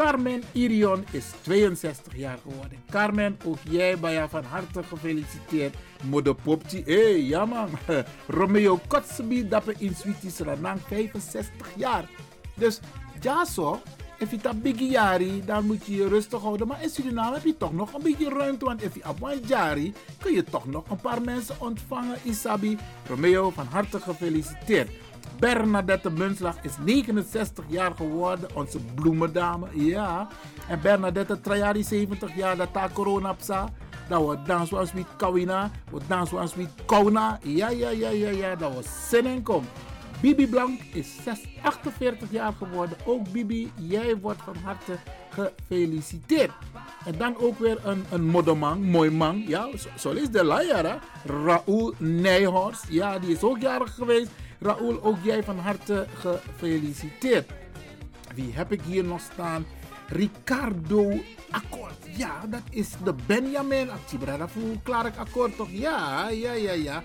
Carmen 0.00 0.42
Irion 0.52 1.04
is 1.10 1.24
62 1.42 2.16
jaar 2.16 2.38
geworden. 2.42 2.78
Carmen, 2.90 3.38
ook 3.44 3.58
jij 3.68 3.96
jou 4.00 4.28
van 4.28 4.44
harte 4.44 4.82
gefeliciteerd. 4.82 5.74
Moeder 6.04 6.34
Popti, 6.34 6.82
hé, 6.84 7.02
hey, 7.02 7.22
ja 7.22 7.44
man. 7.44 7.68
Romeo 8.26 8.80
Kotsebi, 8.86 9.48
dapper 9.48 9.74
in 9.78 9.94
Sweeties 9.94 10.38
Ranang, 10.38 10.80
65 10.80 11.68
jaar. 11.76 12.08
Dus 12.54 12.80
ja 13.20 13.44
zo, 13.44 13.80
als 14.20 14.30
je 14.30 14.36
dat 14.36 14.62
biggie 14.62 14.90
jari, 14.90 15.42
dan 15.44 15.66
moet 15.66 15.86
je 15.86 15.94
je 15.94 16.08
rustig 16.08 16.40
houden. 16.40 16.66
Maar 16.66 16.82
in 16.82 16.88
Suriname 16.88 17.34
heb 17.34 17.44
je 17.44 17.56
toch 17.56 17.72
nog 17.72 17.94
een 17.94 18.02
beetje 18.02 18.28
ruimte. 18.28 18.64
Want 18.64 18.84
als 18.84 18.94
je 18.94 19.08
op 19.08 19.38
jari, 19.46 19.92
kun 20.18 20.32
je 20.32 20.44
toch 20.44 20.66
nog 20.66 20.90
een 20.90 21.00
paar 21.00 21.22
mensen 21.22 21.54
ontvangen. 21.58 22.16
Isabi, 22.22 22.78
Romeo, 23.08 23.50
van 23.50 23.66
harte 23.66 24.00
gefeliciteerd. 24.00 24.90
Bernadette 25.38 26.10
Munslag 26.10 26.56
is 26.62 26.72
69 26.84 27.64
jaar 27.68 27.92
geworden, 27.96 28.48
onze 28.54 28.78
bloemendame. 28.94 29.66
Ja. 29.72 30.28
En 30.68 30.80
Bernadette 30.80 31.40
Trajari 31.40 31.82
70 31.82 32.36
jaar, 32.36 32.56
dat 32.56 32.72
ta 32.72 32.88
corona 32.92 33.32
psa. 33.32 33.68
Dat 34.08 34.28
we 34.28 34.38
dansen 34.46 34.78
als 34.78 34.92
we 34.92 35.04
kawina, 35.16 35.70
we 35.90 36.00
dansen 36.06 36.38
als 36.38 36.54
we 36.54 36.66
kauna. 36.86 37.38
Ja, 37.42 37.70
ja, 37.70 37.90
ja, 37.90 38.08
ja, 38.08 38.30
ja, 38.30 38.56
dat 38.56 38.74
we 38.74 38.82
zin 39.08 39.26
in 39.26 39.42
kom. 39.42 39.64
Bibi 40.20 40.46
Blank 40.46 40.80
is 40.92 41.16
48 41.62 42.30
jaar 42.30 42.52
geworden. 42.52 42.96
Ook 43.04 43.32
Bibi, 43.32 43.72
jij 43.74 44.16
wordt 44.16 44.42
van 44.42 44.56
harte 44.64 44.96
gefeliciteerd. 45.30 46.50
En 47.04 47.18
dan 47.18 47.36
ook 47.38 47.58
weer 47.58 47.78
een, 47.84 48.04
een 48.10 48.24
modderman, 48.24 48.82
mooi 48.82 49.10
man. 49.10 49.44
Ja, 49.46 49.68
zo 49.98 50.10
is 50.10 50.30
de 50.30 50.44
leier, 50.44 50.98
Raoul 51.24 51.94
Nijhorst. 51.98 52.84
Ja, 52.88 53.18
die 53.18 53.30
is 53.30 53.42
ook 53.42 53.60
jarig 53.60 53.94
geweest. 53.94 54.30
Raoul, 54.60 55.02
ook 55.02 55.16
jij 55.22 55.42
van 55.42 55.58
harte 55.58 56.06
gefeliciteerd. 56.14 57.50
Wie 58.34 58.52
heb 58.54 58.72
ik 58.72 58.80
hier 58.82 59.04
nog 59.04 59.20
staan? 59.32 59.66
Ricardo 60.08 61.20
Akkoord. 61.50 62.16
Ja, 62.16 62.46
dat 62.46 62.62
is 62.70 62.88
de 63.04 63.14
Benjamin 63.26 63.90
actiebrada 63.90 64.48
voor 64.48 64.62
Clark 64.82 65.16
Akkoord 65.16 65.56
toch? 65.56 65.70
Ja, 65.70 66.28
ja, 66.28 66.52
ja, 66.52 66.72
ja. 66.72 67.02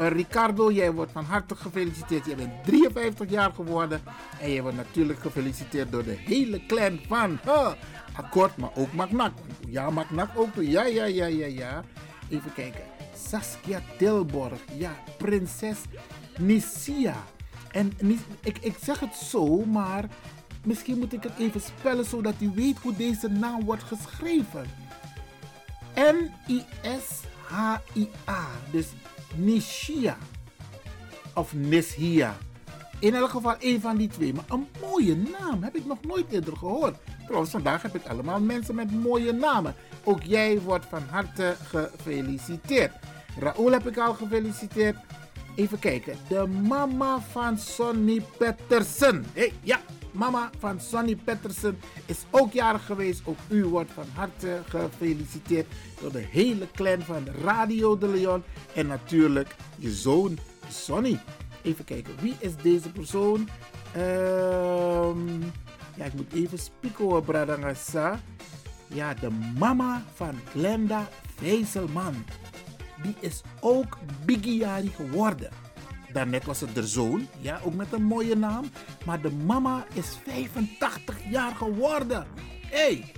Uh, 0.00 0.08
Ricardo, 0.08 0.72
jij 0.72 0.92
wordt 0.92 1.12
van 1.12 1.24
harte 1.24 1.56
gefeliciteerd. 1.56 2.26
Je 2.26 2.34
bent 2.34 2.64
53 2.64 3.30
jaar 3.30 3.52
geworden. 3.52 4.00
En 4.40 4.50
je 4.50 4.62
wordt 4.62 4.76
natuurlijk 4.76 5.18
gefeliciteerd 5.18 5.92
door 5.92 6.04
de 6.04 6.16
hele 6.18 6.66
clan 6.66 6.98
van 7.08 7.38
huh, 7.44 7.72
Akkoord, 8.16 8.56
maar 8.56 8.70
ook 8.74 8.92
Magnak. 8.92 9.32
Ja, 9.68 9.90
Magnak 9.90 10.30
ook. 10.34 10.54
Ja, 10.54 10.84
ja, 10.84 11.04
ja, 11.04 11.26
ja, 11.26 11.46
ja. 11.46 11.84
Even 12.28 12.52
kijken. 12.52 12.80
Saskia 13.28 13.80
Tilborg. 13.98 14.60
Ja, 14.72 14.94
prinses 15.18 15.78
Nisia. 16.38 17.24
En 17.70 17.92
ik, 18.42 18.58
ik 18.60 18.76
zeg 18.82 19.00
het 19.00 19.14
zo, 19.14 19.64
maar 19.64 20.04
misschien 20.64 20.98
moet 20.98 21.12
ik 21.12 21.22
het 21.22 21.38
even 21.38 21.60
spellen 21.60 22.04
zodat 22.04 22.34
u 22.38 22.50
weet 22.54 22.78
hoe 22.78 22.96
deze 22.96 23.28
naam 23.28 23.64
wordt 23.64 23.82
geschreven. 23.82 24.66
N-I-S-H-I-A. 25.94 27.26
Dus 28.70 28.86
Nishia. 29.34 30.16
Of 31.34 31.54
Nishia. 31.54 32.36
In 32.98 33.14
elk 33.14 33.30
geval 33.30 33.56
een 33.58 33.80
van 33.80 33.96
die 33.96 34.08
twee. 34.08 34.34
Maar 34.34 34.44
een 34.48 34.66
mooie 34.80 35.16
naam 35.16 35.62
heb 35.62 35.76
ik 35.76 35.86
nog 35.86 35.98
nooit 36.02 36.30
eerder 36.30 36.56
gehoord. 36.56 36.96
Trouwens, 37.24 37.50
vandaag 37.50 37.82
heb 37.82 37.94
ik 37.94 38.06
allemaal 38.06 38.40
mensen 38.40 38.74
met 38.74 38.92
mooie 38.92 39.32
namen. 39.32 39.74
Ook 40.04 40.22
jij 40.22 40.60
wordt 40.60 40.86
van 40.86 41.02
harte 41.10 41.56
gefeliciteerd. 41.62 42.92
Raoul 43.38 43.72
heb 43.72 43.86
ik 43.86 43.98
al 43.98 44.14
gefeliciteerd. 44.14 44.96
Even 45.56 45.78
kijken. 45.78 46.16
De 46.28 46.46
mama 46.46 47.20
van 47.20 47.58
Sonny 47.58 48.22
Patterson. 48.38 49.24
Hey, 49.32 49.52
ja, 49.60 49.80
mama 50.12 50.50
van 50.58 50.80
Sonny 50.80 51.16
Patterson 51.16 51.78
is 52.06 52.24
ook 52.30 52.52
jarig 52.52 52.86
geweest. 52.86 53.22
Ook 53.24 53.38
u 53.48 53.64
wordt 53.64 53.90
van 53.92 54.04
harte 54.14 54.60
gefeliciteerd 54.68 55.66
door 56.00 56.12
de 56.12 56.24
hele 56.30 56.66
clan 56.74 57.00
van 57.00 57.26
Radio 57.44 57.98
de 57.98 58.08
Leon. 58.08 58.42
En 58.74 58.86
natuurlijk 58.86 59.56
je 59.78 59.90
zoon 59.90 60.38
Sonny. 60.68 61.20
Even 61.62 61.84
kijken, 61.84 62.14
wie 62.20 62.34
is 62.38 62.56
deze 62.62 62.90
persoon? 62.90 63.48
Um, 63.96 65.52
ja, 65.94 66.04
ik 66.04 66.14
moet 66.14 66.32
even 66.32 66.58
spieken, 66.58 67.24
Bradangasa. 67.24 68.20
Ja, 68.86 69.14
de 69.14 69.30
mama 69.58 70.02
van 70.14 70.38
Glenda 70.50 71.08
Vijzelman 71.36 72.24
die 73.02 73.14
is 73.20 73.42
ook 73.60 73.98
Bigiari 74.24 74.88
geworden. 74.88 75.50
Daarnet 76.12 76.44
was 76.44 76.60
het 76.60 76.74
de 76.74 76.86
zoon, 76.86 77.28
ja, 77.40 77.60
ook 77.64 77.74
met 77.74 77.92
een 77.92 78.02
mooie 78.02 78.36
naam. 78.36 78.64
Maar 79.04 79.20
de 79.20 79.30
mama 79.30 79.86
is 79.92 80.16
85 80.24 81.30
jaar 81.30 81.54
geworden. 81.54 82.26
Hey, 82.66 83.12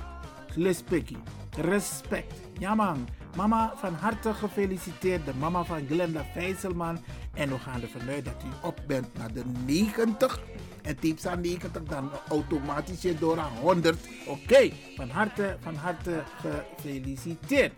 respect. 1.56 2.32
Ja 2.58 2.74
man, 2.74 3.08
mama 3.36 3.72
van 3.76 3.94
harte 3.94 4.34
gefeliciteerd. 4.34 5.24
De 5.24 5.34
mama 5.38 5.64
van 5.64 5.86
Glenda 5.86 6.24
Vijzelman. 6.32 6.98
En 7.34 7.48
we 7.48 7.58
gaan 7.58 7.82
ervan 7.82 8.08
uit 8.08 8.24
dat 8.24 8.42
u 8.44 8.66
op 8.66 8.80
bent 8.86 9.18
naar 9.18 9.32
de 9.32 9.42
90. 9.66 10.40
En 10.82 10.98
tips 10.98 11.26
aan 11.26 11.40
90 11.40 11.82
dan 11.82 12.10
automatisch 12.28 13.18
door 13.18 13.38
aan 13.38 13.56
100. 13.60 14.08
Oké, 14.26 14.70
van 14.96 15.10
harte, 15.10 15.56
van 15.60 15.74
harte 15.74 16.22
gefeliciteerd. 16.40 17.72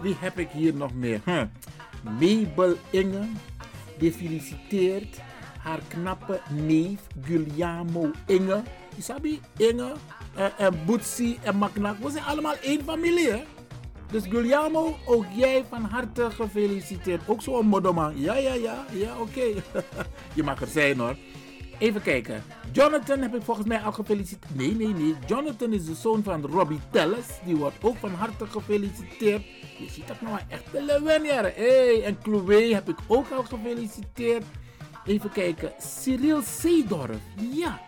Wie 0.00 0.16
heb 0.18 0.38
ik 0.38 0.48
hier 0.48 0.74
nog 0.74 0.94
meer? 0.94 1.20
Hm. 1.24 1.46
Mabel 2.02 2.76
Inge. 2.90 3.28
Die 3.98 4.12
feliciteert 4.12 5.20
haar 5.58 5.80
knappe 5.88 6.40
neef 6.50 7.00
Guglielmo 7.24 8.10
Inge. 8.26 8.62
Isabi 8.96 9.40
Inge 9.56 9.92
en, 10.34 10.58
en 10.58 10.84
Boetsi 10.84 11.38
en 11.42 11.56
Maknak. 11.56 11.98
We 11.98 12.10
zijn 12.10 12.24
allemaal 12.24 12.54
één 12.62 12.82
familie. 12.84 13.30
Hè? 13.30 13.42
Dus 14.10 14.22
Guglielmo, 14.22 14.96
ook 15.06 15.24
jij 15.34 15.64
van 15.68 15.84
harte 15.84 16.30
gefeliciteerd. 16.30 17.22
Ook 17.26 17.42
zo'n 17.42 17.66
modoman. 17.66 18.20
Ja, 18.20 18.34
ja, 18.36 18.54
ja. 18.54 18.84
Ja, 18.92 19.20
oké. 19.20 19.44
Je 20.34 20.42
mag 20.42 20.60
er 20.60 20.66
zijn 20.66 20.98
hoor. 20.98 21.16
Even 21.78 22.02
kijken. 22.02 22.42
Jonathan 22.72 23.20
heb 23.20 23.34
ik 23.34 23.42
volgens 23.42 23.66
mij 23.66 23.80
al 23.80 23.92
gefeliciteerd. 23.92 24.54
Nee, 24.54 24.74
nee, 24.74 24.94
nee. 24.94 25.14
Jonathan 25.26 25.72
is 25.72 25.84
de 25.84 25.94
zoon 25.94 26.22
van 26.22 26.46
Robbie 26.46 26.80
Telles. 26.90 27.26
Die 27.44 27.56
wordt 27.56 27.76
ook 27.80 27.96
van 27.96 28.14
harte 28.14 28.46
gefeliciteerd. 28.46 29.44
Je 29.78 29.90
ziet 29.90 30.08
dat 30.08 30.20
nou 30.20 30.38
echt 30.48 30.72
de 30.72 30.82
Lewenjaren. 30.82 31.52
Hey, 31.54 32.04
en 32.04 32.18
Chloe 32.22 32.74
heb 32.74 32.88
ik 32.88 32.98
ook 33.06 33.30
al 33.30 33.42
gefeliciteerd. 33.42 34.44
Even 35.04 35.32
kijken. 35.32 35.72
Cyril 35.78 36.42
Seedorf. 36.42 37.20
Ja. 37.52 37.80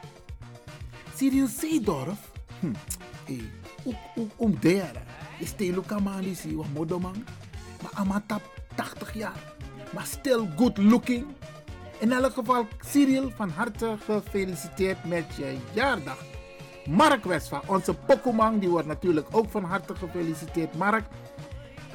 Cyril 1.15 1.47
Seedorf. 1.47 2.31
Hm. 2.61 2.73
Ook, 3.85 4.31
ook 4.37 4.63
daar. 4.63 5.03
Is 5.39 5.55
zie 5.59 6.57
je, 6.57 6.63
modoman. 6.75 7.25
Maar 7.83 7.91
Amatap, 7.95 8.43
80 8.75 9.15
jaar. 9.15 9.55
Maar 9.95 10.07
still 10.07 10.49
good 10.57 10.79
looking. 10.79 11.27
In 12.01 12.13
elk 12.13 12.33
geval, 12.33 12.67
Cyril, 12.87 13.31
van 13.37 13.49
harte 13.49 13.97
gefeliciteerd 14.05 15.05
met 15.05 15.25
je 15.37 15.57
jaardag. 15.73 16.19
Mark 16.89 17.25
Westphal, 17.25 17.63
onze 17.67 17.95
Pokémon, 17.95 18.59
die 18.59 18.69
wordt 18.69 18.87
natuurlijk 18.87 19.27
ook 19.31 19.51
van 19.51 19.65
harte 19.65 19.95
gefeliciteerd. 19.95 20.77
Mark, 20.77 21.05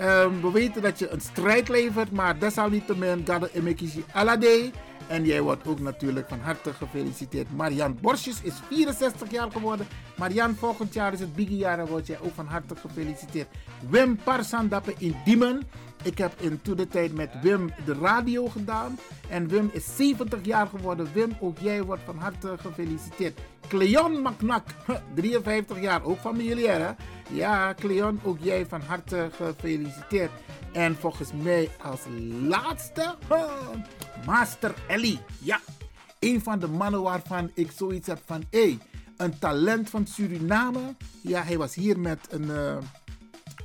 um, 0.02 0.42
we 0.42 0.52
weten 0.52 0.82
dat 0.82 1.00
je 1.00 1.10
een 1.10 1.22
strijd 1.22 1.68
levert, 1.70 2.12
maar 2.12 2.40
desalniettemin, 2.40 3.22
Gade 3.26 3.50
Emekishi 3.54 4.06
Alade. 4.12 4.72
En 5.08 5.26
jij 5.26 5.42
wordt 5.42 5.68
ook 5.68 5.80
natuurlijk 5.80 6.30
van 6.30 6.40
harte 6.40 6.74
gefeliciteerd. 6.74 7.56
Marian 7.56 7.98
Borsjes 8.02 8.42
is 8.42 8.54
64 8.70 9.32
jaar 9.32 9.52
geworden. 9.52 9.88
Marian, 10.16 10.56
volgend 10.56 10.94
jaar 10.94 11.14
is 11.14 11.20
het 11.20 11.36
Biggie-jaar 11.36 11.80
en 11.80 11.88
word 11.88 12.08
jij 12.08 12.20
ook 12.20 12.34
van 12.34 12.46
harte 12.46 12.76
gefeliciteerd. 12.76 13.48
Wim 13.90 14.16
Parsandappe 14.16 14.94
in 14.98 15.16
Diemen. 15.26 15.62
Ik 16.04 16.18
heb 16.18 16.42
in 16.42 16.62
toen 16.62 16.76
de 16.76 16.88
tijd 16.88 17.14
met 17.14 17.30
Wim 17.42 17.74
de 17.86 17.94
radio 17.94 18.48
gedaan. 18.48 19.00
En 19.30 19.48
Wim 19.48 19.70
is 19.74 19.96
70 19.96 20.40
jaar 20.46 20.68
geworden. 20.68 21.10
Wim, 21.14 21.36
ook 21.40 21.58
jij 21.60 21.84
wordt 21.84 22.02
van 22.06 22.18
harte 22.18 22.56
gefeliciteerd. 22.58 23.40
Cleon 23.68 24.22
Macnak, 24.22 24.68
53 25.16 25.82
jaar, 25.82 26.04
ook 26.04 26.20
familiair 26.20 26.80
hè? 26.80 26.92
Ja, 27.36 27.74
Cleon, 27.74 28.20
ook 28.24 28.38
jij 28.40 28.66
van 28.66 28.82
harte 28.82 29.30
gefeliciteerd. 29.36 30.32
En 30.72 30.96
volgens 30.96 31.30
mij 31.44 31.70
als 31.82 32.00
laatste, 32.48 33.16
Master 34.26 34.74
Ellie. 34.88 35.20
Ja, 35.40 35.60
een 36.20 36.42
van 36.42 36.60
de 36.60 36.68
mannen 36.68 37.02
waarvan 37.02 37.52
ik 37.54 37.72
zoiets 37.72 38.08
heb 38.08 38.20
van, 38.26 38.44
hey, 38.50 38.78
een 39.18 39.40
talent 39.40 39.90
van 39.90 40.08
Suriname. 40.08 40.96
Ja, 41.22 41.44
hij 41.44 41.58
was 41.58 41.76
hier 41.76 42.00
met 42.00 42.20
een... 42.30 42.44
Uh, 42.44 42.78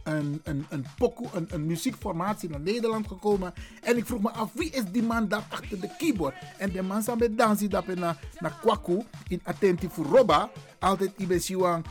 een, 0.09 0.41
een, 0.45 0.67
een, 0.69 0.87
pokoe, 0.97 1.27
een, 1.33 1.47
een 1.51 1.67
muziekformatie 1.67 2.51
naar 2.51 2.61
Nederland 2.61 3.09
gekomen. 3.09 3.53
En 3.83 3.97
ik 3.97 4.07
vroeg 4.07 4.21
me 4.21 4.31
af, 4.31 4.51
wie 4.53 4.71
is 4.71 4.85
die 4.93 5.03
man 5.03 5.29
daar 5.29 5.47
achter 5.49 5.81
de 5.81 5.91
keyboard? 5.99 6.35
En 6.59 6.73
de 6.73 6.83
man 6.83 7.03
samen 7.03 7.37
dansie 7.37 7.69
dat 7.69 7.87
naar 7.87 8.19
naar 8.39 8.59
Kwaku 8.61 9.03
in 9.29 9.41
Attenti 9.45 9.89
Roba. 10.11 10.51
Altijd 10.79 11.11
iemand 11.17 11.49
wan, 11.49 11.85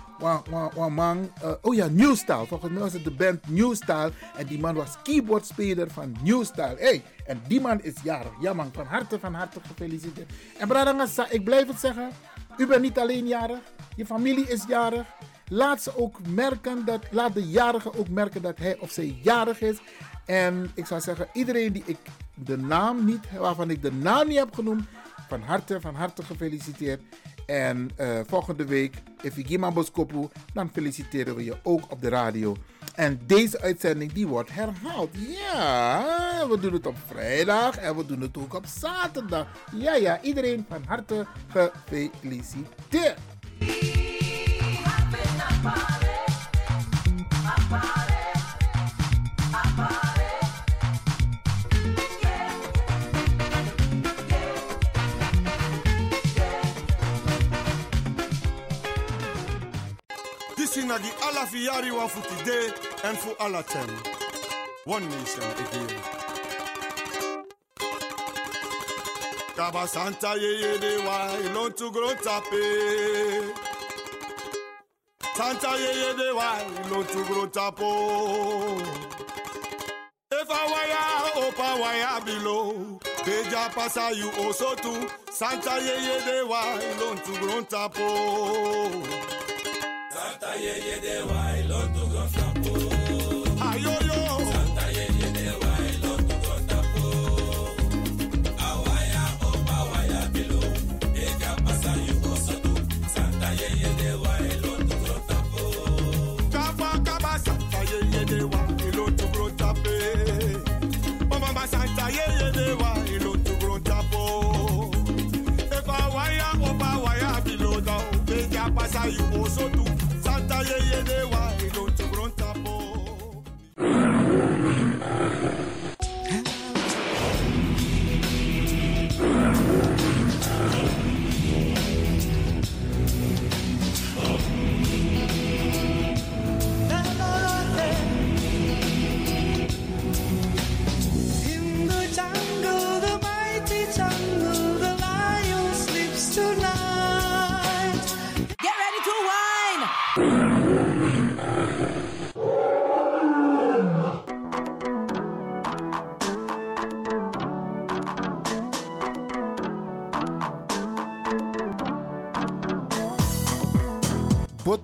wan, 0.50 0.72
wan 0.76 0.94
man. 0.94 1.32
Uh, 1.44 1.52
oh 1.62 1.76
ja, 1.76 1.88
New 1.88 2.16
Style. 2.16 2.46
Volgens 2.46 2.72
mij 2.72 2.82
was 2.82 2.94
het 2.94 3.04
de 3.04 3.12
band 3.12 3.50
New 3.50 3.76
Style. 3.76 4.12
En 4.38 4.46
die 4.46 4.60
man 4.60 4.76
was 4.76 4.98
keyboardspeler 5.04 5.92
van 5.92 6.16
New 6.24 6.44
Style. 6.44 6.76
Hey, 6.78 7.04
en 7.26 7.42
die 7.48 7.62
man 7.62 7.82
is 7.82 7.94
jarig. 8.04 8.32
Ja 8.40 8.54
man, 8.54 8.70
van 8.74 8.86
harte, 8.86 9.20
van 9.20 9.34
harte 9.34 9.60
gefeliciteerd. 9.68 10.32
En 10.58 10.68
Bradangasa, 10.68 11.30
ik 11.30 11.44
blijf 11.44 11.68
het 11.68 11.80
zeggen. 11.80 12.10
U 12.58 12.68
bent 12.68 12.82
niet 12.82 13.00
alleen 13.00 13.28
jarig. 13.28 13.60
Je 13.96 14.06
familie 14.06 14.48
is 14.48 14.64
jarig. 14.68 15.06
Laat 15.48 15.82
ze 15.82 15.98
ook 15.98 16.28
merken 16.28 16.86
dat, 16.86 17.06
laat 17.12 17.34
de 17.34 17.50
jarige 17.50 17.98
ook 17.98 18.10
merken 18.10 18.42
dat 18.42 18.58
hij 18.58 18.78
of 18.80 18.92
zij 18.92 19.20
jarig 19.22 19.62
is. 19.62 19.78
En 20.26 20.72
ik 20.76 20.86
zou 20.86 21.02
zeggen, 21.02 21.28
iedereen 21.34 21.74
die 21.74 21.84
ik 21.86 21.98
de 22.34 22.58
naam 22.58 23.06
niet, 23.06 23.32
waarvan 23.40 23.70
ik 23.70 23.82
de 23.82 23.92
naam 23.92 24.28
niet 24.28 24.38
heb 24.38 24.54
genoemd, 24.54 24.84
van 25.28 25.42
harte, 25.42 25.82
van 25.82 25.96
harte 25.96 26.24
gefeliciteerd. 26.24 27.02
En 27.46 27.90
uh, 28.00 28.20
volgende 28.28 28.66
week, 28.66 28.96
Ifigima 29.22 29.72
Boskopu, 29.72 30.28
dan 30.54 30.70
feliciteren 30.74 31.36
we 31.36 31.44
je 31.44 31.58
ook 31.64 31.92
op 31.92 32.02
de 32.02 32.10
radio. 32.10 32.56
En 32.98 33.20
deze 33.26 33.62
uitzending 33.62 34.12
die 34.12 34.28
wordt 34.28 34.50
herhaald. 34.52 35.10
Ja, 35.14 36.48
we 36.50 36.60
doen 36.60 36.74
het 36.74 36.88
op 36.88 36.96
vrijdag 37.08 37.78
en 37.78 37.96
we 37.96 38.06
doen 38.06 38.22
het 38.22 38.38
ook 38.38 38.54
op 38.54 38.66
zaterdag. 38.80 39.48
Ja, 39.76 39.96
ja, 39.96 40.22
iedereen 40.22 40.66
van 40.70 40.84
harte 40.88 41.26
gefeliciteerd. 41.48 43.18
China 60.78 61.00
the 61.00 61.10
fi 61.48 62.08
for 62.08 62.24
today. 62.38 62.70
One 64.86 65.10
nation 65.10 65.44
again. 65.44 65.90
Santa 69.88 70.36
yeye 70.38 70.80
de 70.80 70.98
wa 71.04 71.18
ilon 71.46 71.72
tu 71.74 71.92
tape. 72.22 72.64
Santa 75.34 75.68
yeye 75.68 76.14
de 76.16 76.32
wa 76.36 76.60
ilon 76.86 77.06
tu 77.08 77.48
tapo. 77.50 77.90
Pasa 83.74 84.12
you 84.16 84.30
also 84.44 84.76
too. 84.76 85.10
Santa 85.32 85.72
yeye 85.82 86.20
de 86.24 86.44
wa 86.48 86.62
ilon 86.78 87.18
tu 87.24 87.64
tapo 87.66 89.37
ayẹyẹ 90.58 90.96
dẹ̀ 91.04 91.20
wá 91.30 91.42
to 91.94 92.04
go 92.14 92.24
fàkó. 92.34 93.07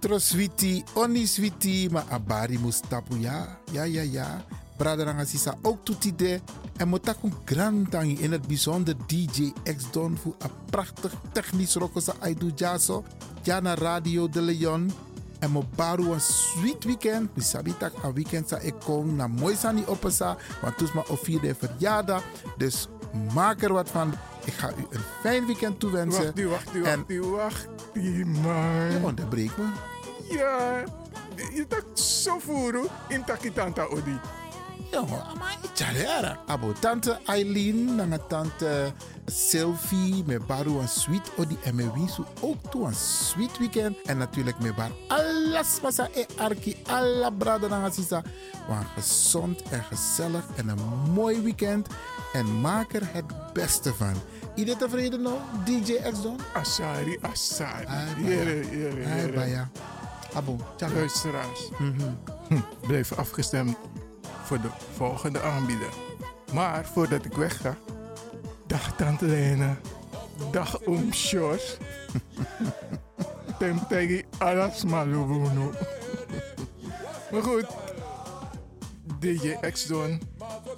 Botro 0.03 0.19
sweetie, 0.19 0.83
oni 0.99 1.27
sweetie, 1.27 1.87
maar 1.89 2.03
abari 2.11 2.57
mustapu 2.59 3.15
ja, 3.19 3.57
ja, 3.71 3.83
ja, 3.83 4.01
ja. 4.01 4.43
Braderanga 4.77 5.23
sisa 5.25 5.55
ook 5.61 5.85
toetide. 5.85 6.41
En 6.77 6.87
motakun 6.87 7.33
grandang 7.45 8.19
in 8.19 8.31
het 8.31 8.47
bijzonder 8.47 8.95
DJ 9.07 9.53
X 9.63 9.91
Don 9.91 10.17
voor 10.17 10.35
een 10.39 10.49
prachtig 10.69 11.13
technisch 11.31 11.75
rokosa 11.75 12.13
aidu 12.19 12.51
jaso. 12.55 13.03
Ja 13.43 13.59
na 13.59 13.75
Radio 13.75 14.29
de 14.29 14.41
Leon. 14.41 14.91
En 15.39 15.51
mo 15.51 15.63
baru 15.75 16.11
een 16.11 16.21
sweet 16.21 16.83
weekend. 16.83 17.35
Mi 17.35 17.41
sabi 17.43 17.77
tak 17.77 17.93
a 18.03 18.13
weekend 18.13 18.49
sa 18.49 18.57
ik 18.59 18.75
kom 18.83 19.15
na 19.15 19.27
mooi 19.27 19.55
sani 19.55 19.83
opesa. 19.87 20.37
Want 20.61 20.77
toes 20.77 20.91
ma 20.93 21.03
o 21.07 21.15
vierde 21.15 21.55
verjaardag. 21.55 22.23
Dus 22.57 22.87
maak 23.33 23.61
er 23.61 23.73
wat 23.73 23.89
van. 23.89 24.13
Ik 24.45 24.53
ga 24.53 24.69
u 24.69 24.85
een 24.89 25.03
fijn 25.21 25.45
weekend 25.45 25.79
toewensen. 25.79 26.23
Wacht, 26.23 26.35
die, 26.35 26.47
wacht, 26.47 26.73
En- 26.75 26.81
wacht, 26.81 27.07
die, 27.07 27.21
wacht, 27.21 27.67
die, 27.93 28.25
man. 28.25 28.91
Je 28.91 28.99
onderbreekt 29.03 29.57
me. 29.57 29.91
Ja, 30.33 30.83
je 31.53 31.65
tak 31.67 31.83
zo 31.93 32.39
voeren 32.39 32.87
in 33.07 33.23
takitanta 33.23 33.83
odi. 33.83 34.19
Jongen, 34.91 35.23
maar 35.39 35.57
Charera. 35.73 36.37
Abo 36.45 36.73
tante 36.79 37.19
Eileen, 37.25 37.95
nanga 37.95 38.17
tante 38.17 38.93
Sylvie, 39.25 40.23
me 40.25 40.39
baru 40.39 40.79
een 40.79 40.87
sweet 40.87 41.31
odi 41.37 41.57
en 41.63 41.75
me 41.75 41.93
winsu 41.93 42.23
ook 42.41 42.71
toe 42.71 42.85
een 42.85 42.95
sweet 42.95 43.57
weekend. 43.57 44.01
En 44.01 44.17
natuurlijk 44.17 44.59
me 44.59 44.73
bar 44.73 44.91
alles 45.07 45.81
masa 45.81 46.07
e 46.13 46.25
arki, 46.37 46.75
alla 46.85 47.29
brada 47.29 47.67
nanga 47.67 47.89
sisa. 47.89 48.21
Want 48.67 48.87
gezond 48.95 49.61
en 49.69 49.83
gezellig 49.83 50.45
en 50.55 50.67
een 50.67 51.11
mooi 51.13 51.41
weekend. 51.41 51.87
En 52.33 52.61
maak 52.61 52.93
er 52.93 53.07
het 53.11 53.53
beste 53.53 53.93
van. 53.93 54.13
Iedereen 54.55 54.79
tevreden 54.79 55.21
nou, 55.21 55.37
DJ 55.65 55.93
X-Don? 56.11 56.39
Asari, 56.53 57.17
Asari. 57.21 57.85
Ai, 57.85 58.25
Jere, 58.25 59.67
Abo, 60.35 60.57
tjaka. 60.75 60.93
Luisteraars, 60.93 61.69
Mhm. 61.77 62.01
hm, 62.47 62.59
blijf 62.87 63.11
afgestemd 63.17 63.75
voor 64.43 64.61
de 64.61 64.67
volgende 64.95 65.41
aanbieder. 65.41 65.89
Maar 66.53 66.85
voordat 66.93 67.25
ik 67.25 67.33
wegga, 67.33 67.75
dag 68.67 68.95
Tante 68.95 69.25
Lena, 69.25 69.77
dag 70.51 70.79
Oom 70.85 71.13
Sjors. 71.13 71.77
Temtegi 73.59 74.23
alas 74.37 74.83
malubuno. 74.83 75.71
Maar 77.31 77.41
goed, 77.41 77.65
DJ 79.19 79.55
X-Don 79.71 80.21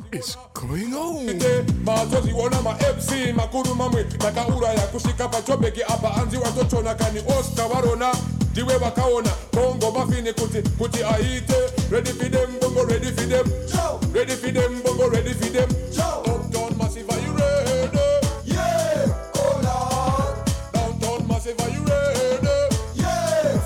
is 0.10 0.38
going 0.54 0.94
home. 0.94 1.64
mazozi 1.84 2.32
wona 2.34 2.62
ma-fc 2.62 3.34
makuru 3.36 3.76
mamwe 3.76 4.04
takauraya 4.18 4.88
kusvika 4.88 5.28
pachobheki 5.28 5.84
apa 5.84 6.10
anzi 6.14 6.38
watochona 6.38 6.96
kani 6.96 7.20
osta 7.20 7.68
varona 7.68 8.12
ndiwe 8.56 8.78
vakaona 8.78 9.30
bongo 9.54 9.92
mafini 9.92 10.34
kuti 10.34 10.62
kuti 10.78 11.04
aite 11.04 11.56
ready 11.92 12.10
for 12.12 12.30
them 12.32 12.60
bongo 12.62 12.84
ready 12.86 13.12
for 13.12 13.26
them. 13.30 13.46
Ready 14.14 14.32
for 14.36 14.52
them 14.52 14.82
bongo 14.84 15.10
ready 15.10 15.34
for 15.34 15.50
them. 15.52 15.70
Uptown 16.26 16.78
massive 16.78 17.10
are 17.10 17.20
you 17.20 17.34
ready? 17.34 18.00
Yeah 18.46 19.08
oh 19.36 19.60
lord. 19.66 20.36
Downtown 20.74 21.28
massive 21.28 21.60
are 21.60 21.70
you 21.70 21.84
ready? 21.84 22.76
Yeah 22.96 23.60